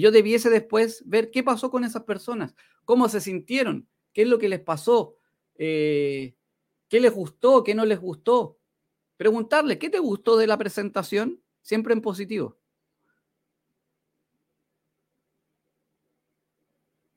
yo 0.00 0.10
debiese 0.10 0.50
después 0.50 1.02
ver 1.06 1.30
qué 1.30 1.42
pasó 1.42 1.70
con 1.70 1.84
esas 1.84 2.04
personas, 2.04 2.54
cómo 2.84 3.08
se 3.08 3.20
sintieron, 3.20 3.88
qué 4.12 4.22
es 4.22 4.28
lo 4.28 4.38
que 4.38 4.48
les 4.48 4.60
pasó, 4.60 5.16
eh, 5.56 6.34
qué 6.88 7.00
les 7.00 7.12
gustó, 7.12 7.62
qué 7.62 7.74
no 7.74 7.84
les 7.84 8.00
gustó. 8.00 8.58
Preguntarle, 9.16 9.78
¿qué 9.78 9.90
te 9.90 9.98
gustó 9.98 10.36
de 10.36 10.46
la 10.46 10.58
presentación? 10.58 11.40
Siempre 11.60 11.92
en 11.92 12.00
positivo. 12.00 12.58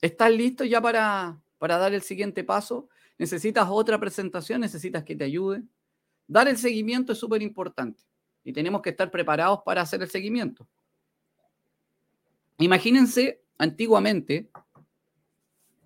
¿Estás 0.02 0.32
listo 0.32 0.64
ya 0.64 0.82
para, 0.82 1.42
para 1.58 1.78
dar 1.78 1.94
el 1.94 2.02
siguiente 2.02 2.44
paso? 2.44 2.90
¿Necesitas 3.18 3.68
otra 3.70 4.00
presentación? 4.00 4.62
¿Necesitas 4.62 5.04
que 5.04 5.16
te 5.16 5.24
ayude? 5.24 5.64
Dar 6.28 6.48
el 6.48 6.58
seguimiento 6.58 7.14
es 7.14 7.18
súper 7.18 7.42
importante 7.42 8.04
y 8.44 8.54
tenemos 8.54 8.82
que 8.82 8.92
estar 8.92 9.10
preparados 9.10 9.62
para 9.66 9.82
hacer 9.82 10.02
el 10.02 10.10
seguimiento. 10.10 10.68
Imagínense 12.58 13.42
antiguamente, 13.58 14.50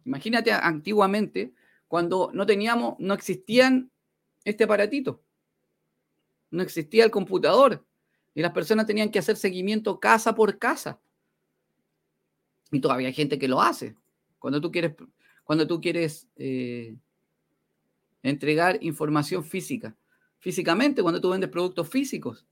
imagínate 0.06 0.52
antiguamente 0.52 1.54
cuando 1.88 2.30
no 2.34 2.46
teníamos, 2.46 2.96
no 3.00 3.14
existían 3.14 3.92
este 4.44 4.66
aparatito, 4.66 5.24
no 6.52 6.62
existía 6.62 7.04
el 7.06 7.12
computador 7.12 7.86
y 8.36 8.42
las 8.42 8.52
personas 8.52 8.86
tenían 8.86 9.10
que 9.10 9.20
hacer 9.20 9.36
seguimiento 9.36 10.00
casa 10.00 10.36
por 10.36 10.60
casa. 10.60 11.00
Y 12.72 12.80
todavía 12.80 13.08
hay 13.08 13.14
gente 13.14 13.40
que 13.40 13.48
lo 13.48 13.62
hace. 13.62 13.96
Cuando 14.38 14.62
tú 14.62 14.72
quieres, 14.72 14.94
cuando 15.44 15.66
tú 15.66 15.82
quieres 15.82 16.28
eh, 16.36 16.96
entregar 18.22 18.78
información 18.82 19.44
física, 19.44 19.96
físicamente, 20.38 21.02
cuando 21.02 21.20
tú 21.20 21.32
vendes 21.32 21.50
productos 21.50 21.90
físicos 21.90 22.46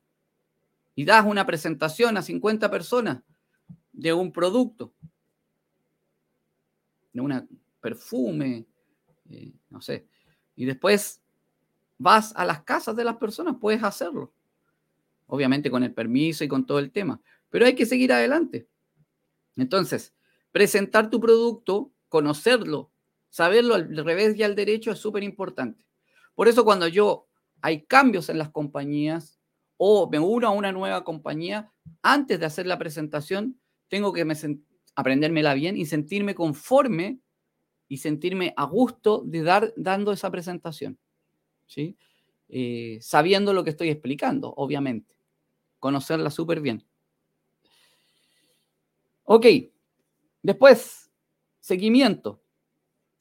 y 0.96 1.06
das 1.06 1.24
una 1.26 1.46
presentación 1.46 2.18
a 2.18 2.24
50 2.24 2.72
personas 2.72 3.22
de 3.98 4.14
un 4.14 4.32
producto, 4.32 4.94
de 7.12 7.20
un 7.20 7.50
perfume, 7.82 8.68
eh, 9.30 9.52
no 9.72 9.82
sé, 9.82 10.08
y 10.56 10.66
después 10.66 11.20
vas 11.98 12.32
a 12.36 12.46
las 12.46 12.62
casas 12.62 12.96
de 12.96 13.04
las 13.04 13.18
personas, 13.18 13.56
puedes 13.60 13.84
hacerlo. 13.84 14.32
Obviamente 15.26 15.72
con 15.72 15.84
el 15.84 15.94
permiso 15.94 16.44
y 16.44 16.48
con 16.48 16.66
todo 16.66 16.80
el 16.80 16.92
tema, 16.92 17.20
pero 17.50 17.66
hay 17.66 17.74
que 17.74 17.88
seguir 17.88 18.14
adelante. 18.14 18.68
Entonces, 19.56 20.14
presentar 20.52 21.10
tu 21.10 21.20
producto, 21.20 21.92
conocerlo, 22.08 22.92
saberlo 23.30 23.74
al 23.74 23.98
revés 24.06 24.38
y 24.38 24.44
al 24.44 24.56
derecho 24.56 24.92
es 24.92 25.00
súper 25.00 25.24
importante. 25.24 25.86
Por 26.36 26.48
eso 26.48 26.64
cuando 26.64 26.88
yo 26.88 27.28
hay 27.62 27.82
cambios 27.82 28.30
en 28.30 28.38
las 28.38 28.52
compañías 28.52 29.40
o 29.76 30.08
me 30.08 30.20
uno 30.20 30.48
a 30.48 30.52
una 30.52 30.72
nueva 30.72 31.04
compañía, 31.04 31.72
antes 32.04 32.40
de 32.40 32.46
hacer 32.46 32.68
la 32.68 32.78
presentación, 32.78 33.60
tengo 33.88 34.14
que 34.14 34.26
me 34.26 34.36
aprendérmela 34.96 35.54
bien 35.54 35.78
y 35.78 35.86
sentirme 35.86 36.36
conforme 36.36 37.20
y 37.88 37.98
sentirme 37.98 38.54
a 38.58 38.66
gusto 38.66 39.24
de 39.26 39.44
dar 39.44 39.74
dando 39.78 40.12
esa 40.12 40.30
presentación. 40.32 40.98
¿sí? 41.68 41.98
Eh, 42.50 43.00
sabiendo 43.02 43.54
lo 43.54 43.64
que 43.64 43.70
estoy 43.70 43.90
explicando, 43.90 44.54
obviamente. 44.56 45.16
Conocerla 45.80 46.32
súper 46.32 46.62
bien. 46.62 46.86
Ok, 49.24 49.46
después, 50.42 51.12
seguimiento. 51.60 52.42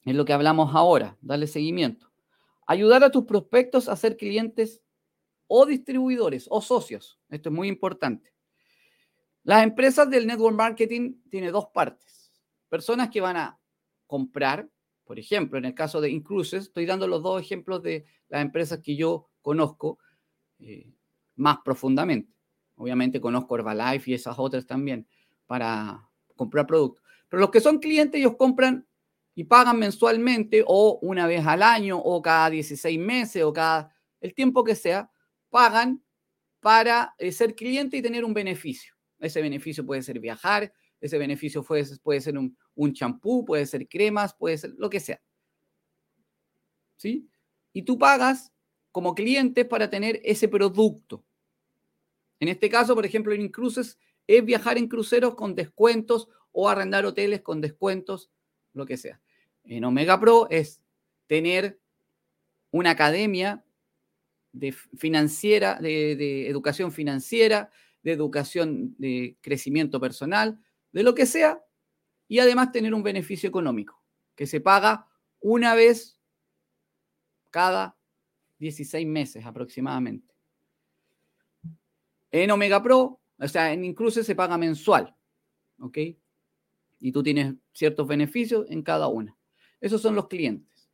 Es 0.05 0.15
lo 0.15 0.25
que 0.25 0.33
hablamos 0.33 0.75
ahora, 0.75 1.17
darle 1.21 1.49
seguimiento. 1.49 2.11
Ayudar 2.67 3.03
a 3.05 3.11
tus 3.11 3.25
prospectos 3.25 3.89
a 3.89 3.97
ser 3.97 4.17
clientes 4.17 4.83
o 5.49 5.67
distribuidores 5.67 6.47
o 6.49 6.61
socios. 6.61 7.19
Esto 7.29 7.49
es 7.49 7.55
muy 7.55 7.69
importante. 7.69 8.33
Las 9.47 9.63
empresas 9.63 10.11
del 10.11 10.27
network 10.27 10.57
marketing 10.57 11.21
tienen 11.31 11.53
dos 11.53 11.67
partes. 11.73 12.33
Personas 12.69 13.11
que 13.11 13.21
van 13.21 13.37
a 13.37 13.61
comprar, 14.09 14.69
por 15.05 15.21
ejemplo, 15.21 15.57
en 15.57 15.67
el 15.67 15.73
caso 15.73 16.01
de 16.01 16.11
Incruces, 16.11 16.65
estoy 16.65 16.85
dando 16.85 17.07
los 17.07 17.23
dos 17.23 17.41
ejemplos 17.41 17.81
de 17.81 18.07
las 18.27 18.43
empresas 18.43 18.81
que 18.83 18.97
yo 18.97 19.31
conozco 19.43 20.01
eh, 20.59 20.93
más 21.37 21.59
profundamente. 21.65 22.35
Obviamente 22.75 23.21
conozco 23.21 23.55
Herbalife 23.55 24.11
y 24.11 24.15
esas 24.15 24.37
otras 24.37 24.67
también 24.67 25.07
para 25.47 26.11
comprar 26.35 26.67
productos. 26.67 27.05
Pero 27.29 27.41
los 27.41 27.53
que 27.53 27.61
son 27.61 27.79
clientes, 27.79 28.19
ellos 28.19 28.35
compran 28.37 28.85
y 29.37 29.45
pagan 29.45 29.79
mensualmente 29.79 30.65
o 30.67 30.99
una 31.03 31.29
vez 31.29 31.47
al 31.47 31.63
año 31.63 31.99
o 31.99 32.21
cada 32.21 32.51
16 32.51 32.99
meses 32.99 33.45
o 33.45 33.53
cada 33.53 33.95
el 34.21 34.35
tiempo 34.35 34.65
que 34.65 34.75
sea, 34.75 35.09
pagan 35.51 36.03
para 36.59 37.15
eh, 37.19 37.31
ser 37.31 37.55
cliente 37.55 37.97
y 37.97 38.03
tener 38.03 38.25
un 38.25 38.35
beneficio. 38.35 38.96
Ese 39.19 39.41
beneficio 39.41 39.85
puede 39.85 40.03
ser 40.03 40.21
viajar, 40.21 40.73
ese 41.01 41.19
beneficio 41.19 41.63
puede, 41.63 41.85
puede 42.03 42.21
ser 42.21 42.37
un 42.39 42.93
champú, 42.93 43.45
puede 43.45 43.67
ser 43.67 43.89
cremas, 43.89 44.35
puede 44.35 44.59
ser 44.59 44.75
lo 44.79 44.91
que 44.91 45.01
sea. 45.01 45.21
¿Sí? 46.97 47.29
Y 47.73 47.83
tú 47.83 47.99
pagas 47.99 48.53
como 48.93 49.15
cliente 49.15 49.65
para 49.65 49.91
tener 49.91 50.21
ese 50.25 50.49
producto. 50.49 51.25
En 52.41 52.49
este 52.49 52.69
caso, 52.69 52.95
por 52.95 53.05
ejemplo, 53.05 53.33
en 53.33 53.49
Cruises 53.49 53.99
es 54.27 54.45
viajar 54.45 54.79
en 54.79 54.89
cruceros 54.89 55.35
con 55.35 55.55
descuentos 55.55 56.29
o 56.53 56.69
arrendar 56.69 57.05
hoteles 57.05 57.43
con 57.43 57.61
descuentos, 57.61 58.31
lo 58.73 58.87
que 58.87 58.97
sea 58.97 59.21
en 59.67 59.85
Omega 59.85 60.19
Pro 60.19 60.49
es 60.51 60.81
tener 61.27 61.79
una 62.71 62.91
academia 62.91 63.65
de 64.53 64.73
financiera, 64.73 65.79
de, 65.81 66.49
educación 66.49 66.93
financiera, 66.93 67.71
de 68.07 68.13
educación 68.13 68.95
de 68.99 69.37
crecimiento 69.41 69.99
personal, 69.99 70.61
de 70.93 71.03
lo 71.03 71.13
que 71.13 71.27
sea, 71.27 71.61
y 72.29 72.39
además 72.39 72.71
tener 72.71 72.95
un 72.95 73.03
beneficio 73.03 73.49
económico 73.49 74.01
que 74.37 74.47
se 74.47 74.61
paga 74.61 75.09
una 75.41 75.75
vez 75.75 76.17
cada 77.51 77.97
16 78.61 79.05
meses 79.09 79.45
aproximadamente. 79.45 80.33
En 82.31 82.53
Omega 82.53 82.81
Pro, 82.81 83.19
o 83.41 83.49
sea, 83.49 83.73
en 83.73 83.85
Inclusive 83.85 84.25
se 84.25 84.37
paga 84.37 84.57
mensual, 84.57 85.13
¿ok? 85.81 85.99
Y 87.01 87.11
tú 87.11 87.25
tienes 87.25 87.55
ciertos 87.73 88.07
beneficios 88.07 88.67
en 88.71 88.83
cada 88.83 89.09
una. 89.09 89.37
Esos 89.81 90.01
son 90.01 90.15
los 90.15 90.29
clientes. 90.29 90.89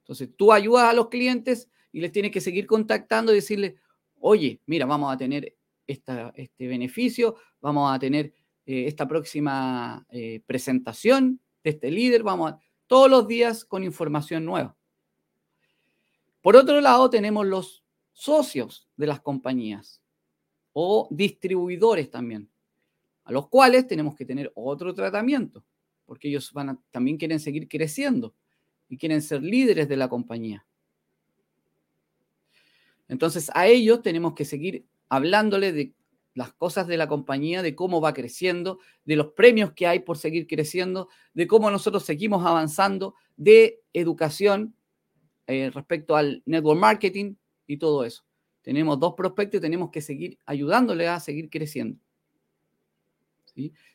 Entonces, 0.00 0.30
tú 0.36 0.52
ayudas 0.52 0.90
a 0.90 0.92
los 0.92 1.08
clientes 1.08 1.70
y 1.92 2.00
les 2.00 2.10
tienes 2.10 2.32
que 2.32 2.40
seguir 2.40 2.66
contactando 2.66 3.30
y 3.30 3.36
decirle, 3.36 3.76
oye, 4.18 4.60
mira, 4.66 4.86
vamos 4.86 5.14
a 5.14 5.16
tener 5.16 5.57
este 5.88 6.68
beneficio, 6.68 7.36
vamos 7.60 7.92
a 7.92 7.98
tener 7.98 8.32
eh, 8.66 8.86
esta 8.86 9.08
próxima 9.08 10.06
eh, 10.10 10.42
presentación 10.46 11.40
de 11.64 11.70
este 11.70 11.90
líder, 11.90 12.22
vamos 12.22 12.52
a, 12.52 12.60
todos 12.86 13.10
los 13.10 13.26
días 13.26 13.64
con 13.64 13.82
información 13.82 14.44
nueva. 14.44 14.76
Por 16.40 16.54
otro 16.54 16.80
lado, 16.80 17.10
tenemos 17.10 17.46
los 17.46 17.84
socios 18.12 18.88
de 18.96 19.06
las 19.06 19.20
compañías 19.20 20.00
o 20.72 21.08
distribuidores 21.10 22.10
también, 22.10 22.48
a 23.24 23.32
los 23.32 23.48
cuales 23.48 23.86
tenemos 23.86 24.14
que 24.14 24.24
tener 24.24 24.52
otro 24.54 24.94
tratamiento 24.94 25.64
porque 26.08 26.28
ellos 26.28 26.54
van 26.54 26.80
también 26.90 27.18
quieren 27.18 27.38
seguir 27.38 27.68
creciendo 27.68 28.34
y 28.88 28.96
quieren 28.96 29.20
ser 29.20 29.42
líderes 29.42 29.90
de 29.90 29.96
la 29.98 30.08
compañía. 30.08 30.66
Entonces 33.08 33.50
a 33.52 33.66
ellos 33.66 34.00
tenemos 34.00 34.32
que 34.32 34.46
seguir 34.46 34.86
hablándole 35.08 35.72
de 35.72 35.94
las 36.34 36.52
cosas 36.52 36.86
de 36.86 36.96
la 36.96 37.08
compañía, 37.08 37.62
de 37.62 37.74
cómo 37.74 38.00
va 38.00 38.14
creciendo, 38.14 38.78
de 39.04 39.16
los 39.16 39.28
premios 39.32 39.72
que 39.72 39.86
hay 39.86 40.00
por 40.00 40.18
seguir 40.18 40.46
creciendo, 40.46 41.08
de 41.34 41.46
cómo 41.46 41.70
nosotros 41.70 42.04
seguimos 42.04 42.46
avanzando, 42.46 43.14
de 43.36 43.80
educación 43.92 44.74
eh, 45.46 45.70
respecto 45.72 46.14
al 46.14 46.42
network 46.46 46.78
marketing 46.78 47.34
y 47.66 47.78
todo 47.78 48.04
eso. 48.04 48.24
Tenemos 48.62 49.00
dos 49.00 49.14
prospectos 49.14 49.58
y 49.58 49.62
tenemos 49.62 49.90
que 49.90 50.00
seguir 50.00 50.38
ayudándole 50.44 51.08
a 51.08 51.20
seguir 51.20 51.48
creciendo. 51.50 51.98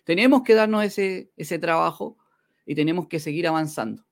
Tenemos 0.03 0.43
que 0.43 0.55
darnos 0.55 0.84
ese, 0.84 1.32
ese 1.38 1.59
trabajo 1.59 2.18
y 2.66 2.76
tenemos 2.76 3.07
que 3.07 3.20
seguir 3.20 3.47
avanzando. 3.47 4.05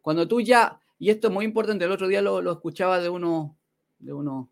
Cuando 0.00 0.26
tú 0.28 0.40
ya, 0.40 0.80
y 0.98 1.10
esto 1.10 1.28
es 1.28 1.34
muy 1.34 1.44
importante, 1.44 1.84
el 1.84 1.90
otro 1.90 2.08
día 2.08 2.22
lo, 2.22 2.52
escuchaba 2.52 3.00
de 3.00 3.08
uno, 3.08 3.58
de 3.98 4.12
uno 4.12 4.50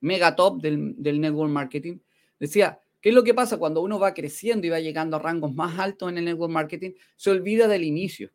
mega 0.00 0.36
top 0.36 0.60
del, 0.60 0.94
del 0.96 1.20
network 1.20 1.50
marketing, 1.50 1.98
decía, 2.38 2.80
¿qué 3.00 3.10
es 3.10 3.14
lo 3.14 3.24
que 3.24 3.34
pasa 3.34 3.58
cuando 3.58 3.82
uno 3.82 3.98
va 3.98 4.14
creciendo 4.14 4.66
y 4.66 4.70
va 4.70 4.80
llegando 4.80 5.16
a 5.16 5.20
rangos 5.20 5.54
más 5.54 5.78
altos 5.78 6.10
en 6.10 6.18
el 6.18 6.24
network 6.24 6.52
marketing? 6.52 6.92
Se 7.16 7.30
olvida 7.30 7.68
del 7.68 7.84
inicio. 7.84 8.30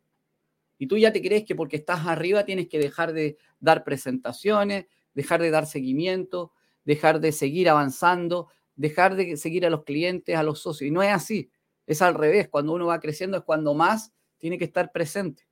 Y 0.78 0.86
tú 0.86 0.98
ya 0.98 1.12
te 1.12 1.22
crees 1.22 1.44
que 1.44 1.54
porque 1.54 1.76
estás 1.76 2.06
arriba 2.06 2.44
tienes 2.44 2.68
que 2.68 2.78
dejar 2.78 3.12
de 3.12 3.38
dar 3.60 3.84
presentaciones, 3.84 4.86
dejar 5.14 5.40
de 5.40 5.50
dar 5.50 5.66
seguimiento, 5.66 6.52
dejar 6.84 7.20
de 7.20 7.32
seguir 7.32 7.68
avanzando, 7.68 8.48
dejar 8.76 9.14
de 9.14 9.36
seguir 9.36 9.64
a 9.66 9.70
los 9.70 9.84
clientes, 9.84 10.36
a 10.36 10.42
los 10.42 10.60
socios. 10.60 10.88
Y 10.88 10.90
no 10.90 11.02
es 11.02 11.10
así, 11.10 11.50
es 11.86 12.02
al 12.02 12.14
revés. 12.14 12.48
Cuando 12.48 12.72
uno 12.72 12.86
va 12.86 13.00
creciendo 13.00 13.38
es 13.38 13.44
cuando 13.44 13.74
más 13.74 14.12
tiene 14.38 14.58
que 14.58 14.64
estar 14.64 14.92
presente. 14.92 15.46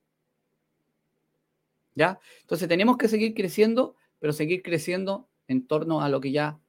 ¿Ya? 1.95 2.19
Entonces 2.41 2.67
tenemos 2.67 2.97
que 2.97 3.07
seguir 3.07 3.33
creciendo, 3.33 3.95
pero 4.19 4.33
seguir 4.33 4.63
creciendo 4.63 5.29
en 5.47 5.67
torno 5.67 6.01
a 6.01 6.09
lo 6.09 6.21
que 6.21 6.31
ya 6.31 6.59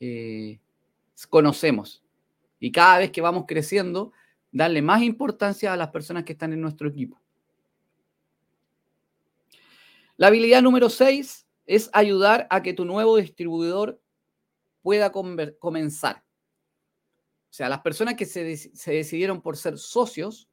eh, 0.00 0.60
conocemos. 1.28 2.02
Y 2.58 2.72
cada 2.72 2.98
vez 2.98 3.10
que 3.10 3.20
vamos 3.20 3.44
creciendo, 3.46 4.12
darle 4.50 4.82
más 4.82 5.02
importancia 5.02 5.72
a 5.72 5.76
las 5.76 5.88
personas 5.88 6.24
que 6.24 6.32
están 6.32 6.52
en 6.52 6.60
nuestro 6.60 6.88
equipo. 6.88 7.20
La 10.16 10.28
habilidad 10.28 10.62
número 10.62 10.88
6 10.88 11.46
es 11.66 11.90
ayudar 11.92 12.46
a 12.50 12.62
que 12.62 12.74
tu 12.74 12.84
nuevo 12.84 13.16
distribuidor 13.16 14.00
pueda 14.82 15.10
comenzar. 15.10 16.22
O 17.50 17.54
sea, 17.54 17.68
las 17.68 17.80
personas 17.80 18.14
que 18.14 18.26
se, 18.26 18.42
decidieron 18.42 19.40
por 19.40 19.56
ser 19.56 19.78
socios, 19.78 20.48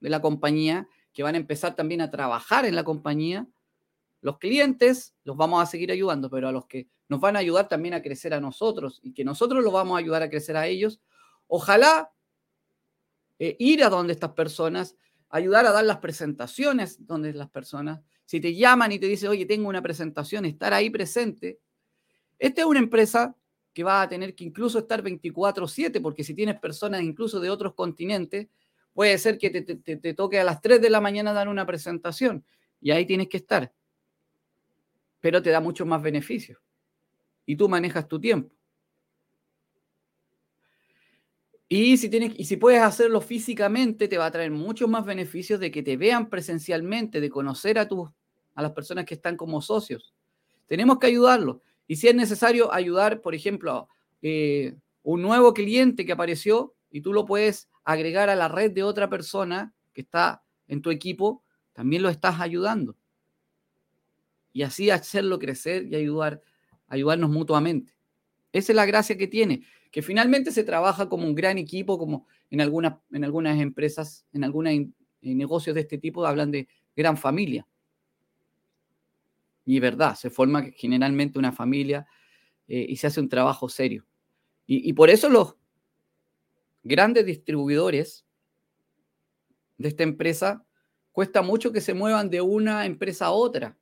de 0.00 0.10
la 0.10 0.20
compañía 0.20 0.88
que 1.12 1.22
van 1.22 1.34
a 1.34 1.38
empezar 1.38 1.74
también 1.74 2.02
a 2.02 2.10
trabajar 2.10 2.66
en 2.66 2.74
la 2.74 2.84
compañía. 2.84 3.46
Los 4.26 4.38
clientes 4.38 5.14
los 5.22 5.36
vamos 5.36 5.62
a 5.62 5.66
seguir 5.66 5.92
ayudando, 5.92 6.28
pero 6.28 6.48
a 6.48 6.52
los 6.52 6.66
que 6.66 6.88
nos 7.08 7.20
van 7.20 7.36
a 7.36 7.38
ayudar 7.38 7.68
también 7.68 7.94
a 7.94 8.02
crecer 8.02 8.34
a 8.34 8.40
nosotros 8.40 8.98
y 9.04 9.14
que 9.14 9.24
nosotros 9.24 9.62
los 9.62 9.72
vamos 9.72 9.94
a 9.94 10.00
ayudar 10.00 10.20
a 10.20 10.28
crecer 10.28 10.56
a 10.56 10.66
ellos. 10.66 11.00
Ojalá 11.46 12.10
eh, 13.38 13.54
ir 13.60 13.84
a 13.84 13.88
donde 13.88 14.14
estas 14.14 14.32
personas, 14.32 14.96
ayudar 15.28 15.64
a 15.64 15.70
dar 15.70 15.84
las 15.84 15.98
presentaciones 15.98 17.06
donde 17.06 17.32
las 17.34 17.48
personas, 17.50 18.00
si 18.24 18.40
te 18.40 18.52
llaman 18.52 18.90
y 18.90 18.98
te 18.98 19.06
dicen, 19.06 19.28
oye, 19.28 19.46
tengo 19.46 19.68
una 19.68 19.80
presentación, 19.80 20.44
estar 20.44 20.74
ahí 20.74 20.90
presente. 20.90 21.60
Esta 22.36 22.62
es 22.62 22.66
una 22.66 22.80
empresa 22.80 23.36
que 23.72 23.84
va 23.84 24.02
a 24.02 24.08
tener 24.08 24.34
que 24.34 24.42
incluso 24.42 24.80
estar 24.80 25.04
24/7, 25.04 26.00
porque 26.02 26.24
si 26.24 26.34
tienes 26.34 26.58
personas 26.58 27.00
incluso 27.00 27.38
de 27.38 27.48
otros 27.48 27.74
continentes, 27.74 28.48
puede 28.92 29.18
ser 29.18 29.38
que 29.38 29.50
te, 29.50 29.62
te, 29.62 30.14
toque 30.14 30.40
a 30.40 30.44
las 30.44 30.60
3 30.60 30.82
de 30.82 30.90
la 30.90 31.00
mañana 31.00 31.32
dar 31.32 31.46
una 31.46 31.64
presentación 31.64 32.44
y 32.80 32.90
ahí 32.90 33.06
tienes 33.06 33.28
que 33.28 33.36
estar. 33.36 33.72
Pero 35.20 35.42
te 35.42 35.50
da 35.50 35.60
muchos 35.60 35.86
más 35.86 36.02
beneficios 36.02 36.58
y 37.46 37.56
tú 37.56 37.68
manejas 37.68 38.06
tu 38.08 38.20
tiempo. 38.20 38.54
Y 41.68 41.96
si, 41.96 42.08
tienes, 42.08 42.32
y 42.36 42.44
si 42.44 42.56
puedes 42.56 42.80
hacerlo 42.80 43.20
físicamente, 43.20 44.06
te 44.06 44.18
va 44.18 44.26
a 44.26 44.30
traer 44.30 44.52
muchos 44.52 44.88
más 44.88 45.04
beneficios 45.04 45.58
de 45.58 45.70
que 45.70 45.82
te 45.82 45.96
vean 45.96 46.28
presencialmente, 46.28 47.20
de 47.20 47.30
conocer 47.30 47.78
a, 47.78 47.88
tus, 47.88 48.08
a 48.54 48.62
las 48.62 48.72
personas 48.72 49.04
que 49.04 49.14
están 49.14 49.36
como 49.36 49.60
socios. 49.60 50.14
Tenemos 50.66 50.98
que 50.98 51.08
ayudarlos. 51.08 51.58
Y 51.88 51.96
si 51.96 52.06
es 52.08 52.14
necesario 52.14 52.72
ayudar, 52.72 53.20
por 53.20 53.34
ejemplo, 53.34 53.88
eh, 54.22 54.76
un 55.02 55.22
nuevo 55.22 55.54
cliente 55.54 56.06
que 56.06 56.12
apareció 56.12 56.74
y 56.90 57.00
tú 57.00 57.12
lo 57.12 57.26
puedes 57.26 57.68
agregar 57.84 58.28
a 58.30 58.36
la 58.36 58.48
red 58.48 58.72
de 58.72 58.82
otra 58.82 59.08
persona 59.08 59.74
que 59.92 60.02
está 60.02 60.42
en 60.68 60.82
tu 60.82 60.90
equipo, 60.90 61.42
también 61.72 62.02
lo 62.02 62.08
estás 62.08 62.40
ayudando. 62.40 62.96
Y 64.56 64.62
así 64.62 64.88
hacerlo 64.88 65.38
crecer 65.38 65.84
y 65.84 65.96
ayudar, 65.96 66.40
ayudarnos 66.88 67.28
mutuamente. 67.28 67.94
Esa 68.54 68.72
es 68.72 68.76
la 68.76 68.86
gracia 68.86 69.14
que 69.18 69.26
tiene 69.26 69.60
que 69.90 70.00
finalmente 70.00 70.50
se 70.50 70.64
trabaja 70.64 71.10
como 71.10 71.26
un 71.26 71.34
gran 71.34 71.58
equipo, 71.58 71.98
como 71.98 72.26
en 72.50 72.62
algunas, 72.62 72.94
en 73.12 73.22
algunas 73.22 73.60
empresas, 73.60 74.24
en 74.32 74.44
algunos 74.44 74.72
negocios 75.20 75.74
de 75.74 75.82
este 75.82 75.98
tipo 75.98 76.24
hablan 76.24 76.50
de 76.50 76.68
gran 76.96 77.18
familia. 77.18 77.66
Y 79.66 79.78
verdad, 79.78 80.14
se 80.14 80.30
forma 80.30 80.62
generalmente 80.74 81.38
una 81.38 81.52
familia 81.52 82.06
eh, 82.66 82.86
y 82.88 82.96
se 82.96 83.08
hace 83.08 83.20
un 83.20 83.28
trabajo 83.28 83.68
serio. 83.68 84.06
Y 84.66 84.90
por 84.94 85.10
eso 85.10 85.28
los 85.28 85.54
grandes 86.82 87.26
distribuidores 87.26 88.24
de 89.76 89.88
esta 89.88 90.02
empresa 90.02 90.64
cuesta 91.12 91.42
mucho 91.42 91.72
que 91.72 91.82
se 91.82 91.92
muevan 91.92 92.30
de 92.30 92.40
una 92.40 92.86
empresa 92.86 93.26
a 93.26 93.32
otra. 93.32 93.76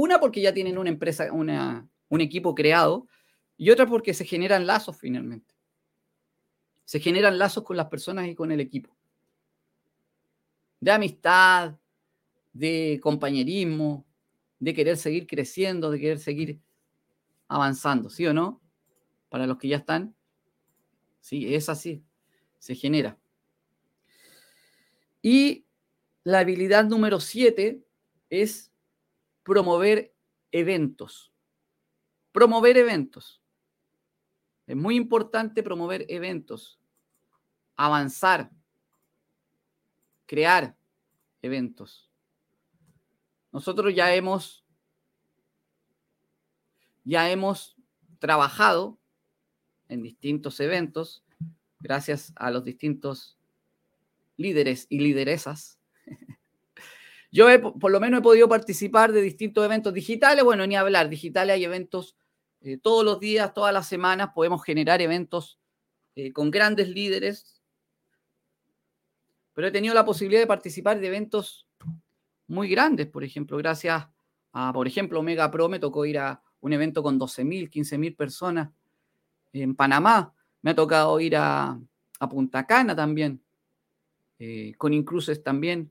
Una 0.00 0.18
porque 0.18 0.40
ya 0.40 0.54
tienen 0.54 0.78
una 0.78 0.88
empresa, 0.88 1.30
una, 1.30 1.86
un 2.08 2.22
equipo 2.22 2.54
creado, 2.54 3.06
y 3.58 3.68
otra 3.68 3.84
porque 3.84 4.14
se 4.14 4.24
generan 4.24 4.66
lazos 4.66 4.96
finalmente. 4.96 5.54
Se 6.86 7.00
generan 7.00 7.38
lazos 7.38 7.64
con 7.64 7.76
las 7.76 7.88
personas 7.88 8.26
y 8.26 8.34
con 8.34 8.50
el 8.50 8.60
equipo. 8.60 8.96
De 10.80 10.90
amistad, 10.90 11.76
de 12.54 12.98
compañerismo, 13.02 14.06
de 14.58 14.72
querer 14.72 14.96
seguir 14.96 15.26
creciendo, 15.26 15.90
de 15.90 16.00
querer 16.00 16.18
seguir 16.18 16.58
avanzando, 17.46 18.08
¿sí 18.08 18.26
o 18.26 18.32
no? 18.32 18.62
Para 19.28 19.46
los 19.46 19.58
que 19.58 19.68
ya 19.68 19.76
están. 19.76 20.14
Sí, 21.20 21.54
es 21.54 21.68
así. 21.68 22.02
Se 22.58 22.74
genera. 22.74 23.18
Y 25.20 25.66
la 26.24 26.38
habilidad 26.38 26.86
número 26.86 27.20
siete 27.20 27.84
es 28.30 28.69
promover 29.50 30.14
eventos. 30.52 31.32
Promover 32.30 32.78
eventos. 32.78 33.42
Es 34.68 34.76
muy 34.76 34.94
importante 34.94 35.64
promover 35.64 36.06
eventos, 36.08 36.78
avanzar, 37.74 38.52
crear 40.26 40.76
eventos. 41.42 42.12
Nosotros 43.50 43.92
ya 43.92 44.14
hemos 44.14 44.64
ya 47.02 47.28
hemos 47.28 47.76
trabajado 48.20 49.00
en 49.88 50.04
distintos 50.04 50.60
eventos 50.60 51.24
gracias 51.80 52.32
a 52.36 52.52
los 52.52 52.62
distintos 52.62 53.36
líderes 54.36 54.86
y 54.88 55.00
lideresas. 55.00 55.79
Yo 57.32 57.46
por 57.78 57.92
lo 57.92 58.00
menos 58.00 58.20
he 58.20 58.22
podido 58.22 58.48
participar 58.48 59.12
de 59.12 59.22
distintos 59.22 59.64
eventos 59.64 59.94
digitales, 59.94 60.42
bueno, 60.42 60.66
ni 60.66 60.76
hablar, 60.76 61.08
digitales 61.08 61.54
hay 61.54 61.64
eventos 61.64 62.16
eh, 62.60 62.76
todos 62.76 63.04
los 63.04 63.20
días, 63.20 63.54
todas 63.54 63.72
las 63.72 63.86
semanas 63.86 64.30
podemos 64.34 64.64
generar 64.64 65.00
eventos 65.00 65.58
eh, 66.16 66.32
con 66.32 66.50
grandes 66.50 66.88
líderes, 66.88 67.62
pero 69.54 69.68
he 69.68 69.70
tenido 69.70 69.94
la 69.94 70.04
posibilidad 70.04 70.40
de 70.40 70.46
participar 70.46 70.98
de 70.98 71.06
eventos 71.06 71.68
muy 72.48 72.68
grandes, 72.68 73.06
por 73.06 73.22
ejemplo, 73.22 73.56
gracias 73.56 74.08
a, 74.52 74.72
por 74.72 74.88
ejemplo, 74.88 75.20
Omega 75.20 75.50
Pro 75.52 75.68
me 75.68 75.78
tocó 75.78 76.04
ir 76.04 76.18
a 76.18 76.42
un 76.60 76.72
evento 76.72 77.00
con 77.00 77.18
12.000, 77.18 77.70
15.000 77.70 78.16
personas 78.16 78.70
en 79.52 79.76
Panamá, 79.76 80.34
me 80.62 80.72
ha 80.72 80.74
tocado 80.74 81.20
ir 81.20 81.36
a, 81.36 81.78
Punta 82.28 82.66
Cana 82.66 82.94
también, 82.94 83.40
eh, 84.38 84.74
con 84.76 84.92
Incruces 84.92 85.42
también 85.42 85.90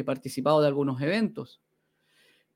he 0.00 0.04
participado 0.04 0.60
de 0.60 0.68
algunos 0.68 1.00
eventos. 1.00 1.60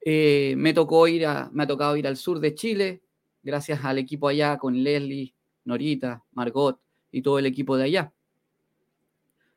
me, 0.04 0.72
tocó 0.74 1.08
ir 1.08 1.26
me 1.52 1.62
ha 1.64 1.66
tocado 1.66 1.96
ir 1.96 2.06
al 2.06 2.16
sur 2.16 2.40
de 2.40 2.54
Chile, 2.54 3.02
gracias 3.42 3.84
al 3.84 3.98
equipo 3.98 4.28
allá 4.28 4.58
con 4.58 4.82
Leslie, 4.82 5.34
Norita, 5.64 6.24
Margot 6.32 6.80
y 7.10 7.22
todo 7.22 7.38
el 7.38 7.46
equipo 7.46 7.76
de 7.76 7.84
allá. 7.84 8.12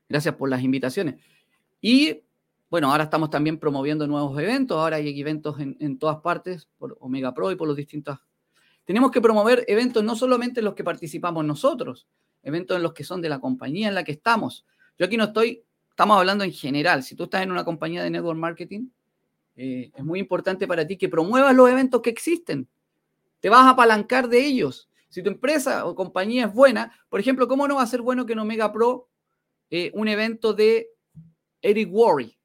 Gracias 0.09 0.35
por 0.35 0.49
las 0.49 0.63
invitaciones. 0.63 1.15
Y 1.81 2.21
bueno, 2.69 2.91
ahora 2.91 3.05
estamos 3.05 3.29
también 3.29 3.59
promoviendo 3.59 4.07
nuevos 4.07 4.39
eventos. 4.39 4.77
Ahora 4.77 4.97
hay 4.97 5.19
eventos 5.19 5.59
en, 5.59 5.97
todas 5.97 6.17
partes 6.17 6.67
por 6.77 6.97
Omega 6.99 7.33
Pro 7.33 7.51
y 7.51 7.55
por 7.55 7.67
los 7.67 7.77
distintos. 7.77 8.19
Tenemos 8.85 9.11
que 9.11 9.21
promover 9.21 9.63
eventos 9.67 10.03
no 10.03 10.15
solamente 10.15 10.59
en 10.59 10.65
los 10.65 10.75
que 10.75 10.83
participamos 10.83 11.45
nosotros, 11.45 12.07
eventos 12.43 12.77
en 12.77 12.83
los 12.83 12.93
que 12.93 13.03
son 13.03 13.21
de 13.21 13.29
la 13.29 13.39
compañía 13.39 13.87
en 13.87 13.95
la 13.95 14.03
que 14.03 14.11
estamos. 14.11 14.65
Yo 14.97 15.05
aquí 15.05 15.17
no 15.17 15.25
estoy, 15.25 15.63
estamos 15.95 16.17
hablando 16.17 16.43
en 16.43 16.51
general. 16.51 17.03
Si 17.03 17.15
tú 17.15 17.23
estás 17.23 17.41
en 17.41 17.53
una 17.53 17.63
compañía 17.63 18.03
de 18.03 18.09
network 18.09 18.37
marketing, 18.37 18.89
eh, 19.55 19.91
es 19.95 20.03
muy 20.03 20.19
importante 20.19 20.67
para 20.67 20.85
ti 20.85 20.97
que 20.97 21.07
promuevas 21.07 21.55
los 21.55 21.69
eventos 21.69 22.01
que 22.01 22.09
existen. 22.09 22.67
Te 23.39 23.47
vas 23.47 23.61
a 23.61 23.69
apalancar 23.69 24.27
de 24.27 24.45
ellos. 24.45 24.89
Si 25.07 25.23
tu 25.23 25.29
empresa 25.29 25.85
o 25.85 25.95
compañía 25.95 26.47
es 26.47 26.53
buena, 26.53 26.91
por 27.07 27.21
ejemplo, 27.21 27.47
¿cómo 27.47 27.65
no 27.65 27.75
va 27.75 27.83
a 27.83 27.87
ser 27.87 28.01
bueno 28.01 28.25
que 28.25 28.33
en 28.33 28.39
Omega 28.39 28.73
Pro 28.73 29.07
eh, 29.69 29.89
un 29.93 30.09
evento 30.09 30.53
de 30.53 30.89
Eric 31.61 31.89
Worre, 31.89 32.37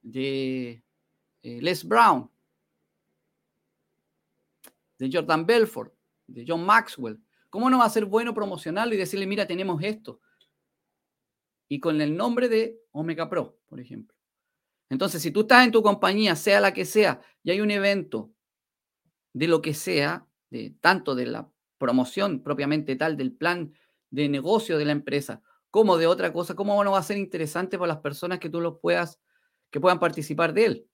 de 0.00 0.82
eh, 1.42 1.58
Les 1.60 1.84
Brown, 1.86 2.30
de 4.96 5.10
Jordan 5.12 5.44
Belfort, 5.44 5.92
de 6.26 6.46
John 6.48 6.64
Maxwell? 6.64 7.20
¿Cómo 7.50 7.68
no 7.68 7.76
va 7.76 7.84
a 7.84 7.90
ser 7.90 8.06
bueno 8.06 8.32
promocionarlo 8.32 8.94
y 8.94 8.96
decirle, 8.96 9.26
mira, 9.26 9.46
tenemos 9.46 9.82
esto? 9.82 10.22
Y 11.68 11.80
con 11.80 12.00
el 12.00 12.16
nombre 12.16 12.48
de 12.48 12.80
Omega 12.92 13.28
Pro, 13.28 13.58
por 13.66 13.80
ejemplo. 13.80 14.16
Entonces, 14.90 15.20
si 15.20 15.30
tú 15.30 15.40
estás 15.40 15.64
en 15.64 15.72
tu 15.72 15.82
compañía, 15.82 16.34
sea 16.34 16.60
la 16.60 16.72
que 16.72 16.84
sea, 16.84 17.20
y 17.42 17.50
hay 17.50 17.60
un 17.60 17.70
evento 17.70 18.32
de 19.34 19.48
lo 19.48 19.60
que 19.60 19.74
sea, 19.74 20.26
de, 20.50 20.74
tanto 20.80 21.14
de 21.14 21.26
la 21.26 21.50
promoción 21.76 22.42
propiamente 22.42 22.96
tal 22.96 23.16
del 23.16 23.32
plan 23.32 23.72
de 24.10 24.28
negocio 24.28 24.78
de 24.78 24.86
la 24.86 24.92
empresa, 24.92 25.42
como 25.70 25.98
de 25.98 26.06
otra 26.06 26.32
cosa, 26.32 26.54
cómo 26.54 26.82
no 26.82 26.92
va 26.92 26.98
a 26.98 27.02
ser 27.02 27.18
interesante 27.18 27.78
para 27.78 27.94
las 27.94 28.02
personas 28.02 28.38
que 28.38 28.48
tú 28.48 28.60
los 28.60 28.78
puedas, 28.80 29.20
que 29.70 29.80
puedan 29.80 29.98
participar 29.98 30.54
de 30.54 30.64
él. 30.64 30.88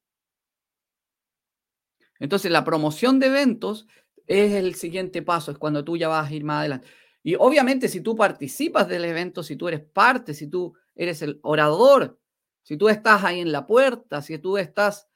Entonces, 2.18 2.50
la 2.50 2.64
promoción 2.64 3.20
de 3.20 3.26
eventos 3.26 3.86
es 4.26 4.52
el 4.52 4.74
siguiente 4.74 5.22
paso, 5.22 5.50
es 5.52 5.58
cuando 5.58 5.84
tú 5.84 5.96
ya 5.96 6.08
vas 6.08 6.30
a 6.30 6.34
ir 6.34 6.44
más 6.44 6.60
adelante. 6.60 6.88
Y 7.26 7.36
obviamente, 7.36 7.88
si 7.88 8.02
tú 8.02 8.14
participas 8.14 8.86
del 8.86 9.06
evento, 9.06 9.42
si 9.42 9.56
tú 9.56 9.66
eres 9.66 9.80
parte, 9.80 10.34
si 10.34 10.46
tú 10.46 10.74
eres 10.94 11.22
el 11.22 11.40
orador, 11.42 12.20
si 12.62 12.76
tú 12.76 12.90
estás 12.90 13.24
ahí 13.24 13.40
en 13.40 13.50
la 13.50 13.66
puerta, 13.66 14.20
si 14.20 14.38
tú 14.38 14.58
estás 14.58 15.08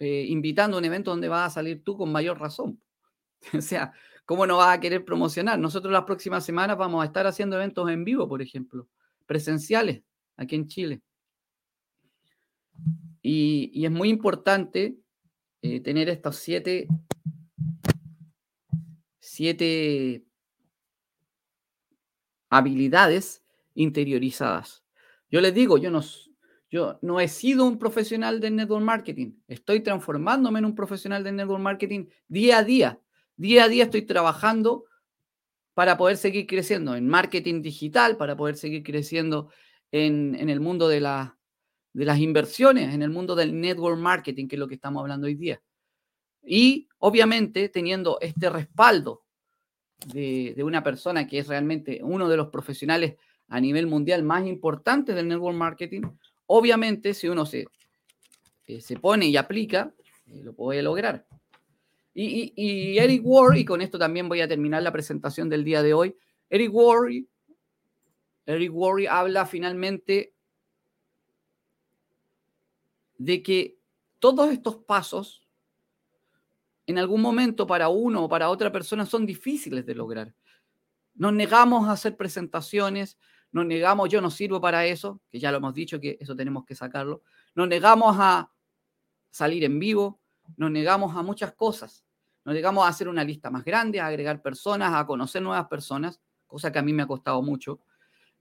eh, 0.00 0.26
invitando 0.28 0.76
a 0.76 0.80
un 0.80 0.84
evento 0.84 1.12
donde 1.12 1.28
vas 1.28 1.46
a 1.46 1.54
salir 1.54 1.84
tú 1.84 1.96
con 1.96 2.10
mayor 2.10 2.40
razón. 2.40 2.82
o 3.56 3.60
sea, 3.60 3.92
¿cómo 4.26 4.44
no 4.44 4.56
vas 4.56 4.76
a 4.76 4.80
querer 4.80 5.04
promocionar? 5.04 5.56
Nosotros 5.56 5.92
las 5.92 6.02
próximas 6.02 6.44
semanas 6.44 6.76
vamos 6.76 7.00
a 7.00 7.06
estar 7.06 7.28
haciendo 7.28 7.54
eventos 7.54 7.88
en 7.88 8.04
vivo, 8.04 8.28
por 8.28 8.42
ejemplo, 8.42 8.88
presenciales 9.26 10.02
aquí 10.36 10.56
en 10.56 10.66
Chile. 10.66 11.00
Y, 13.22 13.84
es 13.84 13.90
muy 13.92 14.08
importante 14.08 14.96
eh, 15.60 15.78
tener 15.78 16.08
estos 16.08 16.34
siete, 16.36 16.88
siete 19.20 20.24
habilidades 22.52 23.42
interiorizadas. 23.74 24.84
Yo 25.30 25.40
les 25.40 25.54
digo, 25.54 25.78
yo 25.78 25.90
no, 25.90 26.02
Yo 26.70 26.98
no 27.00 27.18
he 27.18 27.28
sido 27.28 27.64
un 27.64 27.78
profesional 27.78 28.40
del 28.40 28.56
network 28.56 28.84
marketing. 28.84 29.32
Estoy 29.48 29.80
transformándome 29.80 30.58
en 30.58 30.66
un 30.66 30.74
profesional 30.74 31.24
del 31.24 31.36
network 31.36 31.62
marketing 31.62 32.06
día 32.28 32.58
a 32.58 32.62
día. 32.64 33.00
Día 33.36 33.64
a 33.64 33.68
día 33.68 33.84
estoy 33.84 34.02
trabajando 34.02 34.84
para 35.72 35.96
poder 35.96 36.18
seguir 36.18 36.46
creciendo 36.46 36.94
en 36.94 37.08
marketing 37.08 37.62
digital, 37.62 38.18
para 38.18 38.36
poder 38.36 38.56
seguir 38.56 38.82
creciendo 38.82 39.48
en, 39.90 40.48
el 40.48 40.60
mundo 40.60 40.88
de, 40.88 41.00
de 41.00 42.04
las 42.04 42.18
inversiones, 42.18 42.94
en 42.94 43.00
el 43.00 43.10
mundo 43.10 43.34
del 43.34 43.58
network 43.58 43.98
marketing, 43.98 44.46
que 44.46 44.56
es 44.56 44.60
lo 44.60 44.68
que 44.68 44.74
estamos 44.74 45.00
hablando 45.00 45.26
hoy 45.26 45.36
día. 45.36 45.62
Y 46.42 46.88
obviamente 46.98 47.70
teniendo 47.70 48.18
este 48.20 48.50
respaldo 48.50 49.24
de, 50.06 50.62
una 50.62 50.82
persona 50.82 51.26
que 51.26 51.38
es 51.38 51.48
realmente 51.48 52.00
uno 52.02 52.28
de 52.28 52.36
los 52.36 52.48
profesionales 52.48 53.16
a 53.48 53.60
nivel 53.60 53.86
mundial 53.86 54.22
más 54.22 54.46
importantes 54.46 55.14
del 55.14 55.28
network 55.28 55.56
marketing, 55.56 56.02
obviamente 56.46 57.14
si 57.14 57.28
uno 57.28 57.46
se, 57.46 57.66
eh, 58.66 58.80
se 58.80 58.96
pone 58.96 59.26
y 59.26 59.36
aplica, 59.36 59.92
eh, 60.26 60.42
lo 60.42 60.54
puede 60.54 60.82
lograr. 60.82 61.26
Y, 62.14 62.52
y, 62.56 62.98
Eric 62.98 63.22
Ward, 63.24 63.56
y 63.56 63.64
con 63.64 63.80
esto 63.80 63.98
también 63.98 64.28
voy 64.28 64.40
a 64.40 64.48
terminar 64.48 64.82
la 64.82 64.92
presentación 64.92 65.48
del 65.48 65.64
día 65.64 65.82
de 65.82 65.94
hoy, 65.94 66.16
Eric 66.50 66.70
Ward, 66.72 67.12
Eric 68.44 68.70
Ward 68.74 69.06
habla 69.08 69.46
finalmente 69.46 70.34
de 73.16 73.42
que 73.42 73.78
todos 74.18 74.50
estos 74.50 74.76
pasos 74.76 75.41
en 76.92 76.98
algún 76.98 77.22
momento 77.22 77.66
para 77.66 77.88
uno 77.88 78.24
o 78.24 78.28
para 78.28 78.50
otra 78.50 78.70
persona 78.70 79.06
son 79.06 79.24
difíciles 79.24 79.84
de 79.86 79.94
lograr. 79.94 80.34
Nos 81.14 81.32
negamos 81.32 81.88
a 81.88 81.92
hacer 81.92 82.16
presentaciones, 82.16 83.18
nos 83.50 83.66
negamos, 83.66 84.10
yo 84.10 84.20
no 84.20 84.30
sirvo 84.30 84.60
para 84.60 84.84
eso, 84.84 85.20
que 85.30 85.40
ya 85.40 85.50
lo 85.50 85.56
hemos 85.56 85.74
dicho 85.74 85.98
que 85.98 86.18
eso 86.20 86.36
tenemos 86.36 86.64
que 86.64 86.74
sacarlo, 86.74 87.22
nos 87.54 87.66
negamos 87.66 88.16
a 88.18 88.50
salir 89.30 89.64
en 89.64 89.78
vivo, 89.78 90.20
nos 90.56 90.70
negamos 90.70 91.16
a 91.16 91.22
muchas 91.22 91.54
cosas, 91.54 92.04
nos 92.44 92.54
negamos 92.54 92.84
a 92.84 92.88
hacer 92.88 93.08
una 93.08 93.24
lista 93.24 93.50
más 93.50 93.64
grande, 93.64 93.98
a 93.98 94.06
agregar 94.06 94.42
personas, 94.42 94.92
a 94.94 95.06
conocer 95.06 95.40
nuevas 95.40 95.66
personas, 95.68 96.20
cosa 96.46 96.70
que 96.70 96.78
a 96.78 96.82
mí 96.82 96.92
me 96.92 97.04
ha 97.04 97.06
costado 97.06 97.40
mucho 97.40 97.80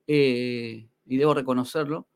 eh, 0.08 0.90
y 1.06 1.18
debo 1.18 1.34
reconocerlo. 1.34 2.08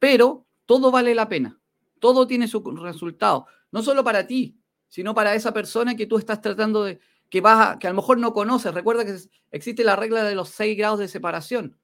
Pero 0.00 0.44
todo 0.66 0.90
vale 0.90 1.14
la 1.14 1.28
pena, 1.28 1.58
todo 2.04 2.26
tiene 2.26 2.48
su 2.48 2.60
resultado, 2.60 3.46
no 3.72 3.82
solo 3.82 4.04
para 4.04 4.26
ti, 4.26 4.60
sino 4.88 5.14
para 5.14 5.34
esa 5.34 5.54
persona 5.54 5.96
que 5.96 6.04
tú 6.04 6.18
estás 6.18 6.42
tratando 6.42 6.84
de, 6.84 7.00
que, 7.30 7.40
vas 7.40 7.78
que 7.78 7.86
a 7.86 7.90
lo 7.90 7.96
mejor 7.96 8.18
no 8.18 8.34
conoces. 8.34 8.74
Recuerda 8.74 9.06
que 9.06 9.16
existe 9.50 9.82
la 9.84 9.96
regla 9.96 10.22
de 10.22 10.34
los 10.34 10.50
seis 10.50 10.76
grados 10.76 10.98
de 10.98 11.08
separación. 11.08 11.78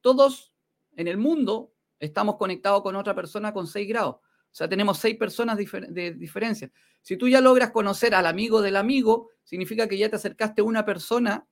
Todos 0.00 0.52
en 0.96 1.06
el 1.06 1.18
mundo 1.18 1.72
estamos 2.00 2.34
conectados 2.34 2.82
con 2.82 2.96
otra 2.96 3.14
persona 3.14 3.52
con 3.52 3.68
seis 3.68 3.88
grados. 3.88 4.16
O 4.16 4.20
sea, 4.50 4.68
tenemos 4.68 4.98
seis 4.98 5.16
personas 5.16 5.56
de 5.56 6.14
diferencia. 6.14 6.72
Si 7.00 7.16
tú 7.16 7.28
ya 7.28 7.40
logras 7.40 7.70
conocer 7.70 8.12
al 8.12 8.26
amigo 8.26 8.60
del 8.60 8.74
amigo, 8.74 9.30
significa 9.44 9.86
que 9.86 9.96
ya 9.96 10.08
te 10.08 10.16
acercaste 10.16 10.62
a 10.62 10.64
una 10.64 10.84
persona, 10.84 11.46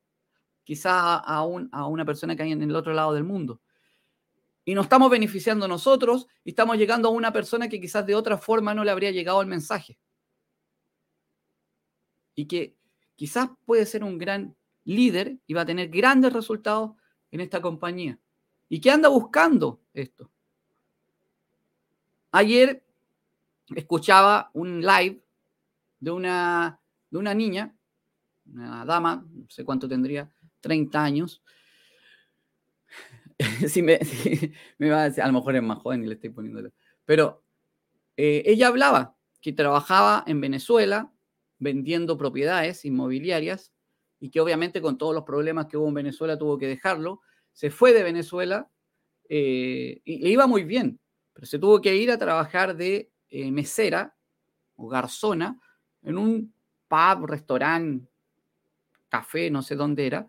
quizás 0.65 0.93
a, 0.93 1.37
a 1.37 1.87
una 1.87 2.05
persona 2.05 2.35
que 2.35 2.43
hay 2.43 2.51
en 2.51 2.63
el 2.63 2.75
otro 2.75 2.95
lado 2.95 3.15
del 3.15 3.23
mundo. 3.23 3.61
Y 4.65 4.75
nos 4.75 4.87
estamos 4.87 5.11
beneficiando 5.11 5.67
nosotros 5.67 6.29
y 6.45 6.51
estamos 6.51 6.77
llegando 6.77 7.09
a 7.09 7.13
una 7.13 7.33
persona 7.33 7.69
que 7.69 7.81
quizás 7.81 8.07
de 8.07 8.15
otra 8.15 8.39
forma 8.39 8.75
no 8.75 8.85
le 8.85 8.91
habría 8.91 9.11
llegado 9.11 9.41
el 9.41 9.49
mensaje. 9.49 9.99
Y 12.35 12.47
que 12.47 12.77
quizás 13.17 13.51
puede 13.65 13.87
ser 13.87 14.05
un 14.05 14.19
gran 14.19 14.57
líder 14.85 15.39
y 15.47 15.55
va 15.55 15.63
a 15.63 15.67
tener 15.67 15.89
grandes 15.89 16.33
resultados 16.33 16.93
en 17.31 17.41
esta 17.41 17.61
compañía. 17.61 18.19
¿Y 18.69 18.81
qué 18.81 18.91
anda 18.91 19.09
buscando 19.09 19.81
esto? 19.93 20.31
Ayer 22.31 22.85
escuchaba 23.75 24.51
un 24.55 24.81
live 24.81 25.23
de 26.01 26.11
una, 26.11 26.81
de 27.11 27.19
una 27.19 27.35
niña, 27.35 27.75
una 28.47 28.85
dama, 28.85 29.27
no 29.31 29.49
sé 29.51 29.65
cuánto 29.65 29.89
tendría, 29.89 30.31
30 30.61 31.03
años. 31.03 31.43
si 33.69 33.83
me, 33.83 33.99
va 34.91 35.03
a 35.03 35.05
decir, 35.09 35.23
a 35.23 35.27
lo 35.27 35.33
mejor 35.33 35.57
es 35.57 35.63
más 35.63 35.79
joven 35.79 36.05
y 36.05 36.07
le 36.07 36.15
estoy 36.15 36.31
poniendo. 36.31 36.71
Pero 37.05 37.43
eh, 38.17 38.43
ella 38.47 38.69
hablaba 38.69 39.17
que 39.41 39.53
trabajaba 39.53 40.25
en 40.27 40.41
Venezuela 40.41 41.13
vendiendo 41.59 42.17
propiedades 42.17 42.85
inmobiliarias 42.85 43.73
y 44.21 44.31
que 44.31 44.41
obviamente 44.41 44.81
con 44.81 44.99
todos 44.99 45.15
los 45.15 45.25
problemas 45.25 45.67
que 45.67 45.77
hubo 45.77 45.89
en 45.89 45.95
Venezuela 45.95 46.39
tuvo 46.39 46.59
que 46.59 46.69
dejarlo. 46.69 47.21
Se 47.53 47.71
fue 47.71 47.93
de 47.93 48.03
Venezuela 48.03 48.71
eh, 49.29 50.01
y 50.05 50.19
le 50.19 50.31
iba 50.31 50.47
muy 50.47 50.65
bien, 50.65 51.01
pero 51.33 51.47
se 51.47 51.59
tuvo 51.59 51.81
que 51.81 51.97
ir 51.97 52.11
a 52.11 52.19
trabajar 52.19 52.77
de 52.77 53.11
eh, 53.31 53.51
mesera 53.51 54.17
o 54.77 54.89
garzona 54.89 55.59
en 56.03 56.19
un 56.19 56.55
pub, 56.89 57.27
restaurante, 57.27 58.07
café, 59.09 59.51
no 59.51 59.63
sé 59.63 59.77
dónde 59.77 60.07
era, 60.07 60.27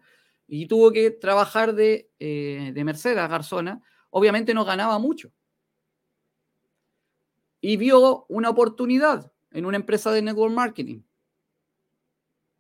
y 0.48 0.68
tuvo 0.68 0.92
que 0.92 1.12
trabajar 1.12 1.74
de, 1.74 2.10
eh, 2.20 2.72
de 2.74 2.84
mesera, 2.84 3.28
garzona. 3.28 3.82
Obviamente 4.10 4.54
no 4.54 4.66
ganaba 4.66 5.00
mucho. 5.00 5.32
Y 7.62 7.78
vio 7.78 8.26
una 8.28 8.50
oportunidad 8.50 9.32
en 9.52 9.66
una 9.66 9.78
empresa 9.78 10.12
de 10.12 10.22
network 10.22 10.54
marketing 10.54 11.02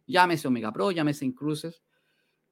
llámese 0.07 0.47
Omega 0.47 0.71
Pro, 0.71 0.91
llámese 0.91 1.25
Incruces, 1.25 1.81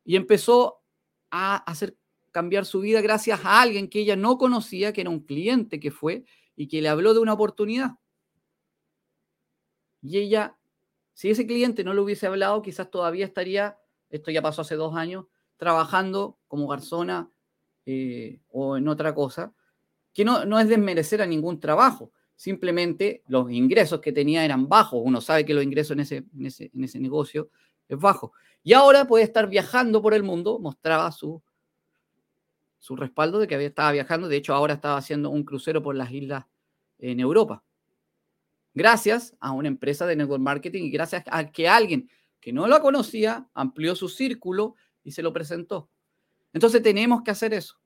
y 0.03 0.15
empezó 0.15 0.81
a 1.29 1.57
hacer 1.57 1.97
cambiar 2.31 2.65
su 2.65 2.79
vida 2.79 3.01
gracias 3.01 3.41
a 3.43 3.61
alguien 3.61 3.89
que 3.89 3.99
ella 3.99 4.15
no 4.15 4.37
conocía, 4.37 4.93
que 4.93 5.01
era 5.01 5.09
un 5.09 5.21
cliente 5.21 5.79
que 5.79 5.91
fue 5.91 6.25
y 6.55 6.67
que 6.67 6.81
le 6.81 6.89
habló 6.89 7.13
de 7.13 7.19
una 7.19 7.33
oportunidad. 7.33 7.91
Y 10.01 10.17
ella, 10.17 10.57
si 11.13 11.29
ese 11.29 11.45
cliente 11.45 11.83
no 11.83 11.93
le 11.93 12.01
hubiese 12.01 12.27
hablado, 12.27 12.61
quizás 12.61 12.89
todavía 12.89 13.25
estaría, 13.25 13.77
esto 14.11 14.31
ya 14.31 14.41
pasó 14.41 14.61
hace 14.61 14.75
dos 14.75 14.95
años, 14.95 15.25
trabajando 15.57 16.37
como 16.47 16.67
garzona 16.67 17.29
eh, 17.85 18.39
o 18.51 18.77
en 18.77 18.87
otra 18.87 19.15
cosa, 19.15 19.53
que 20.13 20.25
no, 20.25 20.45
no 20.45 20.59
es 20.59 20.67
desmerecer 20.67 21.21
a 21.21 21.25
ningún 21.25 21.59
trabajo, 21.59 22.11
simplemente 22.35 23.23
los 23.27 23.51
ingresos 23.51 24.01
que 24.01 24.11
tenía 24.11 24.43
eran 24.43 24.67
bajos. 24.67 25.01
Uno 25.03 25.21
sabe 25.21 25.45
que 25.45 25.53
los 25.53 25.63
ingresos 25.63 25.91
en 25.91 25.99
ese, 25.99 26.25
en 26.33 26.83
ese, 26.83 26.99
negocio 26.99 27.49
es 27.87 27.99
bajo. 27.99 28.33
Y 28.63 28.73
ahora 28.73 29.05
puede 29.05 29.23
estar 29.23 29.47
viajando 29.47 30.01
por 30.01 30.15
el 30.15 30.23
mundo, 30.23 30.57
mostraba 30.57 31.11
su, 31.11 31.43
su 32.79 32.95
respaldo 32.95 33.37
de 33.37 33.47
que 33.47 33.53
había, 33.53 33.67
estaba 33.67 33.91
viajando. 33.91 34.27
De 34.27 34.37
hecho, 34.37 34.55
ahora 34.55 34.73
estaba 34.73 34.97
haciendo 34.97 35.29
un 35.29 35.43
crucero 35.43 35.83
por 35.83 35.95
las 35.95 36.11
islas 36.11 36.45
en 36.97 37.19
Europa. 37.19 37.63
Gracias 38.73 39.35
a 39.39 39.51
una 39.51 39.67
empresa 39.67 40.07
de 40.07 40.15
network 40.15 40.41
marketing 40.41 40.85
y 40.85 40.89
gracias 40.89 41.23
a 41.27 41.51
que 41.51 41.69
alguien 41.69 42.09
que 42.41 42.51
no 42.51 42.67
la 42.67 42.81
conocía 42.81 43.47
amplió 43.53 43.95
su 43.95 44.09
círculo 44.09 44.75
y 45.03 45.11
se 45.11 45.21
lo 45.21 45.31
presentó. 45.31 45.89
Entonces 46.51 46.81
tenemos 46.81 47.21
que 47.23 47.31
hacer 47.31 47.53
eso. 47.53 47.79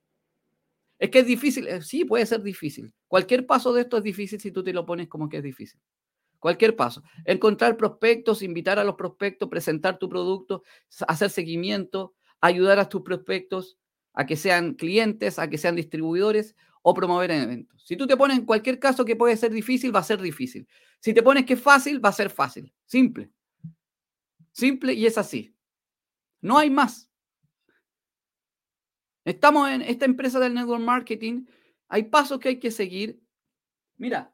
Es 0.98 1.10
que 1.10 1.20
es 1.20 1.28
difícil, 1.28 1.68
eh, 1.68 1.82
sí, 1.82 2.06
puede 2.06 2.26
ser 2.26 2.42
difícil. 2.42 2.94
Cualquier 3.08 3.46
paso 3.46 3.74
de 3.74 3.82
esto 3.82 3.98
es 3.98 4.04
difícil 4.04 4.40
si 4.40 4.52
tú 4.52 4.64
te 4.64 4.74
lo 4.74 4.86
pones 4.86 5.08
como 5.10 5.30
que 5.30 5.38
es 5.38 5.44
difícil. 5.44 5.80
Cualquier 6.40 6.76
paso. 6.76 7.04
Encontrar 7.26 7.76
prospectos, 7.76 8.42
invitar 8.42 8.80
a 8.80 8.84
los 8.84 8.96
prospectos, 8.96 9.50
presentar 9.50 9.98
tu 9.98 10.08
producto, 10.08 10.64
hacer 11.08 11.30
seguimiento, 11.30 12.14
ayudar 12.40 12.80
a 12.80 12.88
tus 12.88 13.02
prospectos 13.02 13.78
a 14.14 14.26
que 14.26 14.38
sean 14.38 14.76
clientes, 14.76 15.38
a 15.40 15.50
que 15.50 15.58
sean 15.58 15.76
distribuidores 15.76 16.56
o 16.82 16.94
promover 16.94 17.32
eventos. 17.32 17.84
Si 17.84 17.98
tú 17.98 18.08
te 18.08 18.16
pones 18.16 18.38
en 18.38 18.46
cualquier 18.46 18.80
caso 18.80 19.04
que 19.04 19.16
puede 19.16 19.36
ser 19.36 19.52
difícil, 19.52 19.94
va 19.94 20.00
a 20.00 20.04
ser 20.04 20.22
difícil. 20.22 20.68
Si 21.00 21.14
te 21.14 21.24
pones 21.24 21.46
que 21.46 21.56
es 21.56 21.62
fácil, 21.62 22.04
va 22.04 22.10
a 22.10 22.14
ser 22.14 22.30
fácil. 22.30 22.72
Simple. 22.86 23.32
Simple 24.56 24.94
y 24.94 25.06
es 25.06 25.18
así. 25.18 25.54
No 26.40 26.58
hay 26.58 26.70
más. 26.70 27.12
Estamos 29.26 29.70
en 29.70 29.82
esta 29.82 30.06
empresa 30.06 30.40
del 30.40 30.54
network 30.54 30.82
marketing, 30.82 31.46
hay 31.90 32.04
pasos 32.04 32.40
que 32.40 32.50
hay 32.50 32.60
que 32.60 32.72
seguir. 32.72 33.22
Mira, 33.98 34.34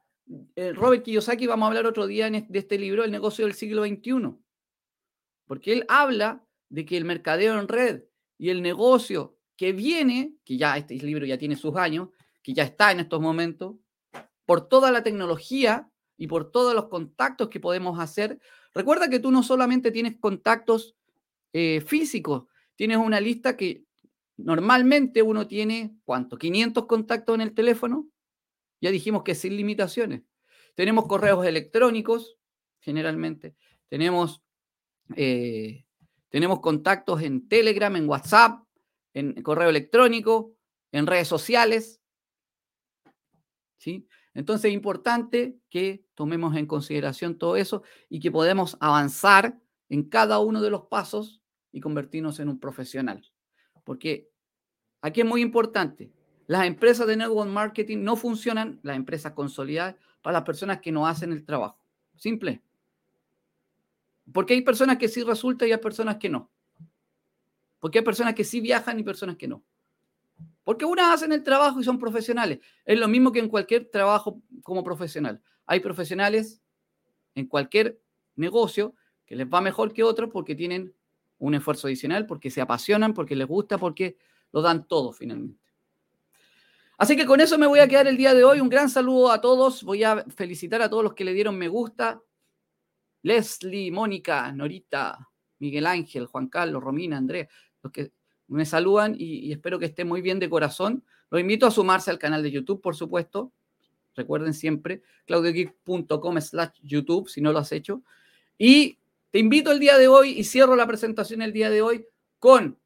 Robert 0.74 1.02
Kiyosaki, 1.02 1.48
vamos 1.48 1.64
a 1.64 1.68
hablar 1.68 1.86
otro 1.86 2.06
día 2.06 2.30
de 2.30 2.58
este 2.58 2.78
libro, 2.78 3.02
El 3.02 3.10
negocio 3.10 3.46
del 3.46 3.54
siglo 3.54 3.84
XXI, 3.84 4.36
porque 5.46 5.72
él 5.72 5.84
habla 5.88 6.46
de 6.68 6.84
que 6.84 6.96
el 6.96 7.04
mercadeo 7.04 7.58
en 7.58 7.66
red 7.66 8.04
y 8.38 8.50
el 8.50 8.62
negocio 8.62 9.38
que 9.56 9.72
viene, 9.72 10.36
que 10.44 10.56
ya 10.56 10.76
este 10.76 10.94
libro 10.94 11.26
ya 11.26 11.36
tiene 11.36 11.56
sus 11.56 11.74
años, 11.74 12.10
que 12.44 12.54
ya 12.54 12.62
está 12.62 12.92
en 12.92 13.00
estos 13.00 13.20
momentos, 13.20 13.76
por 14.46 14.68
toda 14.68 14.92
la 14.92 15.02
tecnología 15.02 15.90
y 16.16 16.28
por 16.28 16.52
todos 16.52 16.74
los 16.74 16.86
contactos 16.86 17.48
que 17.48 17.58
podemos 17.58 17.98
hacer. 17.98 18.38
Recuerda 18.74 19.08
que 19.08 19.18
tú 19.18 19.30
no 19.30 19.42
solamente 19.42 19.90
tienes 19.90 20.16
contactos 20.18 20.96
eh, 21.52 21.82
físicos, 21.86 22.44
tienes 22.76 22.98
una 22.98 23.20
lista 23.20 23.56
que 23.56 23.84
Normalmente 24.36 25.22
uno 25.22 25.46
tiene, 25.46 25.94
¿cuánto? 26.04 26.38
500 26.38 26.86
contactos 26.86 27.34
en 27.34 27.42
el 27.42 27.54
teléfono. 27.54 28.08
Ya 28.80 28.90
dijimos 28.90 29.22
que 29.22 29.34
sin 29.34 29.56
limitaciones. 29.56 30.22
Tenemos 30.74 31.06
correos 31.06 31.46
electrónicos, 31.46 32.38
generalmente. 32.80 33.54
Tenemos, 33.88 34.42
eh, 35.16 35.84
tenemos 36.28 36.60
contactos 36.60 37.22
en 37.22 37.48
Telegram, 37.48 37.94
en 37.94 38.08
WhatsApp, 38.08 38.64
en 39.14 39.40
correo 39.42 39.68
electrónico, 39.68 40.54
en 40.90 41.06
redes 41.06 41.28
sociales. 41.28 42.00
¿Sí? 43.78 44.08
Entonces 44.34 44.70
es 44.70 44.74
importante 44.74 45.58
que 45.68 46.04
tomemos 46.22 46.54
en 46.54 46.66
consideración 46.66 47.36
todo 47.36 47.56
eso 47.56 47.82
y 48.08 48.20
que 48.20 48.30
podemos 48.30 48.76
avanzar 48.78 49.58
en 49.88 50.04
cada 50.04 50.38
uno 50.38 50.60
de 50.62 50.70
los 50.70 50.82
pasos 50.82 51.42
y 51.72 51.80
convertirnos 51.80 52.38
en 52.38 52.48
un 52.48 52.60
profesional. 52.60 53.28
Porque 53.82 54.30
aquí 55.00 55.22
es 55.22 55.26
muy 55.26 55.40
importante, 55.40 56.12
las 56.46 56.64
empresas 56.64 57.08
de 57.08 57.16
network 57.16 57.50
marketing 57.50 58.04
no 58.04 58.14
funcionan, 58.14 58.78
las 58.84 58.94
empresas 58.94 59.32
consolidadas, 59.32 59.96
para 60.22 60.34
las 60.34 60.44
personas 60.44 60.80
que 60.80 60.92
no 60.92 61.08
hacen 61.08 61.32
el 61.32 61.44
trabajo. 61.44 61.84
Simple. 62.14 62.62
Porque 64.32 64.54
hay 64.54 64.62
personas 64.62 64.98
que 64.98 65.08
sí 65.08 65.24
resulta 65.24 65.66
y 65.66 65.72
hay 65.72 65.78
personas 65.78 66.18
que 66.18 66.28
no. 66.28 66.52
Porque 67.80 67.98
hay 67.98 68.04
personas 68.04 68.34
que 68.34 68.44
sí 68.44 68.60
viajan 68.60 69.00
y 69.00 69.02
personas 69.02 69.34
que 69.34 69.48
no. 69.48 69.64
Porque 70.62 70.84
unas 70.84 71.14
hacen 71.14 71.32
el 71.32 71.42
trabajo 71.42 71.80
y 71.80 71.84
son 71.84 71.98
profesionales. 71.98 72.60
Es 72.84 72.96
lo 72.96 73.08
mismo 73.08 73.32
que 73.32 73.40
en 73.40 73.48
cualquier 73.48 73.90
trabajo 73.90 74.40
como 74.62 74.84
profesional. 74.84 75.42
Hay 75.72 75.80
profesionales 75.80 76.60
en 77.34 77.46
cualquier 77.46 77.98
negocio 78.36 78.94
que 79.24 79.34
les 79.34 79.48
va 79.48 79.62
mejor 79.62 79.94
que 79.94 80.02
otros 80.02 80.28
porque 80.30 80.54
tienen 80.54 80.94
un 81.38 81.54
esfuerzo 81.54 81.86
adicional, 81.86 82.26
porque 82.26 82.50
se 82.50 82.60
apasionan, 82.60 83.14
porque 83.14 83.34
les 83.34 83.46
gusta, 83.46 83.78
porque 83.78 84.18
lo 84.52 84.60
dan 84.60 84.86
todo 84.86 85.12
finalmente. 85.12 85.64
Así 86.98 87.16
que 87.16 87.24
con 87.24 87.40
eso 87.40 87.56
me 87.56 87.66
voy 87.66 87.78
a 87.78 87.88
quedar 87.88 88.06
el 88.06 88.18
día 88.18 88.34
de 88.34 88.44
hoy. 88.44 88.60
Un 88.60 88.68
gran 88.68 88.90
saludo 88.90 89.32
a 89.32 89.40
todos. 89.40 89.82
Voy 89.82 90.04
a 90.04 90.22
felicitar 90.36 90.82
a 90.82 90.90
todos 90.90 91.04
los 91.04 91.14
que 91.14 91.24
le 91.24 91.32
dieron 91.32 91.56
me 91.56 91.68
gusta. 91.68 92.20
Leslie, 93.22 93.90
Mónica, 93.90 94.52
Norita, 94.52 95.26
Miguel 95.58 95.86
Ángel, 95.86 96.26
Juan 96.26 96.48
Carlos, 96.48 96.82
Romina, 96.82 97.16
Andrés, 97.16 97.48
los 97.82 97.90
que 97.90 98.12
me 98.48 98.66
saludan 98.66 99.14
y, 99.18 99.50
espero 99.50 99.78
que 99.78 99.86
estén 99.86 100.06
muy 100.06 100.20
bien 100.20 100.38
de 100.38 100.50
corazón. 100.50 101.02
Los 101.30 101.40
invito 101.40 101.66
a 101.66 101.70
sumarse 101.70 102.10
al 102.10 102.18
canal 102.18 102.42
de 102.42 102.50
YouTube, 102.50 102.82
por 102.82 102.94
supuesto. 102.94 103.54
Recuerden 104.14 104.54
siempre, 104.54 105.02
claudiogeek.com 105.26 106.40
slash 106.40 106.78
YouTube, 106.82 107.28
si 107.28 107.40
no 107.40 107.52
lo 107.52 107.58
has 107.58 107.72
hecho. 107.72 108.02
Y 108.58 108.98
te 109.30 109.38
invito 109.38 109.72
el 109.72 109.80
día 109.80 109.96
de 109.96 110.08
hoy 110.08 110.30
y 110.38 110.44
cierro 110.44 110.76
la 110.76 110.86
presentación 110.86 111.42
el 111.42 111.52
día 111.52 111.70
de 111.70 111.82
hoy 111.82 112.06
con, 112.38 112.78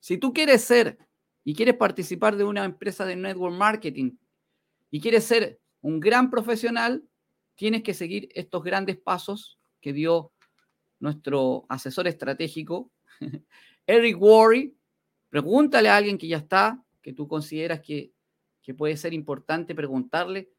si 0.00 0.18
tú 0.18 0.32
quieres 0.32 0.62
ser 0.64 0.98
y 1.44 1.54
quieres 1.54 1.76
participar 1.76 2.36
de 2.36 2.44
una 2.44 2.64
empresa 2.64 3.04
de 3.04 3.16
network 3.16 3.54
marketing 3.54 4.16
y 4.90 5.00
quieres 5.00 5.24
ser 5.24 5.60
un 5.80 6.00
gran 6.00 6.30
profesional, 6.30 7.04
tienes 7.54 7.82
que 7.82 7.94
seguir 7.94 8.28
estos 8.34 8.62
grandes 8.62 8.96
pasos 8.96 9.58
que 9.80 9.92
dio 9.92 10.32
nuestro 11.00 11.66
asesor 11.68 12.06
estratégico, 12.08 12.90
Eric 13.86 14.20
Worry, 14.20 14.76
pregúntale 15.30 15.88
a 15.88 15.96
alguien 15.96 16.18
que 16.18 16.28
ya 16.28 16.38
está, 16.38 16.84
que 17.00 17.12
tú 17.12 17.26
consideras 17.26 17.80
que, 18.68 18.74
puede 18.74 18.98
ser 18.98 19.14
importante 19.14 19.74
preguntarle 19.74 20.50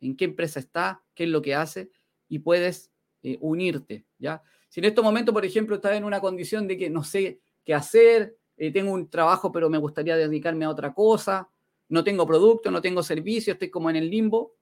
en 0.00 0.16
qué 0.16 0.24
empresa 0.24 0.60
está, 0.60 1.02
qué 1.14 1.24
es 1.24 1.30
lo 1.30 1.42
que 1.42 1.56
hace 1.56 1.90
y 2.28 2.38
puedes 2.38 2.92
eh, 3.24 3.38
unirte, 3.40 4.06
¿ya? 4.18 4.40
Si 4.68 4.78
en 4.78 4.84
este 4.84 5.02
momento, 5.02 5.32
por 5.32 5.44
ejemplo, 5.44 5.74
estás 5.74 5.96
en 5.96 6.04
una 6.04 6.20
condición 6.20 6.68
de 6.68 6.78
que 6.78 6.88
no 6.90 7.02
sé 7.02 7.40
qué 7.64 7.74
hacer, 7.74 8.36
eh, 8.56 8.70
tengo 8.70 8.92
un 8.92 9.10
trabajo 9.10 9.50
pero 9.50 9.68
me 9.68 9.78
gustaría 9.78 10.16
dedicarme 10.16 10.64
a 10.64 10.70
otra 10.70 10.94
cosa, 10.94 11.48
no 11.88 12.04
tengo 12.04 12.24
producto, 12.24 12.70
no 12.70 12.80
tengo 12.80 13.02
servicio, 13.02 13.54
estoy 13.54 13.68
como 13.68 13.90
en 13.90 13.96
el 13.96 14.10
limbo, 14.10 14.54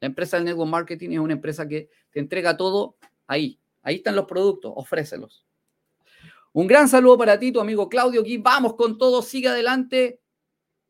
la 0.00 0.06
empresa 0.06 0.36
del 0.36 0.46
network 0.46 0.70
marketing 0.70 1.10
es 1.10 1.18
una 1.20 1.34
empresa 1.34 1.68
que 1.68 1.88
te 2.10 2.18
entrega 2.18 2.56
todo 2.56 2.96
ahí. 3.28 3.60
Ahí 3.82 3.96
están 3.96 4.16
los 4.16 4.24
productos, 4.26 4.72
ofrécelos. 4.74 5.46
Un 6.52 6.66
gran 6.66 6.88
saludo 6.88 7.16
para 7.16 7.38
ti, 7.38 7.52
tu 7.52 7.60
amigo 7.60 7.88
Claudio 7.88 8.22
aquí. 8.22 8.38
Vamos 8.38 8.74
con 8.74 8.98
todo, 8.98 9.22
sigue 9.22 9.48
adelante 9.48 10.20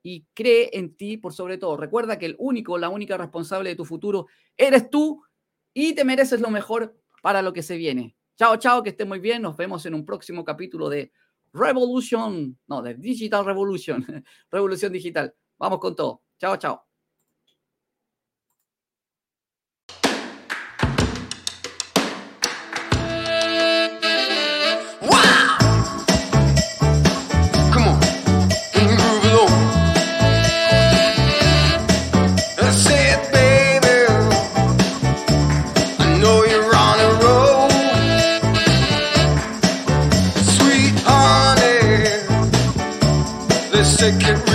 y 0.05 0.26
cree 0.34 0.68
en 0.74 0.94
ti 0.94 1.16
por 1.16 1.32
sobre 1.32 1.57
todo. 1.57 1.78
Recuerda 1.78 2.18
que 2.18 2.26
el 2.26 2.36
único, 2.38 2.76
la 2.76 2.90
única 2.90 3.16
responsable 3.16 3.70
de 3.70 3.76
tu 3.76 3.86
futuro 3.86 4.26
eres 4.57 4.90
tú 4.90 5.24
y 5.72 5.94
te 5.94 6.05
mereces 6.05 6.40
lo 6.40 6.50
mejor 6.50 6.94
para 7.22 7.40
lo 7.40 7.55
que 7.55 7.62
se 7.62 7.76
viene. 7.78 8.14
Chao, 8.36 8.57
chao, 8.59 8.82
que 8.82 8.90
estés 8.90 9.09
muy 9.09 9.18
bien. 9.18 9.40
Nos 9.40 9.57
vemos 9.57 9.86
en 9.86 9.94
un 9.94 10.05
próximo 10.05 10.44
capítulo 10.44 10.90
de 10.90 11.11
Revolution, 11.55 12.59
no, 12.66 12.82
de 12.82 12.94
Digital 12.94 13.46
Revolution, 13.46 14.05
Revolución 14.50 14.92
Digital. 14.92 15.34
Vamos 15.59 15.78
con 15.78 15.96
todo. 15.96 16.22
Chao, 16.38 16.59
chao. 16.59 16.93
Take 44.05 44.28
it 44.28 44.53